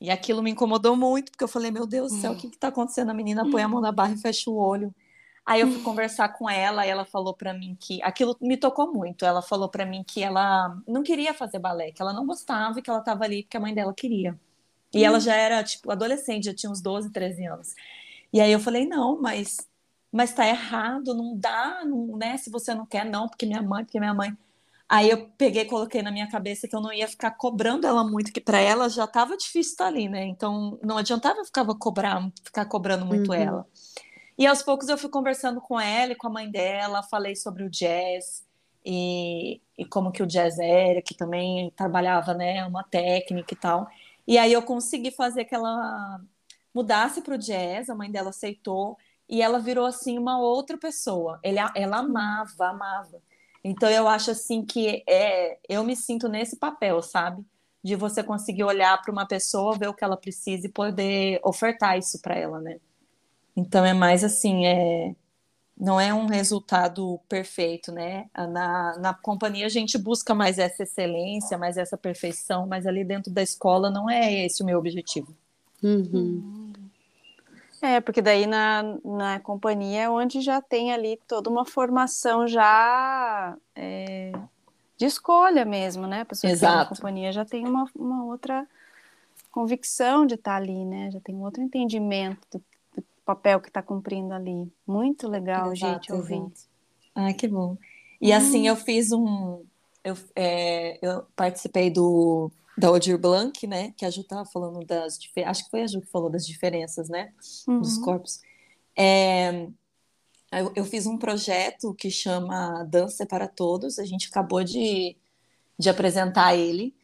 E 0.00 0.10
aquilo 0.10 0.42
me 0.42 0.50
incomodou 0.50 0.96
muito, 0.96 1.30
porque 1.30 1.44
eu 1.44 1.48
falei, 1.48 1.70
meu 1.70 1.86
Deus 1.86 2.12
do 2.12 2.20
céu, 2.20 2.32
o 2.32 2.36
que 2.36 2.46
está 2.46 2.68
acontecendo? 2.68 3.10
A 3.10 3.14
menina 3.14 3.48
põe 3.50 3.62
a 3.62 3.68
mão 3.68 3.80
na 3.80 3.92
barra 3.92 4.14
e 4.14 4.18
fecha 4.18 4.50
o 4.50 4.56
olho. 4.56 4.94
Aí 5.46 5.60
eu 5.60 5.70
fui 5.70 5.82
conversar 5.82 6.30
com 6.30 6.48
ela 6.48 6.86
e 6.86 6.88
ela 6.88 7.04
falou 7.04 7.34
para 7.34 7.52
mim 7.52 7.76
que 7.78 8.02
aquilo 8.02 8.34
me 8.40 8.56
tocou 8.56 8.92
muito. 8.92 9.26
Ela 9.26 9.42
falou 9.42 9.68
para 9.68 9.84
mim 9.84 10.02
que 10.02 10.22
ela 10.22 10.74
não 10.88 11.02
queria 11.02 11.34
fazer 11.34 11.58
balé, 11.58 11.92
que 11.92 12.00
ela 12.00 12.14
não 12.14 12.26
gostava 12.26 12.78
e 12.78 12.82
que 12.82 12.88
ela 12.88 13.00
estava 13.00 13.24
ali 13.24 13.42
porque 13.42 13.56
a 13.56 13.60
mãe 13.60 13.74
dela 13.74 13.92
queria. 13.92 14.38
E 14.92 15.00
hum. 15.00 15.04
ela 15.04 15.20
já 15.20 15.34
era 15.34 15.62
tipo 15.62 15.90
adolescente, 15.90 16.46
já 16.46 16.54
tinha 16.54 16.72
uns 16.72 16.80
12, 16.80 17.10
13 17.10 17.44
anos. 17.44 17.74
E 18.32 18.40
aí 18.40 18.50
eu 18.50 18.58
falei: 18.58 18.86
"Não, 18.86 19.20
mas 19.20 19.58
mas 20.14 20.32
tá 20.32 20.46
errado, 20.46 21.12
não 21.12 21.36
dá, 21.36 21.84
não, 21.84 22.16
né? 22.16 22.36
Se 22.36 22.48
você 22.48 22.72
não 22.72 22.86
quer, 22.86 23.04
não, 23.04 23.28
porque 23.28 23.44
minha 23.44 23.60
mãe, 23.60 23.84
porque 23.84 23.98
minha 23.98 24.14
mãe. 24.14 24.32
Aí 24.88 25.10
eu 25.10 25.28
peguei 25.36 25.62
e 25.62 25.66
coloquei 25.66 26.02
na 26.02 26.12
minha 26.12 26.30
cabeça 26.30 26.68
que 26.68 26.76
eu 26.76 26.80
não 26.80 26.92
ia 26.92 27.08
ficar 27.08 27.32
cobrando 27.32 27.84
ela 27.84 28.04
muito, 28.04 28.32
que 28.32 28.40
para 28.40 28.60
ela 28.60 28.88
já 28.88 29.06
estava 29.06 29.36
difícil 29.36 29.72
estar 29.72 29.86
ali, 29.86 30.08
né? 30.08 30.24
Então 30.26 30.78
não 30.84 30.98
adiantava 30.98 31.40
eu 31.40 31.44
ficava 31.44 31.74
cobrar, 31.74 32.30
ficar 32.44 32.64
cobrando 32.66 33.04
muito 33.04 33.32
uhum. 33.32 33.34
ela. 33.34 33.66
E 34.38 34.46
aos 34.46 34.62
poucos 34.62 34.88
eu 34.88 34.96
fui 34.96 35.10
conversando 35.10 35.60
com 35.60 35.80
ela 35.80 36.12
e 36.12 36.16
com 36.16 36.28
a 36.28 36.30
mãe 36.30 36.48
dela, 36.48 37.02
falei 37.02 37.34
sobre 37.34 37.64
o 37.64 37.70
jazz 37.70 38.46
e, 38.86 39.60
e 39.76 39.84
como 39.84 40.12
que 40.12 40.22
o 40.22 40.26
jazz 40.26 40.60
era, 40.60 41.02
que 41.02 41.16
também 41.16 41.72
trabalhava, 41.72 42.34
né, 42.34 42.64
uma 42.64 42.84
técnica 42.84 43.52
e 43.52 43.56
tal. 43.56 43.88
E 44.28 44.38
aí 44.38 44.52
eu 44.52 44.62
consegui 44.62 45.10
fazer 45.10 45.44
que 45.44 45.56
ela 45.56 46.20
mudasse 46.72 47.20
para 47.20 47.34
o 47.34 47.38
jazz, 47.38 47.90
a 47.90 47.96
mãe 47.96 48.12
dela 48.12 48.30
aceitou, 48.30 48.96
e 49.28 49.42
ela 49.42 49.58
virou 49.58 49.86
assim 49.86 50.18
uma 50.18 50.38
outra 50.38 50.76
pessoa. 50.76 51.38
Ele, 51.42 51.58
ela 51.74 51.98
amava, 51.98 52.68
amava. 52.68 53.22
Então 53.62 53.88
eu 53.88 54.06
acho 54.06 54.30
assim 54.30 54.64
que 54.64 55.02
é, 55.08 55.58
eu 55.68 55.82
me 55.84 55.96
sinto 55.96 56.28
nesse 56.28 56.56
papel, 56.56 57.00
sabe? 57.02 57.44
De 57.82 57.96
você 57.96 58.22
conseguir 58.22 58.64
olhar 58.64 59.00
para 59.00 59.12
uma 59.12 59.26
pessoa, 59.26 59.76
ver 59.76 59.88
o 59.88 59.94
que 59.94 60.04
ela 60.04 60.16
precisa 60.16 60.66
e 60.66 60.70
poder 60.70 61.40
ofertar 61.42 61.98
isso 61.98 62.20
para 62.20 62.36
ela, 62.36 62.60
né? 62.60 62.78
Então 63.56 63.84
é 63.84 63.94
mais 63.94 64.22
assim, 64.22 64.66
é 64.66 65.14
não 65.76 66.00
é 66.00 66.14
um 66.14 66.26
resultado 66.26 67.18
perfeito, 67.28 67.90
né? 67.90 68.26
Na, 68.36 68.96
na 68.98 69.14
companhia 69.14 69.66
a 69.66 69.70
gente 69.70 69.98
busca 69.98 70.34
mais 70.34 70.58
essa 70.58 70.84
excelência, 70.84 71.58
mais 71.58 71.76
essa 71.76 71.96
perfeição, 71.96 72.66
mas 72.66 72.86
ali 72.86 73.04
dentro 73.04 73.32
da 73.32 73.42
escola 73.42 73.90
não 73.90 74.08
é 74.08 74.44
esse 74.44 74.62
o 74.62 74.66
meu 74.66 74.78
objetivo. 74.78 75.34
Uhum. 75.82 76.72
É, 77.84 78.00
porque 78.00 78.22
daí 78.22 78.46
na, 78.46 78.82
na 79.04 79.38
companhia 79.40 80.04
é 80.04 80.08
onde 80.08 80.40
já 80.40 80.58
tem 80.58 80.90
ali 80.90 81.20
toda 81.28 81.50
uma 81.50 81.66
formação 81.66 82.48
já 82.48 83.54
é, 83.76 84.32
de 84.96 85.04
escolha 85.04 85.66
mesmo, 85.66 86.06
né? 86.06 86.22
A 86.22 86.24
pessoa 86.24 86.50
Exato. 86.50 86.72
que 86.72 86.78
tá 86.78 86.82
na 86.82 86.96
companhia 86.96 87.30
já 87.30 87.44
tem 87.44 87.66
uma, 87.66 87.84
uma 87.94 88.24
outra 88.24 88.66
convicção 89.50 90.24
de 90.24 90.34
estar 90.34 90.52
tá 90.52 90.56
ali, 90.56 90.82
né? 90.86 91.10
Já 91.10 91.20
tem 91.20 91.34
um 91.34 91.42
outro 91.42 91.62
entendimento 91.62 92.58
do, 92.96 93.04
papel 93.22 93.60
que 93.60 93.68
está 93.68 93.82
cumprindo 93.82 94.32
ali. 94.32 94.72
Muito 94.86 95.28
legal, 95.28 95.70
exato, 95.70 95.92
gente, 95.94 96.12
ouvir. 96.12 96.42
Ah, 97.14 97.34
que 97.34 97.46
bom. 97.46 97.76
E 98.18 98.32
hum. 98.32 98.36
assim, 98.36 98.66
eu 98.66 98.76
fiz 98.76 99.12
um. 99.12 99.62
Eu, 100.02 100.16
é, 100.34 100.98
eu 101.02 101.26
participei 101.36 101.90
do 101.90 102.50
da 102.76 102.90
Odir 102.90 103.18
Blanc, 103.18 103.66
né? 103.66 103.92
Que 103.96 104.04
a 104.04 104.10
Ju 104.10 104.22
estava 104.22 104.44
falando 104.44 104.84
das 104.84 105.18
Acho 105.46 105.64
que 105.64 105.70
foi 105.70 105.82
a 105.82 105.86
Ju 105.86 106.00
que 106.00 106.10
falou 106.10 106.30
das 106.30 106.46
diferenças, 106.46 107.08
né? 107.08 107.32
Uhum. 107.66 107.80
Dos 107.80 107.98
corpos. 107.98 108.40
É, 108.96 109.66
eu, 110.52 110.72
eu, 110.76 110.84
fiz 110.84 111.06
um 111.06 111.18
projeto 111.18 111.94
que 111.94 112.10
chama 112.10 112.84
Dança 112.84 113.26
para 113.26 113.48
Todos. 113.48 113.98
A 113.98 114.04
gente 114.04 114.28
acabou 114.28 114.62
de, 114.62 115.16
de 115.78 115.88
apresentar 115.88 116.54
ele 116.56 116.94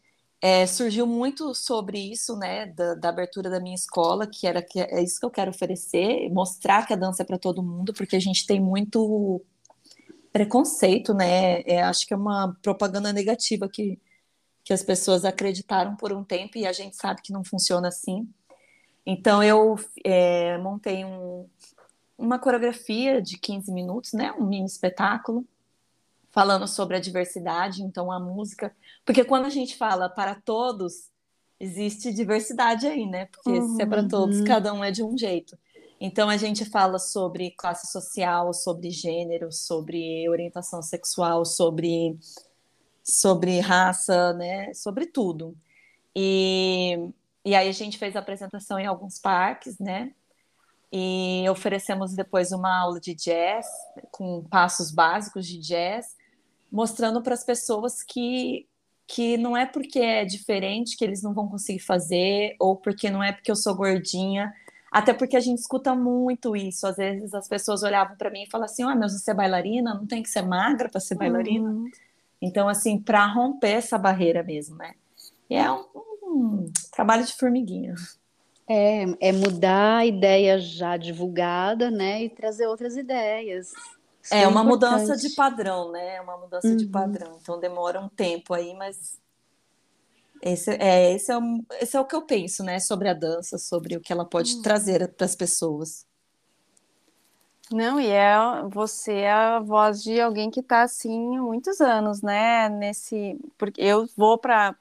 é, 0.41 0.67
surgiu 0.67 1.07
muito 1.07 1.55
sobre 1.55 1.99
isso, 1.99 2.35
né, 2.37 2.67
da, 2.67 2.95
da, 2.95 3.09
abertura 3.11 3.51
da 3.51 3.61
minha 3.61 3.75
escola, 3.75 4.27
que 4.27 4.47
era 4.47 4.63
que 4.63 4.81
é 4.81 5.03
isso 5.03 5.21
que 5.21 5.27
eu 5.27 5.31
quero 5.31 5.51
oferecer, 5.51 6.31
mostrar 6.31 6.87
que 6.87 6.95
a 6.95 6.97
dança 6.97 7.23
é 7.23 7.27
para 7.27 7.39
todo 7.39 7.63
mundo, 7.63 7.93
porque 7.93 8.17
a 8.17 8.21
gente 8.21 8.47
tem 8.47 8.59
muito 8.59 9.43
preconceito, 10.33 11.13
né? 11.13 11.61
É, 11.63 11.83
acho 11.83 12.07
que 12.07 12.15
é 12.15 12.17
uma 12.17 12.57
propaganda 12.63 13.13
negativa 13.13 13.69
que, 13.69 14.01
que 14.71 14.75
as 14.75 14.85
pessoas 14.85 15.25
acreditaram 15.25 15.97
por 15.97 16.13
um 16.13 16.23
tempo 16.23 16.57
e 16.57 16.65
a 16.65 16.71
gente 16.71 16.95
sabe 16.95 17.23
que 17.23 17.33
não 17.33 17.43
funciona 17.43 17.89
assim. 17.89 18.33
Então 19.05 19.43
eu 19.43 19.77
é, 20.05 20.57
montei 20.59 21.05
um, 21.05 21.49
uma 22.17 22.39
coreografia 22.39 23.21
de 23.21 23.37
15 23.37 23.73
minutos, 23.73 24.13
né, 24.13 24.31
um 24.39 24.47
mini 24.47 24.67
espetáculo 24.67 25.45
falando 26.31 26.69
sobre 26.69 26.97
a 26.97 27.01
diversidade, 27.01 27.83
então 27.83 28.13
a 28.13 28.21
música, 28.21 28.73
porque 29.05 29.25
quando 29.25 29.47
a 29.47 29.51
gente 29.51 29.77
fala 29.77 30.09
para 30.09 30.37
todos, 30.37 31.11
existe 31.59 32.13
diversidade 32.13 32.87
aí, 32.87 33.05
né? 33.07 33.27
Porque 33.27 33.59
uhum, 33.59 33.75
se 33.75 33.83
é 33.83 33.87
para 33.87 34.07
todos, 34.07 34.39
uhum. 34.39 34.45
cada 34.45 34.73
um 34.73 34.85
é 34.85 34.93
de 34.93 35.03
um 35.03 35.19
jeito. 35.19 35.59
Então 36.01 36.29
a 36.29 36.37
gente 36.37 36.65
fala 36.65 37.01
sobre 37.01 37.51
classe 37.59 37.91
social, 37.91 38.55
sobre 38.55 38.91
gênero, 38.93 39.51
sobre 39.51 40.29
orientação 40.29 40.81
sexual, 40.81 41.45
sobre 41.45 42.17
sobre 43.05 43.61
raça, 43.61 44.33
né? 44.35 44.73
Sobre 44.75 45.07
tudo. 45.07 45.57
E, 46.15 46.99
e 47.45 47.55
aí 47.55 47.69
a 47.69 47.73
gente 47.73 47.99
fez 47.99 48.17
a 48.17 48.21
apresentação 48.21 48.79
em 48.79 48.87
alguns 48.87 49.19
parques, 49.19 49.79
né? 49.79 50.13
E 50.93 51.45
oferecemos 51.49 52.15
depois 52.15 52.53
uma 52.53 52.81
aula 52.81 53.01
de 53.01 53.15
jazz 53.15 53.67
com 54.11 54.43
passos 54.45 54.91
básicos 54.91 55.47
de 55.47 55.59
jazz 55.59 56.17
mostrando 56.71 57.23
para 57.23 57.35
as 57.35 57.45
pessoas 57.45 58.03
que 58.03 58.67
que 59.13 59.37
não 59.37 59.57
é 59.57 59.67
porque 59.67 59.99
é 59.99 60.25
diferente 60.25 60.97
que 60.97 61.05
eles 61.05 61.21
não 61.21 61.35
vão 61.35 61.49
conseguir 61.49 61.81
fazer, 61.81 62.55
ou 62.61 62.77
porque 62.77 63.11
não 63.11 63.21
é 63.21 63.33
porque 63.33 63.51
eu 63.51 63.57
sou 63.57 63.75
gordinha, 63.75 64.55
até 64.89 65.13
porque 65.13 65.37
a 65.37 65.41
gente 65.41 65.59
escuta 65.59 65.97
muito 65.97 66.55
isso. 66.55 66.87
Às 66.87 66.97
vezes 66.97 67.35
as 67.35 67.49
pessoas 67.49 67.83
olhavam 67.83 68.17
para 68.17 68.31
mim 68.31 68.45
e 68.45 68.49
falavam 68.49 68.73
assim: 68.73 68.85
ah, 68.85 68.95
mas 68.95 69.13
você 69.13 69.33
é 69.33 69.35
bailarina, 69.35 69.95
não 69.95 70.07
tem 70.07 70.23
que 70.23 70.31
ser 70.31 70.43
magra 70.43 70.89
para 70.89 71.01
ser 71.01 71.17
bailarina. 71.17 71.71
Uhum. 71.71 71.91
Então, 72.41 72.69
assim, 72.69 72.99
para 72.99 73.27
romper 73.27 73.73
essa 73.73 73.99
barreira 73.99 74.43
mesmo, 74.43 74.77
né? 74.77 74.95
E 75.49 75.57
é 75.57 75.71
um, 75.71 75.85
um 76.23 76.73
trabalho 76.93 77.25
de 77.25 77.35
formiguinha. 77.35 77.95
É, 78.69 79.05
é 79.21 79.33
mudar 79.33 79.99
a 79.99 80.07
ideia 80.07 80.59
já 80.59 80.97
divulgada, 80.97 81.91
né, 81.91 82.23
e 82.23 82.31
trazer 82.31 82.67
outras 82.69 82.97
ideias. 82.97 83.73
Isso 84.23 84.35
é, 84.35 84.43
é 84.43 84.49
uma 84.49 84.63
importante. 84.63 84.93
mudança 84.93 85.17
de 85.17 85.35
padrão, 85.35 85.91
né? 85.91 86.17
É 86.17 86.21
uma 86.21 86.37
mudança 86.37 86.69
uhum. 86.69 86.77
de 86.77 86.87
padrão. 86.87 87.39
Então 87.41 87.59
demora 87.59 88.01
um 88.01 88.09
tempo 88.09 88.55
aí, 88.55 88.75
mas 88.75 89.19
esse 90.43 90.71
é, 90.71 91.13
esse, 91.13 91.33
é 91.33 91.39
o, 91.39 91.65
esse 91.81 91.97
é 91.97 92.01
o 92.01 92.05
que 92.05 92.15
eu 92.15 92.23
penso, 92.23 92.63
né? 92.63 92.79
Sobre 92.79 93.09
a 93.09 93.15
dança, 93.15 93.59
sobre 93.59 93.97
o 93.97 94.01
que 94.01 94.13
ela 94.13 94.25
pode 94.25 94.55
uhum. 94.55 94.63
trazer 94.63 95.09
para 95.15 95.25
as 95.25 95.35
pessoas. 95.35 96.07
Não, 97.73 98.01
e 98.01 98.09
é 98.09 98.35
você 98.69 99.13
é 99.13 99.31
a 99.33 99.61
voz 99.61 100.03
de 100.03 100.21
alguém 100.21 100.51
que 100.51 100.59
está 100.59 100.83
assim 100.83 101.37
há 101.37 101.41
muitos 101.43 101.81
anos, 101.81 102.21
né? 102.21 102.69
Nesse, 102.69 103.39
porque 103.57 103.81
eu 103.81 104.09
vou 104.17 104.37
para 104.37 104.75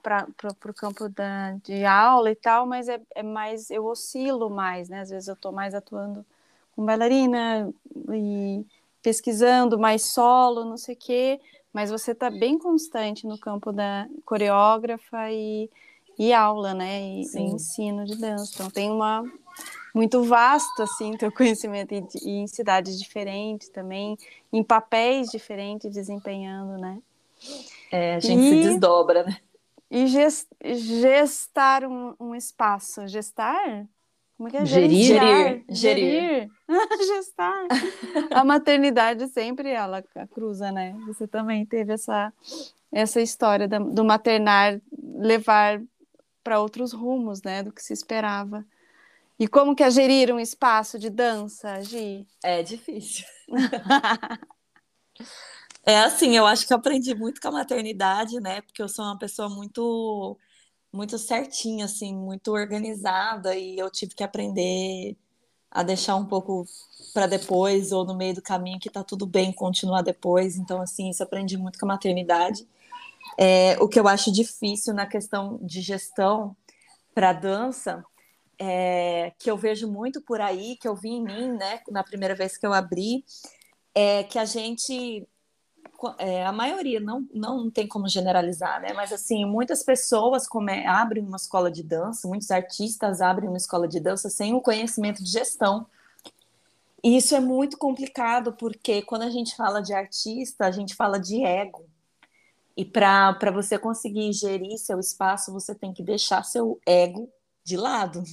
o 0.43 0.73
campo 0.73 1.07
da, 1.07 1.51
de 1.63 1.85
aula 1.85 2.31
e 2.31 2.35
tal, 2.35 2.65
mas 2.65 2.89
é, 2.89 2.99
é 3.13 3.21
mais 3.21 3.69
eu 3.69 3.85
oscilo 3.85 4.49
mais, 4.49 4.89
né? 4.89 5.01
Às 5.01 5.11
vezes 5.11 5.27
eu 5.27 5.35
estou 5.35 5.51
mais 5.51 5.75
atuando 5.75 6.25
com 6.75 6.83
bailarina 6.83 7.71
e 8.11 8.65
pesquisando 9.03 9.77
mais 9.77 10.05
solo, 10.05 10.65
não 10.65 10.77
sei 10.77 10.95
o 10.95 10.97
quê, 10.97 11.39
mas 11.71 11.91
você 11.91 12.11
está 12.11 12.31
bem 12.31 12.57
constante 12.57 13.27
no 13.27 13.37
campo 13.37 13.71
da 13.71 14.07
coreógrafa 14.25 15.31
e, 15.31 15.69
e 16.17 16.33
aula, 16.33 16.73
né? 16.73 17.01
E, 17.01 17.21
e, 17.21 17.39
ensino 17.39 18.03
de 18.03 18.15
dança. 18.15 18.51
Então 18.55 18.71
tem 18.71 18.89
uma 18.89 19.23
muito 19.93 20.23
vasto 20.23 20.83
assim 20.83 21.17
teu 21.17 21.31
conhecimento 21.33 21.93
e, 21.93 22.05
e 22.23 22.29
em 22.39 22.47
cidades 22.47 22.99
diferentes 22.99 23.69
também, 23.69 24.17
em 24.51 24.63
papéis 24.63 25.29
diferentes 25.29 25.91
desempenhando, 25.91 26.79
né? 26.79 26.99
É, 27.91 28.15
a 28.15 28.19
gente 28.19 28.41
e, 28.41 28.49
se 28.49 28.69
desdobra, 28.69 29.23
né? 29.23 29.37
E 29.89 30.05
gestar 30.07 31.83
um, 31.85 32.13
um 32.19 32.35
espaço, 32.35 33.07
gestar 33.07 33.87
como 34.39 34.47
é 34.47 34.51
que 34.51 34.57
é? 34.57 34.65
Gerir. 34.65 35.05
Gerir. 35.05 35.65
Gerir. 35.67 36.49
Gestar. 37.07 37.67
a 38.31 38.45
maternidade 38.45 39.27
sempre 39.27 39.69
ela 39.69 40.01
cruza, 40.31 40.71
né? 40.71 40.95
Você 41.07 41.27
também 41.27 41.65
teve 41.65 41.91
essa, 41.91 42.31
essa 42.89 43.19
história 43.19 43.67
do 43.67 44.05
maternar 44.05 44.79
levar 45.17 45.81
para 46.41 46.61
outros 46.61 46.93
rumos, 46.93 47.41
né? 47.41 47.63
Do 47.63 47.73
que 47.73 47.83
se 47.83 47.91
esperava. 47.91 48.65
E 49.39 49.47
como 49.47 49.75
que 49.75 49.83
é 49.83 49.89
gerir 49.89 50.33
um 50.33 50.39
espaço 50.39 50.99
de 50.99 51.09
dança, 51.09 51.81
Gi? 51.81 52.27
É 52.43 52.61
difícil. 52.61 53.25
é 55.85 55.99
assim, 55.99 56.35
eu 56.35 56.45
acho 56.45 56.67
que 56.67 56.73
eu 56.73 56.77
aprendi 56.77 57.15
muito 57.15 57.39
com 57.39 57.47
a 57.47 57.51
maternidade, 57.51 58.39
né? 58.41 58.61
Porque 58.61 58.81
eu 58.81 58.89
sou 58.89 59.05
uma 59.05 59.17
pessoa 59.17 59.49
muito 59.49 60.37
muito 60.91 61.17
certinha, 61.19 61.85
assim, 61.85 62.15
muito 62.15 62.51
organizada, 62.51 63.55
e 63.55 63.77
eu 63.77 63.91
tive 63.91 64.15
que 64.15 64.23
aprender 64.23 65.15
a 65.71 65.83
deixar 65.83 66.15
um 66.15 66.25
pouco 66.25 66.65
para 67.13 67.27
depois 67.27 67.91
ou 67.91 68.03
no 68.05 68.15
meio 68.15 68.33
do 68.35 68.41
caminho 68.41 68.79
que 68.79 68.89
tá 68.89 69.03
tudo 69.03 69.25
bem 69.25 69.53
continuar 69.53 70.01
depois. 70.01 70.57
Então, 70.57 70.81
assim, 70.81 71.09
isso 71.09 71.23
aprendi 71.23 71.57
muito 71.57 71.77
com 71.79 71.85
a 71.85 71.89
maternidade. 71.89 72.67
É, 73.37 73.77
o 73.79 73.87
que 73.87 73.99
eu 73.99 74.07
acho 74.07 74.31
difícil 74.31 74.93
na 74.93 75.05
questão 75.05 75.59
de 75.61 75.81
gestão 75.81 76.55
para 77.13 77.33
dança, 77.33 78.03
é, 78.59 79.31
que 79.39 79.49
eu 79.49 79.57
vejo 79.57 79.89
muito 79.89 80.21
por 80.21 80.41
aí, 80.41 80.75
que 80.75 80.87
eu 80.87 80.95
vi 80.95 81.09
em 81.09 81.23
mim, 81.23 81.53
né, 81.53 81.79
na 81.89 82.03
primeira 82.03 82.35
vez 82.35 82.57
que 82.57 82.67
eu 82.67 82.73
abri, 82.73 83.23
é 83.95 84.23
que 84.23 84.37
a 84.37 84.45
gente 84.45 85.27
é, 86.17 86.45
a 86.45 86.51
maioria, 86.51 86.99
não, 86.99 87.27
não 87.33 87.69
tem 87.69 87.87
como 87.87 88.07
generalizar, 88.07 88.81
né? 88.81 88.93
Mas 88.93 89.11
assim, 89.11 89.45
muitas 89.45 89.83
pessoas 89.83 90.47
come, 90.47 90.85
abrem 90.85 91.23
uma 91.25 91.35
escola 91.35 91.69
de 91.69 91.83
dança, 91.83 92.27
muitos 92.27 92.51
artistas 92.51 93.21
abrem 93.21 93.49
uma 93.49 93.57
escola 93.57 93.87
de 93.87 93.99
dança 93.99 94.29
sem 94.29 94.53
o 94.53 94.61
conhecimento 94.61 95.23
de 95.23 95.29
gestão. 95.29 95.85
E 97.03 97.17
isso 97.17 97.35
é 97.35 97.39
muito 97.39 97.77
complicado, 97.77 98.53
porque 98.53 99.01
quando 99.01 99.23
a 99.23 99.29
gente 99.29 99.55
fala 99.55 99.81
de 99.81 99.93
artista, 99.93 100.65
a 100.65 100.71
gente 100.71 100.95
fala 100.95 101.19
de 101.19 101.43
ego. 101.43 101.85
E 102.77 102.85
para 102.85 103.51
você 103.53 103.77
conseguir 103.77 104.31
gerir 104.31 104.77
seu 104.77 104.99
espaço, 104.99 105.51
você 105.51 105.75
tem 105.75 105.93
que 105.93 106.03
deixar 106.03 106.43
seu 106.43 106.79
ego 106.85 107.29
de 107.63 107.75
lado. 107.75 108.23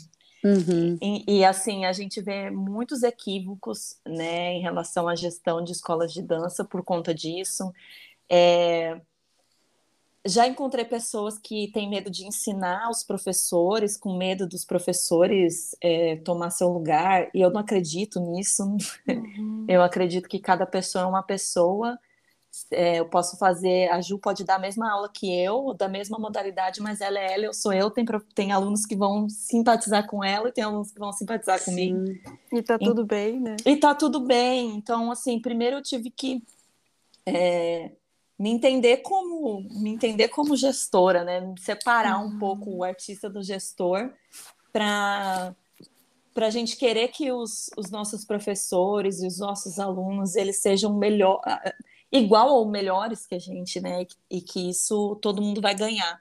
Uhum. 0.44 0.98
E, 1.02 1.38
e, 1.38 1.44
assim, 1.44 1.84
a 1.84 1.92
gente 1.92 2.20
vê 2.20 2.50
muitos 2.50 3.02
equívocos 3.02 3.98
né, 4.06 4.54
em 4.54 4.60
relação 4.60 5.08
à 5.08 5.14
gestão 5.14 5.62
de 5.62 5.72
escolas 5.72 6.12
de 6.12 6.22
dança 6.22 6.64
por 6.64 6.82
conta 6.82 7.14
disso. 7.14 7.72
É... 8.28 9.00
Já 10.24 10.46
encontrei 10.46 10.84
pessoas 10.84 11.38
que 11.38 11.70
têm 11.72 11.88
medo 11.88 12.10
de 12.10 12.26
ensinar 12.26 12.90
os 12.90 13.04
professores, 13.04 13.96
com 13.96 14.16
medo 14.16 14.48
dos 14.48 14.64
professores 14.64 15.76
é, 15.80 16.16
tomar 16.16 16.50
seu 16.50 16.68
lugar, 16.68 17.30
e 17.32 17.40
eu 17.40 17.50
não 17.50 17.60
acredito 17.60 18.18
nisso. 18.18 18.64
Uhum. 19.08 19.64
Eu 19.68 19.82
acredito 19.82 20.28
que 20.28 20.38
cada 20.38 20.66
pessoa 20.66 21.04
é 21.04 21.06
uma 21.06 21.22
pessoa 21.22 21.98
é, 22.70 23.00
eu 23.00 23.06
posso 23.06 23.36
fazer, 23.36 23.88
a 23.90 24.00
Ju 24.00 24.18
pode 24.18 24.44
dar 24.44 24.56
a 24.56 24.58
mesma 24.58 24.90
aula 24.90 25.10
que 25.12 25.32
eu, 25.32 25.74
da 25.74 25.88
mesma 25.88 26.18
modalidade, 26.18 26.80
mas 26.80 27.00
ela 27.00 27.18
é 27.18 27.34
ela, 27.34 27.44
eu 27.44 27.54
sou 27.54 27.72
eu. 27.72 27.90
Tem, 27.90 28.04
tem 28.34 28.52
alunos 28.52 28.86
que 28.86 28.96
vão 28.96 29.28
simpatizar 29.28 30.06
com 30.06 30.22
ela 30.24 30.48
e 30.48 30.52
tem 30.52 30.64
alunos 30.64 30.90
que 30.90 30.98
vão 30.98 31.12
simpatizar 31.12 31.58
Sim. 31.58 31.70
comigo. 31.70 32.20
E 32.52 32.62
tá 32.62 32.78
tudo 32.78 33.02
e, 33.02 33.04
bem, 33.04 33.40
né? 33.40 33.56
E 33.64 33.76
tá 33.76 33.94
tudo 33.94 34.20
bem. 34.20 34.76
Então, 34.76 35.10
assim, 35.10 35.40
primeiro 35.40 35.76
eu 35.76 35.82
tive 35.82 36.10
que 36.10 36.42
é, 37.26 37.90
me 38.38 38.50
entender 38.50 38.98
como 38.98 39.60
me 39.70 39.90
entender 39.90 40.28
como 40.28 40.56
gestora, 40.56 41.24
né? 41.24 41.54
Separar 41.58 42.18
um 42.18 42.38
pouco 42.38 42.70
o 42.70 42.84
artista 42.84 43.28
do 43.28 43.42
gestor 43.42 44.12
para 44.72 45.54
para 46.32 46.48
a 46.48 46.50
gente 46.50 46.76
querer 46.76 47.08
que 47.08 47.32
os, 47.32 47.70
os 47.78 47.90
nossos 47.90 48.22
professores 48.22 49.22
e 49.22 49.26
os 49.26 49.38
nossos 49.38 49.78
alunos 49.78 50.36
eles 50.36 50.58
sejam 50.58 50.92
melhor 50.92 51.40
igual 52.16 52.48
ou 52.48 52.68
melhores 52.68 53.26
que 53.26 53.34
a 53.34 53.38
gente, 53.38 53.80
né? 53.80 54.06
E 54.30 54.40
que 54.40 54.70
isso 54.70 55.16
todo 55.16 55.42
mundo 55.42 55.60
vai 55.60 55.74
ganhar. 55.74 56.20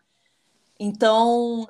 Então, 0.79 1.67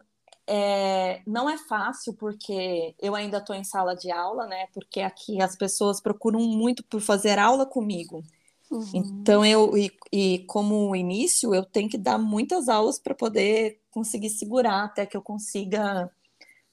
é, 0.48 1.22
não 1.26 1.50
é 1.50 1.58
fácil 1.58 2.14
porque 2.14 2.96
eu 3.00 3.16
ainda 3.16 3.38
estou 3.38 3.56
em 3.56 3.64
sala 3.64 3.96
de 3.96 4.12
aula, 4.12 4.48
né? 4.48 4.68
Porque 4.74 5.02
aqui 5.02 5.42
as 5.42 5.56
pessoas 5.56 6.02
procuram 6.02 6.40
muito 6.40 6.84
por 6.84 7.02
fazer 7.02 7.40
aula 7.40 7.66
comigo. 7.66 8.24
Uhum. 8.70 8.90
Então, 8.94 9.46
eu, 9.46 9.78
e, 9.78 9.92
e, 10.12 10.40
como 10.48 10.96
início, 10.96 11.54
eu 11.54 11.64
tenho 11.64 11.90
que 11.90 11.98
dar 11.98 12.18
muitas 12.18 12.68
aulas 12.68 13.00
para 13.00 13.16
poder 13.16 13.80
conseguir 13.92 14.30
segurar 14.30 14.84
até 14.84 15.06
que 15.06 15.16
eu 15.16 15.22
consiga 15.22 16.12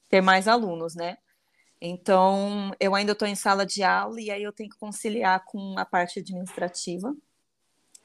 ter 0.09 0.21
mais 0.21 0.49
alunos, 0.49 0.95
né? 0.95 1.19
Então, 1.81 2.73
eu 2.79 2.95
ainda 2.95 3.13
estou 3.13 3.27
em 3.27 3.35
sala 3.35 3.67
de 3.67 3.83
aula 3.83 4.21
e 4.21 4.31
aí 4.31 4.43
eu 4.43 4.53
tenho 4.53 4.71
que 4.71 4.79
conciliar 4.79 5.45
com 5.45 5.75
a 5.79 5.85
parte 5.85 6.21
administrativa 6.21 7.15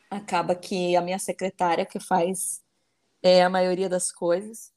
acaba 0.09 0.55
que 0.55 0.95
a 0.95 1.01
minha 1.01 1.19
secretária 1.19 1.85
que 1.85 1.99
faz 1.99 2.61
é, 3.21 3.43
a 3.43 3.49
maioria 3.49 3.89
das 3.89 4.11
coisas. 4.11 4.71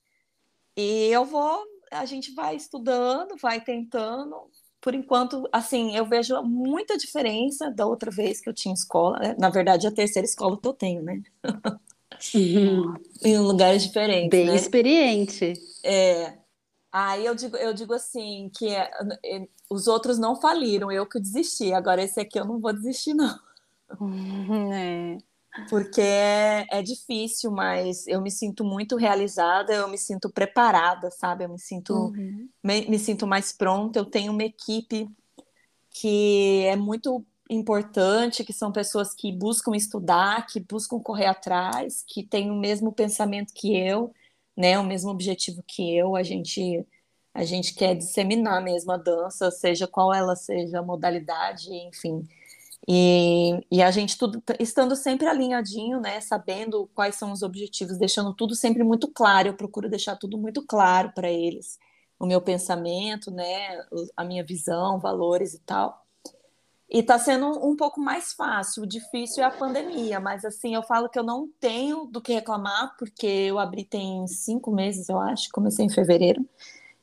E 0.77 1.09
eu 1.09 1.25
vou, 1.25 1.65
a 1.91 2.05
gente 2.05 2.33
vai 2.33 2.57
estudando, 2.57 3.37
vai 3.37 3.61
tentando. 3.61 4.51
Por 4.81 4.95
enquanto, 4.95 5.49
assim, 5.53 5.95
eu 5.95 6.07
vejo 6.07 6.41
muita 6.43 6.97
diferença 6.97 7.71
da 7.71 7.87
outra 7.87 8.11
vez 8.11 8.41
que 8.41 8.49
eu 8.49 8.55
tinha 8.55 8.75
escola. 8.75 9.19
Né? 9.19 9.37
Na 9.39 9.51
verdade, 9.51 9.87
a 9.87 9.93
terceira 9.93 10.27
escola 10.27 10.59
que 10.59 10.67
eu 10.67 10.73
tenho, 10.73 11.03
né? 11.03 11.23
Uhum. 12.35 12.95
em 13.23 13.39
lugares 13.39 13.83
diferentes. 13.83 14.31
Bem 14.31 14.47
né? 14.47 14.57
experiente. 14.57 15.53
É. 15.85 16.39
Aí 16.93 17.25
eu 17.25 17.35
digo, 17.35 17.57
eu 17.57 17.73
digo 17.73 17.95
assim, 17.95 18.51
que 18.57 18.69
é, 18.69 18.91
é, 19.25 19.49
os 19.71 19.87
outros 19.87 20.19
não 20.19 20.35
faliram, 20.41 20.91
eu 20.91 21.07
que 21.07 21.21
desisti. 21.21 21.73
Agora 21.73 22.03
esse 22.03 22.19
aqui 22.19 22.39
eu 22.39 22.45
não 22.45 22.59
vou 22.59 22.73
desistir, 22.73 23.15
não. 23.15 23.39
É. 25.53 25.67
Porque 25.69 26.01
é, 26.01 26.65
é 26.71 26.81
difícil, 26.81 27.51
mas 27.51 28.07
eu 28.07 28.21
me 28.21 28.31
sinto 28.31 28.65
muito 28.65 28.97
realizada, 28.97 29.75
eu 29.75 29.89
me 29.89 29.99
sinto 29.99 30.31
preparada, 30.31 31.11
sabe? 31.11 31.45
Eu 31.45 31.49
me 31.49 31.59
sinto, 31.59 31.93
uhum. 31.93 32.49
me, 32.63 32.89
me 32.89 32.99
sinto 32.99 33.27
mais 33.27 33.53
pronta. 33.53 33.99
Eu 33.99 34.05
tenho 34.05 34.33
uma 34.33 34.45
equipe 34.45 35.09
que 35.91 36.65
é 36.67 36.77
muito 36.77 37.27
importante, 37.51 38.45
que 38.45 38.53
são 38.53 38.71
pessoas 38.71 39.13
que 39.13 39.33
buscam 39.33 39.75
estudar, 39.75 40.47
que 40.47 40.61
buscam 40.61 41.01
correr 41.01 41.27
atrás, 41.27 42.05
que 42.07 42.23
têm 42.23 42.51
o 42.51 42.57
mesmo 42.57 42.93
pensamento 42.93 43.53
que 43.53 43.77
eu, 43.77 44.15
né, 44.57 44.79
o 44.79 44.85
mesmo 44.85 45.11
objetivo 45.11 45.65
que 45.67 45.97
eu. 45.97 46.15
A 46.15 46.23
gente 46.23 46.87
a 47.33 47.45
gente 47.45 47.75
quer 47.75 47.95
disseminar 47.95 48.63
mesmo 48.63 48.91
a 48.93 48.97
dança, 48.97 49.51
seja 49.53 49.87
qual 49.87 50.13
ela 50.13 50.35
seja 50.35 50.81
a 50.81 50.83
modalidade, 50.83 51.73
enfim. 51.73 52.27
E, 52.89 53.61
e 53.71 53.83
a 53.83 53.91
gente 53.91 54.17
tudo 54.17 54.43
estando 54.59 54.97
sempre 54.97 55.29
alinhadinho, 55.29 56.01
né, 56.01 56.21
sabendo 56.21 56.89
quais 56.95 57.15
são 57.17 57.33
os 57.33 57.43
objetivos, 57.43 57.99
deixando 57.99 58.35
tudo 58.35 58.55
sempre 58.55 58.83
muito 58.83 59.09
claro. 59.09 59.49
Eu 59.49 59.55
procuro 59.55 59.89
deixar 59.89 60.17
tudo 60.17 60.39
muito 60.39 60.65
claro 60.67 61.13
para 61.15 61.31
eles, 61.31 61.79
o 62.19 62.27
meu 62.27 62.41
pensamento, 62.41 63.31
né, 63.31 63.81
a 64.17 64.25
minha 64.25 64.45
visão, 64.45 64.99
valores 64.99 65.55
e 65.55 65.61
tal. 65.61 66.05
E 66.93 66.99
está 66.99 67.19
sendo 67.19 67.47
um 67.65 67.77
pouco 67.77 68.01
mais 68.01 68.33
fácil. 68.33 68.83
O 68.83 68.87
difícil 68.87 69.45
é 69.45 69.47
a 69.47 69.51
pandemia, 69.51 70.19
mas 70.19 70.45
assim 70.45 70.75
eu 70.75 70.83
falo 70.83 71.09
que 71.09 71.19
eu 71.19 71.23
não 71.23 71.49
tenho 71.61 72.07
do 72.07 72.21
que 72.21 72.33
reclamar 72.33 72.97
porque 72.99 73.27
eu 73.27 73.59
abri 73.61 73.85
tem 73.85 74.27
cinco 74.27 74.73
meses, 74.73 75.09
eu 75.09 75.19
acho, 75.21 75.49
comecei 75.53 75.85
em 75.87 75.91
fevereiro 75.91 76.45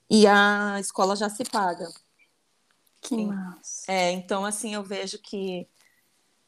e 0.10 0.28
a 0.28 0.78
escola 0.80 1.16
já 1.16 1.30
se 1.30 1.44
paga. 1.46 1.88
Que 3.02 3.26
massa. 3.26 3.92
É, 3.92 4.12
então, 4.12 4.46
assim, 4.46 4.74
eu 4.74 4.84
vejo 4.84 5.20
que, 5.20 5.68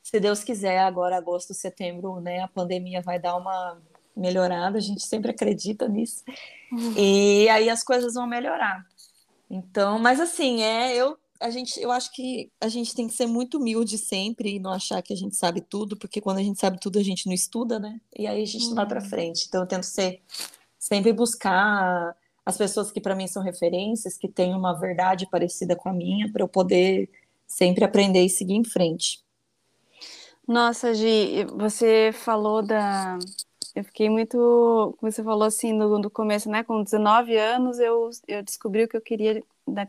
se 0.04 0.20
Deus 0.20 0.44
quiser, 0.44 0.80
agora, 0.80 1.18
agosto, 1.18 1.54
setembro, 1.54 2.20
né, 2.20 2.42
a 2.42 2.48
pandemia 2.48 3.02
vai 3.02 3.20
dar 3.20 3.36
uma 3.36 3.82
melhorada, 4.16 4.78
a 4.78 4.82
gente 4.82 5.04
sempre 5.04 5.32
acredita 5.32 5.88
nisso. 5.88 6.24
Uhum. 6.72 6.94
E 6.98 7.48
aí 7.50 7.70
as 7.70 7.84
coisas 7.84 8.14
vão 8.14 8.28
melhorar. 8.28 8.86
Então, 9.50 9.98
mas 9.98 10.20
assim, 10.20 10.62
é, 10.62 10.96
eu 10.96 11.18
a 11.40 11.50
gente, 11.50 11.80
eu 11.80 11.90
acho 11.90 12.12
que 12.12 12.52
a 12.60 12.68
gente 12.68 12.94
tem 12.94 13.08
que 13.08 13.14
ser 13.14 13.26
muito 13.26 13.58
humilde 13.58 13.98
sempre 13.98 14.56
e 14.56 14.60
não 14.60 14.74
achar 14.74 15.02
que 15.02 15.14
a 15.14 15.16
gente 15.16 15.36
sabe 15.36 15.62
tudo, 15.62 15.96
porque 15.96 16.20
quando 16.20 16.40
a 16.40 16.44
gente 16.44 16.60
sabe 16.60 16.78
tudo 16.80 17.00
a 17.00 17.04
gente 17.04 17.28
não 17.28 17.34
estuda, 17.34 17.80
né? 17.80 18.00
E 18.18 18.28
aí 18.28 18.44
a 18.44 18.46
gente 18.46 18.64
uhum. 18.64 18.70
não 18.70 18.76
vai 18.76 18.88
para 18.88 19.02
frente. 19.02 19.46
Então 19.48 19.62
eu 19.62 19.68
tento 19.68 19.84
ser 19.84 20.22
sempre 20.78 21.14
buscar 21.14 22.16
as 22.50 22.58
pessoas 22.58 22.92
que 22.92 23.00
para 23.00 23.16
mim 23.16 23.28
são 23.28 23.42
referências, 23.42 24.18
que 24.18 24.28
têm 24.28 24.54
uma 24.54 24.74
verdade 24.74 25.28
parecida 25.30 25.76
com 25.76 25.90
a 25.90 25.94
minha, 25.94 26.32
para 26.32 26.44
eu 26.44 26.48
poder 26.48 27.10
sempre 27.48 27.84
aprender 27.84 28.24
e 28.24 28.30
seguir 28.30 28.56
em 28.56 28.64
frente. 28.64 29.24
Nossa, 30.48 30.94
Gi, 30.94 31.46
você 31.56 32.12
falou 32.12 32.62
da. 32.62 33.20
Eu 33.76 33.84
fiquei 33.84 34.10
muito. 34.10 34.98
Você 35.02 35.24
falou 35.24 35.44
assim 35.44 35.72
no, 35.74 36.00
no 36.00 36.10
começo, 36.10 36.50
né? 36.50 36.64
Com 36.64 36.84
19 36.84 37.38
anos 37.38 37.80
eu, 37.80 38.10
eu 38.28 38.42
descobri 38.42 38.84
o 38.84 38.88
que 38.88 38.98
eu 38.98 39.02
queria 39.02 39.44
da, 39.68 39.88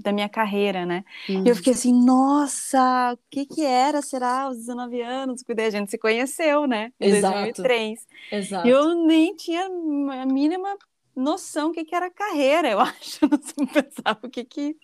da 0.00 0.12
minha 0.12 0.28
carreira, 0.28 0.84
né? 0.84 1.04
Uhum. 1.28 1.44
E 1.46 1.48
eu 1.48 1.54
fiquei 1.54 1.72
assim, 1.72 1.92
nossa, 1.92 3.12
o 3.14 3.18
que 3.30 3.46
que 3.46 3.64
era, 3.64 4.02
será, 4.02 4.42
aos 4.42 4.56
19 4.56 5.00
anos? 5.00 5.42
Porque 5.44 5.62
a 5.62 5.70
gente 5.70 5.90
se 5.90 5.98
conheceu, 5.98 6.66
né? 6.66 6.92
Em 7.00 7.10
Exato. 7.10 7.34
2003. 7.34 8.06
Exato. 8.32 8.66
E 8.66 8.70
eu 8.70 8.94
nem 9.06 9.36
tinha 9.36 9.66
a 9.66 10.26
mínima 10.26 10.76
noção 11.14 11.68
do 11.68 11.74
que, 11.74 11.84
que 11.84 11.94
era 11.94 12.10
carreira, 12.10 12.70
eu 12.70 12.78
acho. 12.80 13.24
Eu 13.24 13.28
não 13.30 13.66
pensava 13.66 14.20
o 14.22 14.30
que, 14.30 14.44
que 14.44 14.76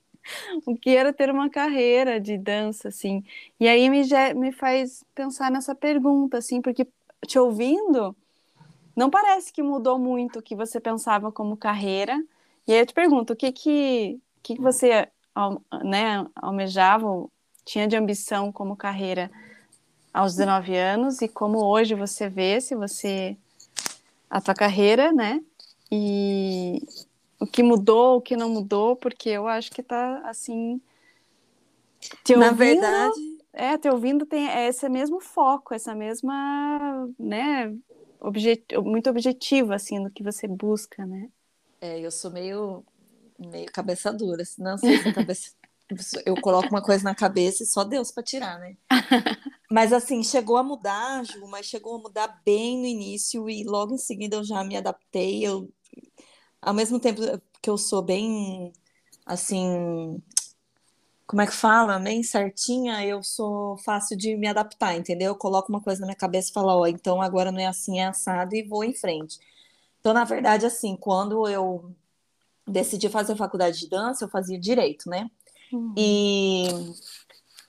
o 0.66 0.76
que 0.76 0.91
era 0.95 1.12
ter 1.12 1.31
uma 1.31 1.49
carreira 1.49 2.20
de 2.20 2.37
dança, 2.37 2.89
assim. 2.89 3.24
E 3.59 3.66
aí 3.66 3.89
me, 3.89 4.03
me 4.37 4.53
faz 4.53 5.05
pensar 5.14 5.51
nessa 5.51 5.74
pergunta, 5.74 6.39
assim, 6.39 6.61
porque 6.61 6.87
te 7.26 7.39
ouvindo, 7.39 8.14
não 8.95 9.11
parece 9.11 9.53
que 9.53 9.62
mudou 9.62 9.99
muito 9.99 10.39
o 10.39 10.43
que 10.43 10.55
você 10.55 10.81
pensava 10.81 11.33
como 11.33 11.57
carreira. 11.57 12.22
E 12.66 12.72
aí 12.72 12.81
eu 12.81 12.87
te 12.87 12.95
pergunto, 12.95 13.33
o 13.33 13.37
que 13.37 13.53
que, 13.53 14.20
que, 14.43 14.57
que 14.57 14.61
você 14.61 15.09
né, 15.85 16.26
almejava, 16.35 17.07
tinha 17.64 17.87
de 17.87 17.97
ambição 17.97 18.51
como 18.53 18.76
carreira 18.76 19.31
aos 20.12 20.35
19 20.35 20.76
anos 20.76 21.22
e 21.22 21.29
como 21.29 21.64
hoje 21.64 21.95
você 21.95 22.29
vê 22.29 22.61
se 22.61 22.74
você 22.74 23.37
a 24.29 24.41
tua 24.41 24.55
carreira, 24.55 25.12
né? 25.12 25.41
E 25.91 26.82
o 27.41 27.47
que 27.47 27.62
mudou, 27.62 28.16
o 28.16 28.20
que 28.20 28.36
não 28.36 28.49
mudou, 28.49 28.97
porque 28.97 29.30
eu 29.30 29.47
acho 29.47 29.70
que 29.70 29.82
tá 29.82 30.22
assim. 30.24 30.80
Te 32.24 32.34
ouvindo, 32.34 32.39
Na 32.39 32.53
verdade. 32.53 33.39
É, 33.53 33.76
te 33.76 33.89
ouvindo 33.89 34.26
tem 34.26 34.47
esse 34.68 34.89
mesmo 34.89 35.20
foco, 35.20 35.74
essa 35.74 35.95
mesma, 35.95 37.09
né, 37.18 37.74
objet, 38.20 38.62
muito 38.84 39.11
objetivo, 39.11 39.72
assim, 39.72 39.99
no 39.99 40.11
que 40.11 40.22
você 40.22 40.47
busca, 40.47 41.05
né? 41.05 41.28
É, 41.80 41.99
eu 41.99 42.11
sou 42.11 42.30
meio, 42.30 42.84
meio 43.39 43.66
cabeça 43.72 44.12
dura, 44.12 44.45
não 44.59 44.78
sei 44.78 44.97
se 44.99 45.12
cabeça. 45.12 45.53
eu 46.26 46.36
coloco 46.41 46.68
uma 46.68 46.82
coisa 46.82 47.03
na 47.03 47.14
cabeça 47.14 47.62
e 47.62 47.66
só 47.66 47.82
Deus 47.82 48.12
para 48.12 48.22
tirar, 48.22 48.59
né? 48.59 48.76
Mas 49.70 49.93
assim, 49.93 50.22
chegou 50.22 50.57
a 50.57 50.62
mudar, 50.62 51.22
Ju, 51.24 51.47
mas 51.47 51.66
chegou 51.66 51.97
a 51.97 51.99
mudar 51.99 52.41
bem 52.43 52.78
no 52.78 52.86
início 52.86 53.51
e 53.51 53.64
logo 53.64 53.95
em 53.95 53.99
seguida 53.99 54.36
eu 54.36 54.45
já 54.45 54.64
me 54.64 54.76
adaptei. 54.78 55.45
Eu 55.45 55.70
ao 56.61 56.75
mesmo 56.75 56.99
tempo 57.01 57.21
que 57.61 57.71
eu 57.71 57.79
sou 57.79 58.03
bem, 58.03 58.73
assim, 59.27 60.21
como 61.27 61.43
é 61.43 61.47
que 61.47 61.53
fala? 61.53 61.99
Bem 61.99 62.23
certinha, 62.23 63.05
eu 63.05 63.23
sou 63.23 63.77
fácil 63.79 64.17
de 64.17 64.35
me 64.37 64.49
adaptar, 64.49 64.97
entendeu? 64.97 65.29
Eu 65.33 65.37
coloco 65.37 65.69
uma 65.69 65.81
coisa 65.81 66.01
na 66.01 66.07
minha 66.07 66.17
cabeça 66.17 66.51
e 66.51 66.53
falo, 66.55 66.69
ó, 66.69 66.81
oh, 66.81 66.87
então 66.87 67.21
agora 67.21 67.53
não 67.53 67.61
é 67.61 67.67
assim, 67.67 68.01
é 68.01 68.07
assado 68.07 68.55
e 68.55 68.63
vou 68.63 68.83
em 68.83 68.95
frente. 68.95 69.39
Então, 70.01 70.15
na 70.15 70.25
verdade, 70.25 70.65
assim, 70.65 70.97
quando 70.97 71.47
eu 71.49 71.95
decidi 72.67 73.09
fazer 73.09 73.37
faculdade 73.37 73.79
de 73.79 73.89
dança, 73.89 74.25
eu 74.25 74.29
fazia 74.29 74.59
direito, 74.59 75.09
né? 75.09 75.31
Uhum. 75.71 75.93
E, 75.97 76.69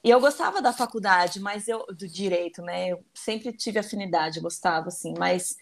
e 0.04 0.10
eu 0.10 0.22
gostava 0.22 0.62
da 0.62 0.72
faculdade, 0.72 1.40
mas 1.40 1.68
eu 1.68 1.86
do 1.88 2.08
direito, 2.08 2.62
né? 2.62 2.90
Eu 2.90 3.04
sempre 3.14 3.52
tive 3.52 3.80
afinidade, 3.80 4.40
gostava, 4.40 4.88
assim, 4.88 5.14
mas 5.18 5.58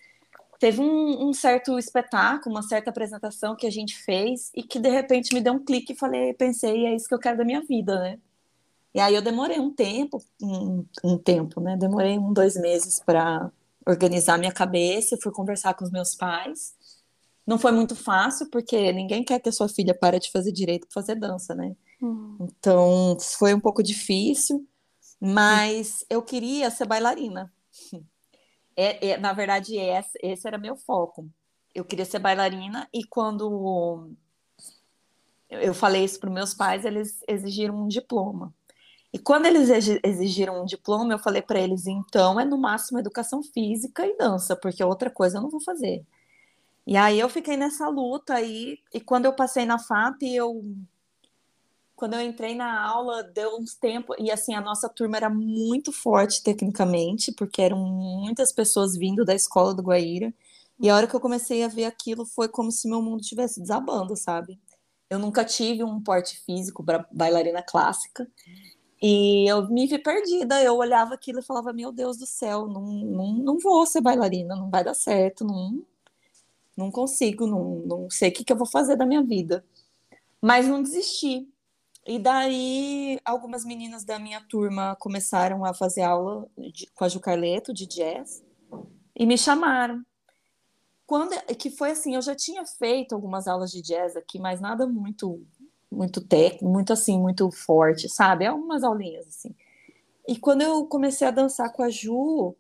teve 0.60 0.82
um, 0.82 1.30
um, 1.30 1.34
certo 1.34 1.78
espetáculo, 1.78 2.56
uma 2.56 2.62
certa 2.62 2.90
apresentação 2.90 3.56
que 3.56 3.68
a 3.68 3.72
gente 3.72 3.98
fez 3.98 4.52
e 4.56 4.64
que 4.64 4.80
de 4.80 4.90
repente 4.90 5.34
me 5.34 5.42
deu 5.42 5.54
um 5.54 5.64
clique 5.64 5.94
e 5.94 5.96
falei, 5.96 6.34
pensei, 6.34 6.86
é 6.86 6.96
isso 6.96 7.08
que 7.08 7.14
eu 7.14 7.20
quero 7.20 7.38
da 7.38 7.46
minha 7.46 7.62
vida, 7.62 8.00
né? 8.00 8.20
E 8.94 9.00
aí 9.00 9.14
eu 9.14 9.22
demorei 9.22 9.60
um 9.60 9.72
tempo, 9.72 10.24
um, 10.42 10.86
um 11.04 11.18
tempo, 11.18 11.62
né? 11.62 11.78
Demorei 11.78 12.18
um, 12.18 12.34
dois 12.34 12.56
meses 12.56 13.00
para 13.00 13.52
organizar 13.86 14.38
minha 14.40 14.52
cabeça, 14.52 15.18
fui 15.22 15.32
conversar 15.32 15.74
com 15.76 15.86
os 15.86 15.92
meus 15.92 16.16
pais. 16.16 16.76
Não 17.46 17.60
foi 17.60 17.72
muito 17.72 17.96
fácil, 17.96 18.50
porque 18.50 18.92
ninguém 18.92 19.24
quer 19.24 19.40
que 19.40 19.50
a 19.50 19.52
sua 19.52 19.70
filha 19.70 19.94
pare 19.94 20.20
de 20.20 20.32
fazer 20.32 20.52
direito 20.52 20.88
para 20.88 21.02
fazer 21.02 21.16
dança, 21.16 21.54
né? 21.54 21.76
Uhum. 22.02 22.38
Então, 22.42 23.18
foi 23.20 23.54
um 23.54 23.60
pouco 23.60 23.82
difícil, 23.82 24.68
mas 25.20 26.06
eu 26.10 26.22
queria 26.22 26.70
ser 26.70 26.86
bailarina. 26.86 27.52
É, 28.78 29.10
é, 29.10 29.18
na 29.18 29.34
verdade, 29.34 29.76
esse, 29.76 30.20
esse 30.22 30.48
era 30.48 30.58
meu 30.60 30.76
foco. 30.78 31.28
Eu 31.74 31.84
queria 31.84 32.06
ser 32.06 32.20
bailarina 32.20 32.88
e 32.94 33.04
quando 33.04 34.16
eu 35.50 35.74
falei 35.74 36.04
isso 36.04 36.20
para 36.20 36.30
meus 36.30 36.54
pais, 36.54 36.86
eles 36.86 37.24
exigiram 37.28 37.76
um 37.76 37.88
diploma. 37.88 38.54
E 39.12 39.18
quando 39.18 39.46
eles 39.46 39.70
exigiram 40.04 40.62
um 40.62 40.66
diploma, 40.66 41.14
eu 41.14 41.20
falei 41.20 41.42
para 41.42 41.60
eles, 41.60 41.88
então 41.88 42.40
é 42.40 42.46
no 42.46 42.58
máximo 42.58 43.00
educação 43.00 43.42
física 43.42 44.06
e 44.06 44.18
dança, 44.18 44.56
porque 44.56 44.84
outra 44.84 45.10
coisa 45.10 45.38
eu 45.38 45.42
não 45.42 45.50
vou 45.50 45.62
fazer. 45.62 46.06
E 46.86 46.96
aí 46.96 47.20
eu 47.20 47.30
fiquei 47.30 47.58
nessa 47.58 47.88
luta 47.90 48.36
aí, 48.36 48.80
e 48.94 49.00
quando 49.00 49.26
eu 49.26 49.34
passei 49.34 49.66
na 49.66 49.80
FAP, 49.80 50.24
eu 50.24 50.64
quando 51.98 52.14
eu 52.14 52.22
entrei 52.22 52.54
na 52.54 52.80
aula, 52.80 53.24
deu 53.24 53.58
uns 53.58 53.74
tempos, 53.74 54.16
e 54.20 54.30
assim, 54.30 54.54
a 54.54 54.62
nossa 54.62 54.88
turma 54.88 55.18
era 55.18 55.32
muito 55.32 55.92
forte 55.92 56.44
tecnicamente, 56.44 57.32
porque 57.32 57.60
eram 57.60 57.80
muitas 57.80 58.54
pessoas 58.54 58.96
vindo 58.96 59.26
da 59.26 59.34
escola 59.34 59.74
do 59.74 59.82
Guaíra, 59.82 60.32
e 60.80 60.90
a 60.92 60.96
hora 60.96 61.08
que 61.08 61.16
eu 61.16 61.20
comecei 61.20 61.64
a 61.64 61.68
ver 61.68 61.86
aquilo 61.86 62.24
foi 62.24 62.48
como 62.48 62.72
se 62.72 62.88
meu 62.88 63.02
mundo 63.02 63.22
estivesse 63.22 63.60
desabando, 63.60 64.16
sabe? 64.16 64.60
Eu 65.10 65.18
nunca 65.18 65.44
tive 65.44 65.84
um 65.84 66.00
porte 66.00 66.40
físico 66.46 66.84
para 66.84 67.08
bailarina 67.12 67.64
clássica, 67.64 68.30
e 69.02 69.50
eu 69.50 69.68
me 69.68 69.88
vi 69.88 69.98
perdida, 69.98 70.62
eu 70.62 70.76
olhava 70.76 71.16
aquilo 71.16 71.40
e 71.40 71.44
falava, 71.44 71.74
meu 71.74 71.92
Deus 71.92 72.18
do 72.18 72.28
céu, 72.28 72.68
não, 72.68 72.84
não, 72.84 73.34
não 73.34 73.58
vou 73.58 73.88
ser 73.88 74.02
bailarina, 74.02 74.56
não 74.56 74.70
vai 74.70 74.84
dar 74.84 74.94
certo, 74.94 75.44
não, 75.44 75.84
não 76.78 76.92
consigo, 76.92 77.48
não, 77.48 77.80
não 77.88 78.10
sei 78.12 78.30
o 78.30 78.32
que, 78.32 78.44
que 78.44 78.54
eu 78.54 78.58
vou 78.58 78.68
fazer 78.68 78.96
da 78.96 79.06
minha 79.06 79.24
vida. 79.24 79.66
Mas 80.40 80.68
não 80.68 80.84
desisti, 80.84 81.48
e 82.08 82.18
daí, 82.18 83.20
algumas 83.26 83.66
meninas 83.66 84.06
da 84.06 84.18
minha 84.18 84.40
turma 84.40 84.96
começaram 84.96 85.66
a 85.66 85.74
fazer 85.74 86.04
aula 86.04 86.48
de, 86.58 86.90
com 86.96 87.04
a 87.04 87.10
Ju 87.10 87.20
Carleto, 87.20 87.74
de 87.74 87.86
jazz, 87.86 88.42
e 89.14 89.26
me 89.26 89.38
chamaram. 89.38 90.02
Quando, 91.06 91.36
que 91.58 91.70
foi 91.70 91.92
assim, 91.92 92.16
eu 92.16 92.22
já 92.22 92.34
tinha 92.34 92.66
feito 92.66 93.14
algumas 93.14 93.46
aulas 93.46 93.72
de 93.72 93.82
jazz 93.82 94.16
aqui, 94.16 94.40
mas 94.40 94.62
nada 94.62 94.88
muito 94.88 95.46
muito 95.90 96.22
técnico, 96.22 96.66
muito 96.66 96.92
assim, 96.94 97.20
muito 97.20 97.50
forte, 97.52 98.10
sabe? 98.10 98.46
Algumas 98.46 98.84
aulinhas 98.84 99.28
assim. 99.28 99.54
E 100.28 100.38
quando 100.38 100.62
eu 100.62 100.86
comecei 100.86 101.28
a 101.28 101.32
dançar 101.32 101.72
com 101.74 101.84
a 101.84 101.90
Ju, 101.90 102.56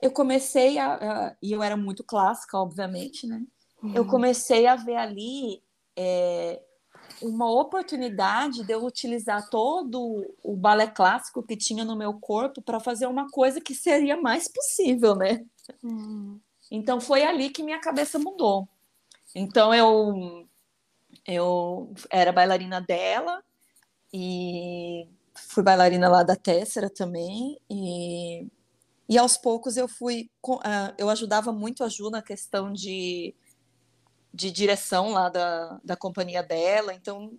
eu 0.00 0.10
comecei 0.10 0.78
a, 0.78 0.94
a 0.94 1.36
e 1.42 1.52
eu 1.52 1.62
era 1.62 1.76
muito 1.76 2.02
clássica, 2.02 2.58
obviamente, 2.58 3.26
né? 3.26 3.42
Uhum. 3.82 3.94
Eu 3.94 4.06
comecei 4.06 4.66
a 4.66 4.76
ver 4.76 4.96
ali 4.96 5.62
é, 5.96 6.62
uma 7.22 7.50
oportunidade 7.50 8.64
de 8.64 8.72
eu 8.72 8.84
utilizar 8.84 9.48
todo 9.50 10.34
o 10.42 10.56
balé 10.56 10.86
clássico 10.86 11.42
que 11.42 11.56
tinha 11.56 11.84
no 11.84 11.96
meu 11.96 12.14
corpo 12.14 12.62
para 12.62 12.80
fazer 12.80 13.06
uma 13.06 13.28
coisa 13.30 13.60
que 13.60 13.74
seria 13.74 14.20
mais 14.20 14.48
possível, 14.48 15.14
né? 15.14 15.44
Hum. 15.82 16.38
Então 16.70 17.00
foi 17.00 17.22
ali 17.22 17.50
que 17.50 17.62
minha 17.62 17.80
cabeça 17.80 18.18
mudou. 18.18 18.68
Então 19.34 19.74
eu 19.74 20.46
eu 21.26 21.92
era 22.10 22.32
bailarina 22.32 22.80
dela 22.80 23.42
e 24.12 25.06
fui 25.34 25.62
bailarina 25.62 26.08
lá 26.08 26.22
da 26.22 26.36
Tessera 26.36 26.88
também 26.88 27.60
e 27.68 28.46
e 29.08 29.18
aos 29.18 29.36
poucos 29.36 29.76
eu 29.76 29.88
fui 29.88 30.30
uh, 30.46 30.94
eu 30.96 31.10
ajudava 31.10 31.52
muito 31.52 31.82
a 31.82 31.88
Ju 31.88 32.10
na 32.10 32.22
questão 32.22 32.72
de 32.72 33.34
de 34.32 34.50
direção 34.50 35.10
lá 35.10 35.28
da, 35.28 35.80
da 35.84 35.96
companhia 35.96 36.42
dela. 36.42 36.94
Então, 36.94 37.32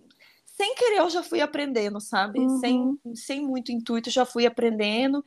sem 0.46 0.74
querer, 0.74 0.98
eu 0.98 1.10
já 1.10 1.22
fui 1.22 1.40
aprendendo, 1.40 2.00
sabe? 2.00 2.38
Uhum. 2.38 2.60
Sem, 2.60 2.98
sem 3.14 3.40
muito 3.46 3.72
intuito, 3.72 4.10
já 4.10 4.24
fui 4.24 4.46
aprendendo. 4.46 5.24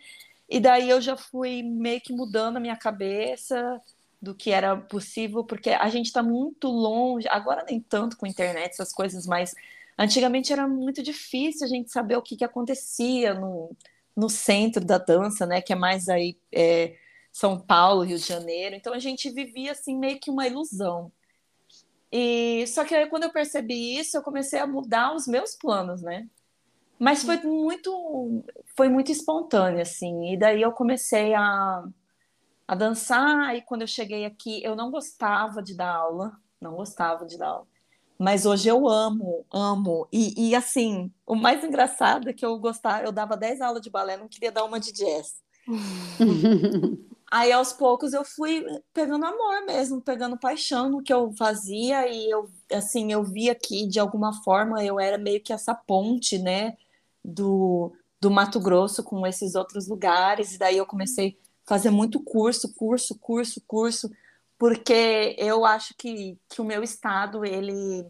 E 0.48 0.60
daí 0.60 0.90
eu 0.90 1.02
já 1.02 1.18
fui 1.18 1.64
meio 1.64 2.00
que 2.00 2.14
mudando 2.14 2.58
a 2.58 2.60
minha 2.60 2.76
cabeça 2.76 3.82
do 4.22 4.34
que 4.34 4.52
era 4.52 4.76
possível, 4.78 5.44
porque 5.44 5.72
a 5.72 5.90
gente 5.90 6.08
está 6.08 6.24
muito 6.24 6.68
longe, 6.68 7.28
agora 7.30 7.66
nem 7.68 7.80
tanto 7.80 8.18
com 8.18 8.26
internet, 8.26 8.72
essas 8.72 8.94
coisas, 8.94 9.28
mas 9.28 9.54
antigamente 9.98 10.54
era 10.54 10.68
muito 10.68 11.04
difícil 11.04 11.66
a 11.66 11.70
gente 11.70 11.92
saber 11.92 12.16
o 12.16 12.22
que, 12.22 12.36
que 12.36 12.44
acontecia 12.44 13.34
no, 13.34 13.76
no 14.16 14.30
centro 14.30 14.84
da 14.84 14.98
dança, 14.98 15.46
né? 15.46 15.62
Que 15.62 15.74
é 15.74 15.76
mais 15.76 16.10
aí 16.10 16.38
é, 16.52 16.96
São 17.32 17.60
Paulo, 17.60 18.04
Rio 18.04 18.18
de 18.18 18.26
Janeiro. 18.26 18.76
Então 18.76 18.94
a 18.94 19.00
gente 19.00 19.30
vivia 19.30 19.72
assim 19.74 19.98
meio 19.98 20.20
que 20.20 20.32
uma 20.32 20.48
ilusão. 20.48 21.12
E 22.18 22.66
só 22.68 22.86
que 22.86 22.96
aí, 22.96 23.08
quando 23.08 23.24
eu 23.24 23.30
percebi 23.30 24.00
isso, 24.00 24.16
eu 24.16 24.22
comecei 24.22 24.58
a 24.58 24.66
mudar 24.66 25.14
os 25.14 25.28
meus 25.28 25.54
planos, 25.54 26.02
né? 26.02 26.30
Mas 26.98 27.24
foi 27.26 27.36
muito 27.44 28.42
foi 28.74 28.88
muito 28.88 29.12
espontâneo 29.12 29.82
assim. 29.82 30.32
E 30.32 30.38
daí 30.38 30.62
eu 30.62 30.72
comecei 30.72 31.34
a 31.34 31.84
a 32.66 32.74
dançar 32.74 33.54
e 33.58 33.62
quando 33.62 33.82
eu 33.82 33.88
cheguei 33.88 34.24
aqui, 34.24 34.64
eu 34.64 34.78
não 34.78 34.90
gostava 34.90 35.62
de 35.62 35.76
dar 35.76 35.94
aula, 35.94 36.40
não 36.60 36.76
gostava 36.76 37.26
de 37.26 37.38
dar 37.38 37.50
aula. 37.50 37.68
Mas 38.18 38.46
hoje 38.46 38.70
eu 38.70 38.88
amo, 38.88 39.46
amo. 39.52 40.08
E, 40.10 40.52
e 40.52 40.56
assim, 40.56 41.12
o 41.28 41.36
mais 41.36 41.66
engraçado 41.66 42.30
é 42.30 42.34
que 42.34 42.46
eu 42.46 42.58
gostava, 42.58 43.04
eu 43.04 43.12
dava 43.12 43.36
10 43.36 43.60
aulas 43.60 43.82
de 43.82 43.90
balé, 43.90 44.16
não 44.16 44.30
queria 44.30 44.54
dar 44.54 44.64
uma 44.64 44.80
de 44.80 44.94
jazz. 44.94 45.36
Aí 47.32 47.52
aos 47.52 47.74
poucos 47.74 48.14
eu 48.14 48.24
fui 48.24 48.66
pegando 48.94 49.26
amor 49.26 49.66
mesmo, 49.66 50.02
pegando 50.02 50.38
paixão 50.38 50.90
no 50.90 51.02
que 51.02 51.14
eu 51.14 51.32
fazia 51.38 52.08
e 52.08 52.30
eu 52.30 52.50
assim, 52.72 53.12
eu 53.12 53.24
via 53.24 53.56
que 53.56 53.88
de 53.88 54.00
alguma 54.00 54.34
forma 54.44 54.84
eu 54.84 55.00
era 55.00 55.18
meio 55.18 55.42
que 55.42 55.52
essa 55.54 55.74
ponte, 55.74 56.38
né, 56.38 56.78
do 57.24 57.92
do 58.22 58.32
Mato 58.32 58.60
Grosso 58.60 59.04
com 59.04 59.26
esses 59.28 59.56
outros 59.56 59.88
lugares 59.88 60.54
e 60.56 60.58
daí 60.58 60.78
eu 60.78 60.86
comecei 60.86 61.38
a 61.66 61.70
fazer 61.70 61.92
muito 61.92 62.20
curso, 62.20 62.74
curso, 62.74 63.18
curso, 63.20 63.62
curso, 63.68 64.10
porque 64.58 65.36
eu 65.38 65.66
acho 65.66 65.94
que, 65.98 66.38
que 66.50 66.62
o 66.62 66.66
meu 66.66 66.82
estado 66.84 67.46
ele 67.46 68.06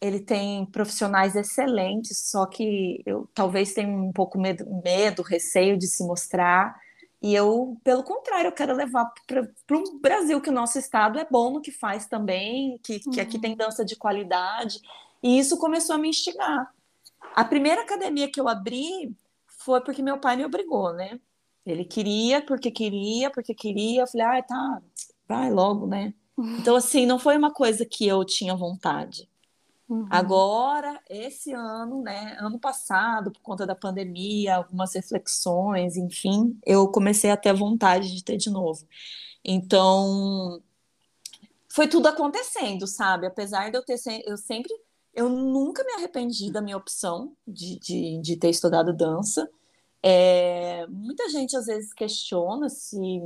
ele 0.00 0.18
tem 0.18 0.66
profissionais 0.66 1.36
excelentes, 1.36 2.28
só 2.28 2.44
que 2.44 3.00
eu 3.06 3.28
talvez 3.32 3.72
tenha 3.72 3.88
um 3.88 4.12
pouco 4.12 4.36
medo, 4.36 4.66
medo, 4.82 5.22
receio 5.22 5.78
de 5.78 5.86
se 5.86 6.04
mostrar. 6.04 6.76
E 7.22 7.34
eu, 7.34 7.76
pelo 7.84 8.02
contrário, 8.02 8.48
eu 8.48 8.52
quero 8.52 8.74
levar 8.74 9.12
para 9.26 9.78
o 9.78 9.98
Brasil 10.00 10.40
que 10.40 10.50
o 10.50 10.52
nosso 10.52 10.76
estado 10.76 11.20
é 11.20 11.26
bom 11.30 11.52
no 11.52 11.60
que 11.60 11.70
faz 11.70 12.06
também, 12.06 12.80
que, 12.82 12.98
que 12.98 13.20
aqui 13.20 13.38
tem 13.38 13.52
uhum. 13.52 13.58
dança 13.58 13.84
de 13.84 13.94
qualidade. 13.94 14.80
E 15.22 15.38
isso 15.38 15.56
começou 15.56 15.94
a 15.94 15.98
me 15.98 16.08
instigar. 16.08 16.74
A 17.34 17.44
primeira 17.44 17.82
academia 17.82 18.28
que 18.28 18.40
eu 18.40 18.48
abri 18.48 19.16
foi 19.46 19.80
porque 19.82 20.02
meu 20.02 20.18
pai 20.18 20.36
me 20.36 20.44
obrigou, 20.44 20.92
né? 20.92 21.20
Ele 21.64 21.84
queria, 21.84 22.44
porque 22.44 22.72
queria, 22.72 23.30
porque 23.30 23.54
queria. 23.54 24.02
Eu 24.02 24.06
falei, 24.08 24.26
ah, 24.26 24.42
tá, 24.42 24.82
vai 25.28 25.48
logo, 25.48 25.86
né? 25.86 26.12
Uhum. 26.36 26.56
Então, 26.58 26.74
assim, 26.74 27.06
não 27.06 27.20
foi 27.20 27.36
uma 27.36 27.52
coisa 27.52 27.86
que 27.86 28.04
eu 28.04 28.24
tinha 28.24 28.56
vontade. 28.56 29.28
Uhum. 29.92 30.06
Agora, 30.08 30.98
esse 31.06 31.52
ano, 31.52 32.00
né, 32.00 32.34
ano 32.40 32.58
passado, 32.58 33.30
por 33.30 33.42
conta 33.42 33.66
da 33.66 33.74
pandemia, 33.74 34.56
algumas 34.56 34.94
reflexões, 34.94 35.98
enfim, 35.98 36.58
eu 36.64 36.88
comecei 36.88 37.30
a 37.30 37.36
ter 37.36 37.52
vontade 37.52 38.10
de 38.14 38.24
ter 38.24 38.38
de 38.38 38.48
novo. 38.48 38.88
Então, 39.44 40.62
foi 41.68 41.86
tudo 41.88 42.06
acontecendo, 42.06 42.86
sabe? 42.86 43.26
Apesar 43.26 43.70
de 43.70 43.76
eu 43.76 43.84
ter, 43.84 43.98
eu 44.24 44.38
sempre, 44.38 44.72
eu 45.12 45.28
nunca 45.28 45.84
me 45.84 45.92
arrependi 45.92 46.50
da 46.50 46.62
minha 46.62 46.78
opção 46.78 47.36
de, 47.46 47.78
de, 47.78 48.18
de 48.22 48.36
ter 48.38 48.48
estudado 48.48 48.96
dança. 48.96 49.46
É, 50.02 50.86
muita 50.86 51.28
gente 51.28 51.54
às 51.54 51.66
vezes 51.66 51.92
questiona 51.92 52.70
se, 52.70 53.20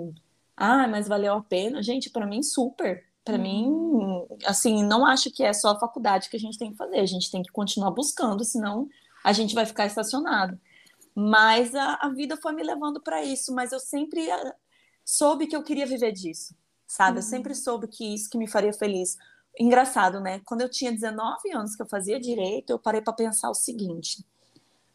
ah, 0.57 0.89
mas 0.89 1.07
valeu 1.07 1.35
a 1.35 1.43
pena. 1.43 1.81
Gente, 1.81 2.11
para 2.11 2.27
mim, 2.27 2.43
super. 2.43 3.05
Para 3.27 3.39
mim, 3.39 4.25
assim, 4.45 4.85
não 4.85 5.05
acho 5.05 5.33
que 5.33 5.43
é 5.43 5.53
só 5.53 5.71
a 5.71 5.79
faculdade 5.81 6.31
que 6.31 6.37
a 6.37 6.41
gente 6.41 6.57
tem 6.57 6.71
que 6.71 6.77
fazer, 6.77 7.01
a 7.01 7.07
gente 7.07 7.29
tem 7.29 7.43
que 7.43 7.51
continuar 7.51 7.91
buscando, 7.91 8.45
senão 8.45 8.89
a 9.25 9.33
gente 9.33 9.53
vai 9.53 9.67
ficar 9.67 9.85
estacionado. 9.85 10.57
Mas 11.13 11.75
a, 11.75 11.95
a 12.03 12.09
vida 12.09 12.37
foi 12.37 12.53
me 12.53 12.63
levando 12.63 13.01
para 13.01 13.25
isso, 13.25 13.53
mas 13.53 13.73
eu 13.73 13.81
sempre 13.81 14.31
ah, 14.31 14.55
soube 15.05 15.49
que 15.49 15.57
eu 15.57 15.65
queria 15.65 15.85
viver 15.85 16.13
disso, 16.13 16.55
sabe? 16.87 17.13
Uhum. 17.13 17.19
Eu 17.19 17.23
sempre 17.23 17.53
soube 17.53 17.89
que 17.89 18.15
isso 18.15 18.31
que 18.31 18.39
me 18.39 18.47
faria 18.47 18.73
feliz. 18.73 19.17
Engraçado, 19.59 20.21
né? 20.21 20.41
Quando 20.45 20.61
eu 20.61 20.69
tinha 20.69 20.93
19 20.93 21.51
anos 21.53 21.75
que 21.75 21.83
eu 21.83 21.89
fazia 21.89 22.21
direito, 22.21 22.71
eu 22.71 22.79
parei 22.79 23.01
para 23.01 23.13
pensar 23.13 23.51
o 23.51 23.55
seguinte: 23.55 24.25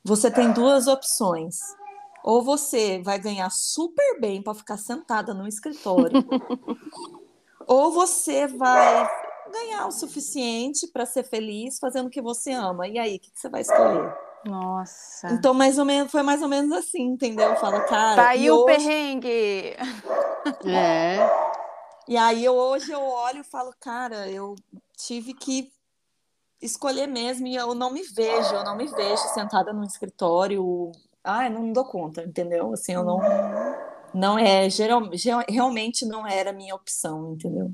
você 0.01 0.31
tem 0.31 0.53
duas 0.53 0.87
opções. 0.87 1.59
Ou 2.23 2.43
você 2.43 3.01
vai 3.01 3.19
ganhar 3.19 3.49
super 3.49 4.21
bem 4.21 4.41
para 4.43 4.53
ficar 4.53 4.77
sentada 4.77 5.33
no 5.33 5.47
escritório, 5.47 6.23
ou 7.67 7.91
você 7.91 8.47
vai 8.47 9.09
ganhar 9.51 9.87
o 9.87 9.91
suficiente 9.91 10.87
para 10.87 11.05
ser 11.05 11.23
feliz 11.23 11.77
fazendo 11.79 12.07
o 12.07 12.09
que 12.09 12.21
você 12.21 12.51
ama. 12.51 12.87
E 12.87 12.97
aí, 12.97 13.17
o 13.17 13.19
que, 13.19 13.31
que 13.31 13.39
você 13.39 13.49
vai 13.49 13.61
escolher? 13.61 14.13
Nossa. 14.45 15.29
Então, 15.31 15.53
mais 15.53 15.77
ou 15.77 15.85
menos, 15.85 16.11
foi 16.11 16.23
mais 16.23 16.41
ou 16.41 16.47
menos 16.47 16.71
assim, 16.71 17.03
entendeu? 17.03 17.55
Fala, 17.57 17.81
cara. 17.81 18.15
Tá 18.15 18.29
aí 18.29 18.49
o 18.49 18.55
hoje... 18.55 18.65
perrengue. 18.65 19.75
É. 20.65 21.17
E 22.07 22.17
aí 22.17 22.43
eu, 22.43 22.55
hoje 22.55 22.91
eu 22.91 23.01
olho 23.01 23.41
e 23.41 23.43
falo, 23.43 23.73
cara, 23.79 24.27
eu 24.27 24.55
tive 24.97 25.33
que 25.33 25.71
escolher 26.61 27.07
mesmo 27.07 27.47
e 27.47 27.55
eu 27.55 27.73
não 27.75 27.91
me 27.91 28.03
vejo, 28.03 28.55
eu 28.55 28.63
não 28.63 28.75
me 28.75 28.87
vejo 28.87 29.21
sentada 29.33 29.71
no 29.71 29.83
escritório. 29.83 30.91
Ah, 31.23 31.45
eu 31.45 31.51
não 31.51 31.71
dou 31.71 31.85
conta, 31.85 32.23
entendeu? 32.23 32.73
Assim, 32.73 32.93
eu 32.93 33.03
não. 33.03 33.19
Não 34.13 34.37
é, 34.37 34.69
geral, 34.69 35.01
realmente 35.47 36.05
não 36.05 36.27
era 36.27 36.49
a 36.49 36.53
minha 36.53 36.75
opção, 36.75 37.33
entendeu? 37.33 37.71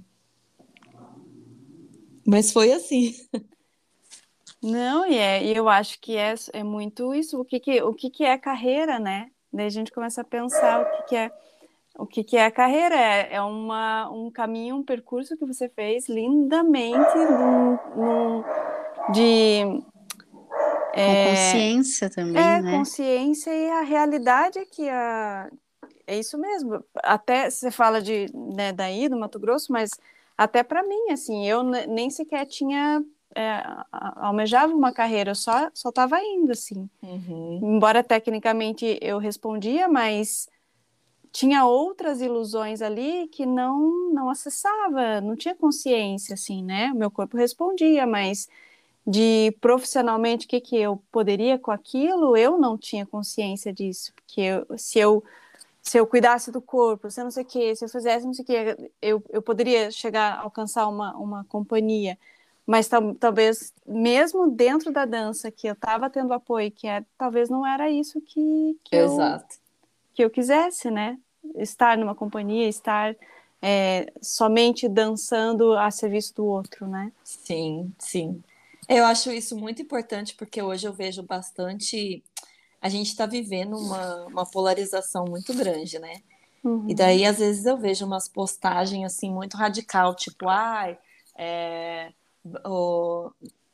Mas 2.26 2.52
foi 2.52 2.72
assim. 2.72 3.14
Não, 4.62 5.06
e, 5.06 5.18
é, 5.18 5.44
e 5.44 5.56
eu 5.56 5.70
acho 5.70 6.00
que 6.00 6.16
é, 6.18 6.34
é 6.54 6.64
muito 6.64 7.14
isso. 7.14 7.40
O 7.40 7.46
que, 7.46 7.60
que, 7.60 7.82
o 7.82 7.94
que, 7.94 8.10
que 8.10 8.24
é 8.24 8.38
carreira, 8.38 9.00
né? 9.00 9.32
Daí 9.52 9.66
a 9.66 9.70
gente 9.70 9.92
começa 9.92 10.22
a 10.22 10.26
pensar 10.26 10.82
o 10.82 10.98
que, 10.98 11.04
que 11.10 11.16
é 11.16 11.32
o 11.98 12.06
que, 12.06 12.24
que 12.24 12.38
é 12.38 12.46
a 12.46 12.52
carreira. 12.52 12.96
É, 12.96 13.36
é 13.36 13.42
uma, 13.42 14.10
um 14.12 14.30
caminho, 14.30 14.76
um 14.76 14.84
percurso 14.84 15.38
que 15.38 15.46
você 15.46 15.68
fez 15.70 16.08
lindamente 16.08 17.18
num, 17.18 17.78
num, 17.96 18.44
de 19.12 19.82
é, 20.94 21.30
consciência 21.30 22.10
também, 22.10 22.42
é, 22.42 22.62
né? 22.62 22.72
consciência 22.72 23.52
e 23.52 23.70
a 23.70 23.82
realidade 23.82 24.60
é 24.60 24.66
que 24.66 24.88
a, 24.90 25.50
é 26.08 26.18
isso 26.18 26.38
mesmo. 26.38 26.84
Até 26.96 27.50
você 27.50 27.70
fala 27.70 28.02
de 28.02 28.28
né, 28.34 28.72
daí 28.72 29.10
do 29.10 29.18
Mato 29.20 29.40
Grosso, 29.40 29.72
mas 29.72 29.92
até 30.38 30.64
para 30.64 30.82
mim, 30.84 31.12
assim, 31.12 31.46
eu 31.48 31.64
nem 31.64 32.10
sequer 32.10 32.46
tinha 32.46 33.04
é, 33.36 33.62
almejava 33.92 34.74
uma 34.74 34.92
carreira, 34.92 35.32
eu 35.32 35.36
só 35.36 35.70
só 35.74 35.90
estava 35.90 36.20
indo 36.24 36.52
assim. 36.52 36.90
Uhum. 37.04 37.60
Embora 37.62 38.04
tecnicamente 38.04 38.98
eu 39.02 39.20
respondia, 39.20 39.88
mas 39.88 40.50
tinha 41.32 41.66
outras 41.66 42.22
ilusões 42.22 42.82
ali 42.82 43.28
que 43.28 43.46
não 43.46 44.12
não 44.14 44.30
acessava, 44.30 45.22
não 45.22 45.36
tinha 45.36 45.54
consciência 45.54 46.34
assim, 46.34 46.64
né? 46.64 46.92
O 46.94 46.98
meu 46.98 47.12
corpo 47.12 47.38
respondia, 47.38 48.08
mas 48.08 48.48
de 49.06 49.56
profissionalmente 49.62 50.46
o 50.46 50.50
que 50.50 50.60
que 50.60 50.78
eu 50.78 51.02
poderia 51.12 51.58
com 51.60 51.72
aquilo, 51.72 52.36
eu 52.36 52.58
não 52.58 52.78
tinha 52.78 53.06
consciência 53.06 53.72
disso, 53.72 54.14
porque 54.16 54.42
eu, 54.42 54.66
se 54.78 55.00
eu 55.00 55.24
se 55.88 55.98
eu 55.98 56.06
cuidasse 56.06 56.52
do 56.52 56.62
corpo, 56.62 57.10
se 57.10 57.22
eu 57.22 57.24
não 57.24 57.32
sei 57.32 57.44
o 57.44 57.46
que, 57.46 57.74
se 57.74 57.86
eu 57.86 57.88
fizesse 57.88 58.26
não 58.26 58.34
sei 58.34 58.44
o 58.44 58.46
que, 58.46 58.92
eu, 59.02 59.24
eu 59.30 59.42
poderia 59.42 59.90
chegar 59.90 60.34
a 60.34 60.42
alcançar 60.42 60.86
uma, 60.88 61.16
uma 61.16 61.46
companhia. 61.46 62.18
Mas 62.66 62.90
tal, 62.90 63.16
talvez, 63.16 63.74
mesmo 63.86 64.52
dentro 64.52 64.92
da 64.92 65.06
dança, 65.06 65.50
que 65.50 65.66
eu 65.66 65.72
estava 65.72 66.10
tendo 66.10 66.34
apoio, 66.34 66.70
que 66.70 66.86
é, 66.86 67.06
talvez 67.18 67.50
não 67.50 67.66
era 67.66 67.90
isso 67.90 68.20
que, 68.20 68.78
que, 68.84 68.98
Exato. 68.98 69.56
Eu, 69.56 69.60
que 70.14 70.24
eu 70.26 70.30
quisesse, 70.30 70.92
né? 70.92 71.18
Estar 71.56 71.98
numa 71.98 72.14
companhia, 72.14 72.68
estar 72.68 73.16
é, 73.62 74.12
somente 74.22 74.90
dançando 74.90 75.72
a 75.78 75.90
serviço 75.90 76.36
do 76.36 76.46
outro, 76.46 76.86
né? 76.86 77.14
Sim, 77.24 77.94
sim. 77.98 78.44
Eu 78.90 79.06
acho 79.06 79.32
isso 79.32 79.58
muito 79.58 79.82
importante, 79.82 80.36
porque 80.36 80.62
hoje 80.62 80.86
eu 80.86 80.92
vejo 80.92 81.24
bastante 81.24 82.22
a 82.82 82.90
gente 82.90 83.08
está 83.08 83.26
vivendo 83.26 83.78
uma, 83.78 84.26
uma 84.26 84.46
polarização 84.46 85.26
muito 85.26 85.54
grande, 85.54 86.00
né? 86.00 86.22
Uhum. 86.64 86.86
E 86.90 86.94
daí, 86.94 87.26
às 87.26 87.40
vezes, 87.40 87.66
eu 87.66 87.78
vejo 87.78 88.06
umas 88.06 88.28
postagens 88.28 89.06
assim 89.06 89.32
muito 89.32 89.58
radical, 89.58 90.16
tipo, 90.16 90.48
ai, 90.48 90.98
é, 91.38 92.12
o, 92.66 93.32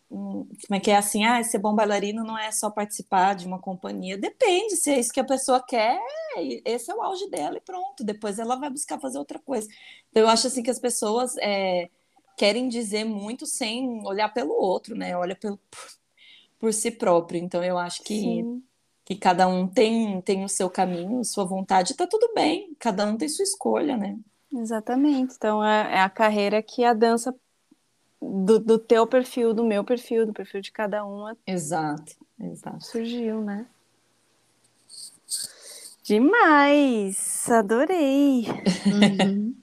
hum, 0.10 0.47
como 0.68 0.78
é 0.78 0.80
que 0.80 0.91
é 0.91 0.97
assim, 0.97 1.26
ah, 1.26 1.43
ser 1.43 1.60
bom 1.60 1.74
bailarino 1.74 2.24
não 2.24 2.38
é 2.38 2.51
só 2.51 2.70
participar 2.70 3.36
de 3.36 3.45
uma 3.45 3.60
companhia. 3.60 4.18
Depende, 4.18 4.76
se 4.76 4.91
é 4.91 4.99
isso 4.99 5.14
que 5.14 5.20
a 5.20 5.26
pessoa 5.26 5.62
quer, 5.62 5.99
esse 6.66 6.91
é 6.91 6.95
o 6.95 7.01
auge 7.01 7.30
dela 7.30 7.58
e 7.58 7.62
pronto. 7.62 8.04
Depois 8.04 8.39
ela 8.39 8.56
vai 8.56 8.70
buscar 8.70 8.99
fazer 8.99 9.18
outra 9.18 9.39
coisa. 9.39 9.68
Então, 10.10 10.24
eu 10.24 10.30
acho 10.30 10.47
assim 10.47 10.64
que 10.64 10.72
as 10.72 10.80
pessoas 10.80 11.36
é, 11.38 11.89
querem 12.38 12.70
dizer 12.70 13.04
muito 13.04 13.45
sem 13.45 14.06
olhar 14.06 14.34
pelo 14.34 14.54
outro, 14.54 14.95
né? 14.95 15.16
Olha 15.18 15.36
pelo, 15.36 15.58
por, 15.58 15.91
por 16.60 16.74
si 16.74 16.91
próprio. 16.91 17.41
Então, 17.41 17.64
eu 17.64 17.78
acho 17.78 18.01
que. 18.04 18.20
Sim 18.20 18.64
que 19.06 19.16
cada 19.16 19.47
um 19.47 19.68
tem, 19.68 20.22
tem 20.22 20.43
o 20.43 20.49
seu 20.49 20.70
caminho, 20.70 21.24
sua 21.24 21.45
vontade, 21.45 21.95
tá 21.95 22.08
tudo 22.08 22.32
bem, 22.34 22.76
cada 22.80 23.06
um 23.06 23.18
tem 23.18 23.28
sua 23.28 23.43
escolha, 23.43 23.97
né? 23.97 24.18
Exatamente. 24.54 25.34
Então 25.36 25.64
é, 25.64 25.95
é 25.95 25.99
a 26.01 26.10
carreira 26.10 26.62
que 26.62 26.84
a 26.84 26.93
dança 26.93 27.36
do, 28.22 28.60
do, 28.60 28.80
teu 28.80 29.06
perfil, 29.06 29.54
do 29.54 29.66
meu 29.66 29.84
perfil, 29.84 30.26
do 30.26 30.34
perfil 30.34 30.62
de 30.62 30.72
cada 30.72 31.06
um. 31.06 31.36
Exato, 31.45 32.14
exato. 32.39 32.86
Surgiu, 32.86 33.41
né? 33.41 33.66
Demais! 36.04 37.49
Adorei! 37.49 38.45
Uhum. 38.86 39.56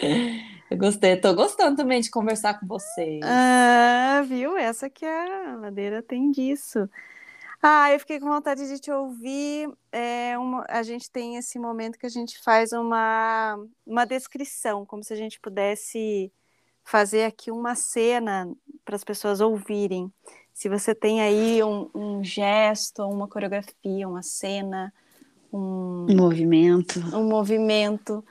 Eu 0.70 0.78
gostei, 0.78 1.16
tô 1.16 1.34
gostando 1.34 1.76
também 1.76 2.00
de 2.00 2.08
conversar 2.10 2.60
com 2.60 2.66
vocês. 2.66 3.20
Ah, 3.24 4.22
viu? 4.24 4.56
Essa 4.56 4.88
que 4.88 5.04
é 5.04 5.48
a 5.48 5.56
ladeira 5.56 6.00
tem 6.00 6.30
disso. 6.30 6.88
Ah, 7.62 7.92
eu 7.92 8.00
fiquei 8.00 8.18
com 8.18 8.26
vontade 8.26 8.66
de 8.66 8.78
te 8.78 8.90
ouvir. 8.90 9.70
É 9.92 10.38
uma, 10.38 10.64
a 10.68 10.82
gente 10.82 11.10
tem 11.10 11.36
esse 11.36 11.58
momento 11.58 11.98
que 11.98 12.06
a 12.06 12.10
gente 12.10 12.42
faz 12.42 12.72
uma, 12.72 13.58
uma 13.86 14.06
descrição, 14.06 14.86
como 14.86 15.04
se 15.04 15.12
a 15.12 15.16
gente 15.16 15.38
pudesse 15.38 16.32
fazer 16.82 17.24
aqui 17.24 17.50
uma 17.50 17.74
cena 17.74 18.50
para 18.84 18.96
as 18.96 19.04
pessoas 19.04 19.40
ouvirem. 19.40 20.10
Se 20.54 20.68
você 20.68 20.94
tem 20.94 21.20
aí 21.20 21.62
um, 21.62 21.90
um 21.94 22.24
gesto, 22.24 23.02
uma 23.04 23.28
coreografia, 23.28 24.08
uma 24.08 24.22
cena, 24.22 24.92
um, 25.52 26.06
um 26.08 26.16
movimento, 26.16 26.98
um 27.14 27.28
movimento 27.28 28.24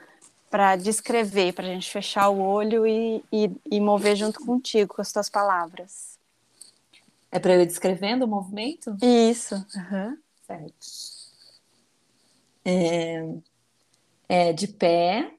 para 0.50 0.74
descrever, 0.74 1.52
para 1.52 1.66
a 1.66 1.70
gente 1.70 1.90
fechar 1.90 2.28
o 2.28 2.40
olho 2.40 2.84
e, 2.84 3.22
e, 3.32 3.50
e 3.70 3.80
mover 3.80 4.16
junto 4.16 4.40
contigo 4.40 4.94
com 4.94 5.00
as 5.00 5.12
tuas 5.12 5.30
palavras. 5.30 6.19
É 7.32 7.38
para 7.38 7.54
eu 7.54 7.62
ir 7.62 7.66
descrevendo 7.66 8.24
o 8.24 8.28
movimento? 8.28 8.96
Isso. 9.02 9.54
Uhum. 9.54 10.18
Certo. 10.46 10.86
É, 12.64 13.24
é 14.28 14.52
de 14.52 14.68
pé. 14.68 15.32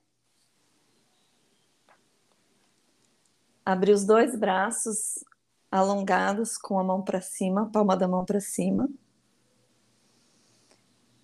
Abrir 3.65 3.91
os 3.91 4.05
dois 4.05 4.35
braços 4.37 5.23
alongados 5.69 6.57
com 6.57 6.79
a 6.79 6.83
mão 6.83 7.01
para 7.01 7.21
cima, 7.21 7.71
palma 7.71 7.95
da 7.95 8.07
mão 8.07 8.25
para 8.25 8.39
cima. 8.39 8.89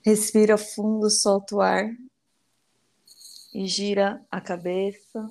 Respira 0.05 0.57
fundo, 0.57 1.09
solta 1.09 1.55
o 1.55 1.61
ar 1.61 1.89
e 3.53 3.65
gira 3.67 4.23
a 4.29 4.39
cabeça. 4.39 5.27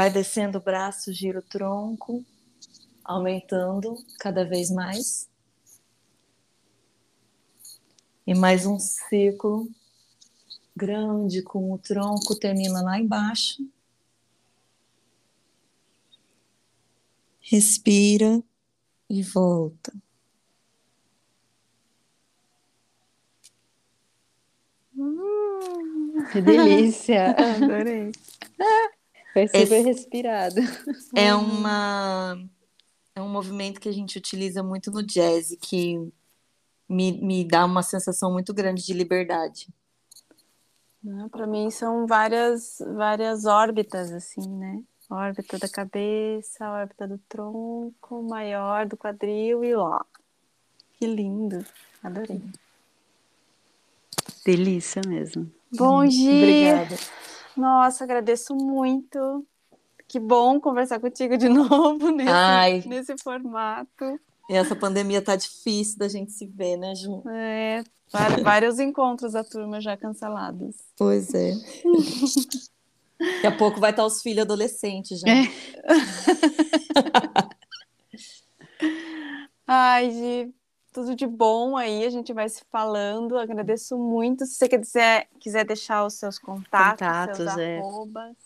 Vai 0.00 0.10
descendo 0.10 0.56
o 0.56 0.62
braço, 0.62 1.12
gira 1.12 1.40
o 1.40 1.42
tronco, 1.42 2.24
aumentando 3.04 4.02
cada 4.18 4.46
vez 4.46 4.70
mais. 4.70 5.28
E 8.26 8.34
mais 8.34 8.64
um 8.64 8.78
círculo 8.78 9.68
grande 10.74 11.42
com 11.42 11.70
o 11.70 11.76
tronco 11.76 12.34
termina 12.34 12.80
lá 12.80 12.98
embaixo. 12.98 13.62
Respira 17.38 18.42
e 19.10 19.22
volta. 19.22 19.92
Que 26.32 26.40
delícia! 26.40 27.36
Adorei. 27.36 28.12
Foi 29.32 29.46
super 29.46 29.62
Esse 29.62 29.80
respirado. 29.82 30.56
É 31.14 31.34
uma 31.34 32.36
é 33.14 33.20
um 33.20 33.28
movimento 33.28 33.80
que 33.80 33.88
a 33.88 33.92
gente 33.92 34.16
utiliza 34.16 34.62
muito 34.62 34.90
no 34.90 35.02
jazz, 35.02 35.56
que 35.60 36.10
me, 36.88 37.12
me 37.12 37.44
dá 37.44 37.64
uma 37.64 37.82
sensação 37.82 38.32
muito 38.32 38.54
grande 38.54 38.84
de 38.84 38.92
liberdade. 38.92 39.68
Para 41.30 41.46
mim 41.46 41.70
são 41.70 42.06
várias 42.06 42.78
várias 42.94 43.46
órbitas 43.46 44.12
assim, 44.12 44.46
né? 44.46 44.82
Órbita 45.08 45.58
da 45.58 45.68
cabeça, 45.68 46.70
órbita 46.70 47.08
do 47.08 47.18
tronco, 47.28 48.22
maior 48.22 48.86
do 48.86 48.96
quadril 48.96 49.64
e 49.64 49.74
ó. 49.74 50.00
Que 50.92 51.06
lindo. 51.06 51.64
Adorei. 52.02 52.42
Delícia 54.44 55.02
mesmo. 55.06 55.50
Bom 55.72 56.04
dia. 56.04 56.74
Obrigada. 56.74 56.96
Nossa, 57.60 58.04
agradeço 58.04 58.54
muito. 58.54 59.46
Que 60.08 60.18
bom 60.18 60.58
conversar 60.58 60.98
contigo 60.98 61.36
de 61.36 61.46
novo 61.50 62.10
nesse, 62.10 62.88
nesse 62.88 63.14
formato. 63.22 64.18
E 64.48 64.54
essa 64.54 64.74
pandemia 64.74 65.22
tá 65.22 65.36
difícil 65.36 65.98
da 65.98 66.08
gente 66.08 66.32
se 66.32 66.46
ver, 66.46 66.76
né, 66.76 66.94
Ju? 66.94 67.22
É, 67.28 67.84
vários 68.42 68.80
encontros 68.80 69.34
da 69.34 69.44
turma 69.44 69.80
já 69.80 69.96
cancelados. 69.96 70.74
Pois 70.96 71.32
é. 71.34 71.52
Daqui 73.20 73.46
a 73.46 73.56
pouco 73.56 73.78
vai 73.78 73.90
estar 73.90 74.04
os 74.04 74.22
filhos 74.22 74.42
adolescentes 74.42 75.20
já. 75.20 75.28
É. 75.28 75.44
Ai, 79.68 80.10
Gi, 80.10 80.54
tudo 80.92 81.14
de 81.14 81.26
bom 81.26 81.76
aí, 81.76 82.04
a 82.04 82.10
gente 82.10 82.32
vai 82.32 82.48
se 82.48 82.62
falando. 82.70 83.38
Agradeço 83.38 83.96
muito. 83.96 84.46
Se 84.46 84.54
você 84.54 84.68
quiser, 84.68 85.28
quiser 85.38 85.64
deixar 85.64 86.04
os 86.04 86.14
seus 86.14 86.38
contatos, 86.38 87.06
contatos 87.06 87.36
seus 87.36 87.56
é. 87.58 87.78
arrobas. 87.78 88.36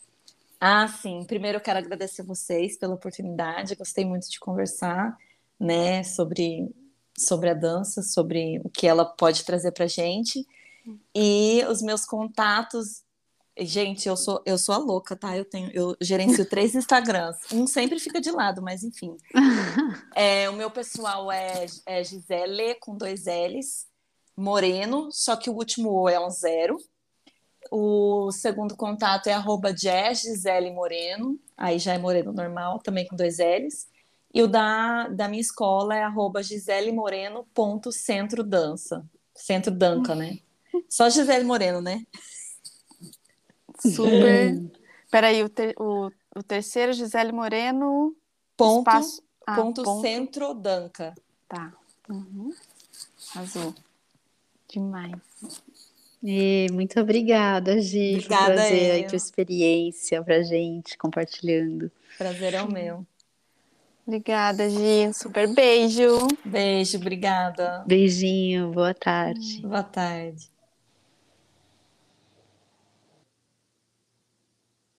Ah, 0.61 0.89
sim. 0.89 1.25
Primeiro 1.25 1.59
eu 1.59 1.63
quero 1.63 1.79
agradecer 1.79 2.23
vocês 2.23 2.77
pela 2.77 2.95
oportunidade. 2.95 3.75
Gostei 3.75 4.05
muito 4.05 4.31
de 4.31 4.41
conversar, 4.41 5.17
né, 5.59 6.03
sobre 6.03 6.71
sobre 7.17 7.49
a 7.49 7.55
dança, 7.55 8.03
sobre 8.03 8.61
o 8.65 8.69
que 8.69 8.89
ela 8.89 9.05
pode 9.05 9.45
trazer 9.45 9.71
para 9.71 9.87
gente. 9.87 10.45
E 11.15 11.65
os 11.69 11.81
meus 11.81 12.05
contatos, 12.05 13.04
gente, 13.59 14.09
eu 14.09 14.17
sou 14.17 14.43
eu 14.45 14.59
sou 14.59 14.75
a 14.75 14.79
louca, 14.79 15.15
tá? 15.15 15.37
Eu 15.37 15.45
tenho 15.45 15.71
eu 15.73 15.97
gerencio 16.01 16.49
três 16.49 16.75
Instagrams. 16.75 17.39
Um 17.53 17.67
sempre 17.67 17.99
fica 17.99 18.19
de 18.21 18.31
lado, 18.31 18.63
mas 18.63 18.83
enfim. 18.83 19.17
É, 20.17 20.49
o 20.49 20.53
meu 20.53 20.71
pessoal 20.71 21.31
é, 21.31 21.67
é 21.85 22.03
Gisele 22.05 22.77
com 22.77 22.97
dois 22.97 23.25
L's, 23.27 23.87
Moreno, 24.37 25.11
só 25.11 25.35
que 25.37 25.51
o 25.51 25.55
último 25.55 25.91
O 25.91 26.09
é 26.09 26.25
um 26.25 26.31
zero. 26.31 26.79
O 27.71 28.31
segundo 28.31 28.77
contato 28.77 29.27
é 29.27 29.33
arroba 29.33 29.75
Gisele 29.77 30.71
Moreno, 30.71 31.37
aí 31.57 31.81
já 31.81 31.95
é 31.95 31.99
Moreno 31.99 32.33
normal, 32.33 32.79
também 32.79 33.07
com 33.07 33.17
dois 33.17 33.39
L's. 33.39 33.89
E 34.33 34.41
o 34.43 34.49
da, 34.49 35.09
da 35.09 35.29
minha 35.29 35.41
escola 35.41 35.97
é 35.97 36.03
arroba 36.03 36.43
giselemoreno.centrodança. 36.43 39.05
Centro 39.33 39.71
Danca, 39.73 40.15
né? 40.15 40.39
Só 40.91 41.09
Gisele 41.09 41.45
Moreno, 41.45 41.81
né? 41.81 42.05
Super. 43.93 44.63
Peraí, 45.11 45.43
o, 45.43 45.49
ter, 45.49 45.75
o, 45.79 46.11
o 46.35 46.43
terceiro, 46.43 46.93
Gisele 46.93 47.33
Moreno. 47.33 48.15
Ponto, 48.57 48.89
espaço... 48.89 49.23
ah, 49.47 49.55
ponto, 49.57 49.83
ponto 49.83 50.03
Centro 50.03 50.55
Danca. 50.55 51.15
Tá. 51.49 51.73
Uhum. 52.09 52.53
Azul. 53.37 53.75
Demais. 54.69 55.15
E 56.23 56.67
muito 56.73 56.99
obrigada, 56.99 57.79
Gi, 57.81 58.15
obrigada 58.15 58.45
por 58.45 58.55
trazer 58.55 58.91
aí 58.93 59.07
tua 59.07 59.17
experiência 59.17 60.23
pra 60.23 60.43
gente, 60.43 60.97
compartilhando. 60.97 61.93
Prazer 62.17 62.55
é 62.55 62.63
o 62.63 62.73
meu. 62.73 63.07
Obrigada, 64.07 64.69
Gi. 64.69 65.13
super 65.15 65.53
beijo. 65.55 66.27
Beijo, 66.45 66.97
obrigada. 66.97 67.85
Beijinho, 67.87 68.73
boa 68.73 68.95
tarde. 68.95 69.61
Boa 69.61 69.83
tarde. 69.83 70.54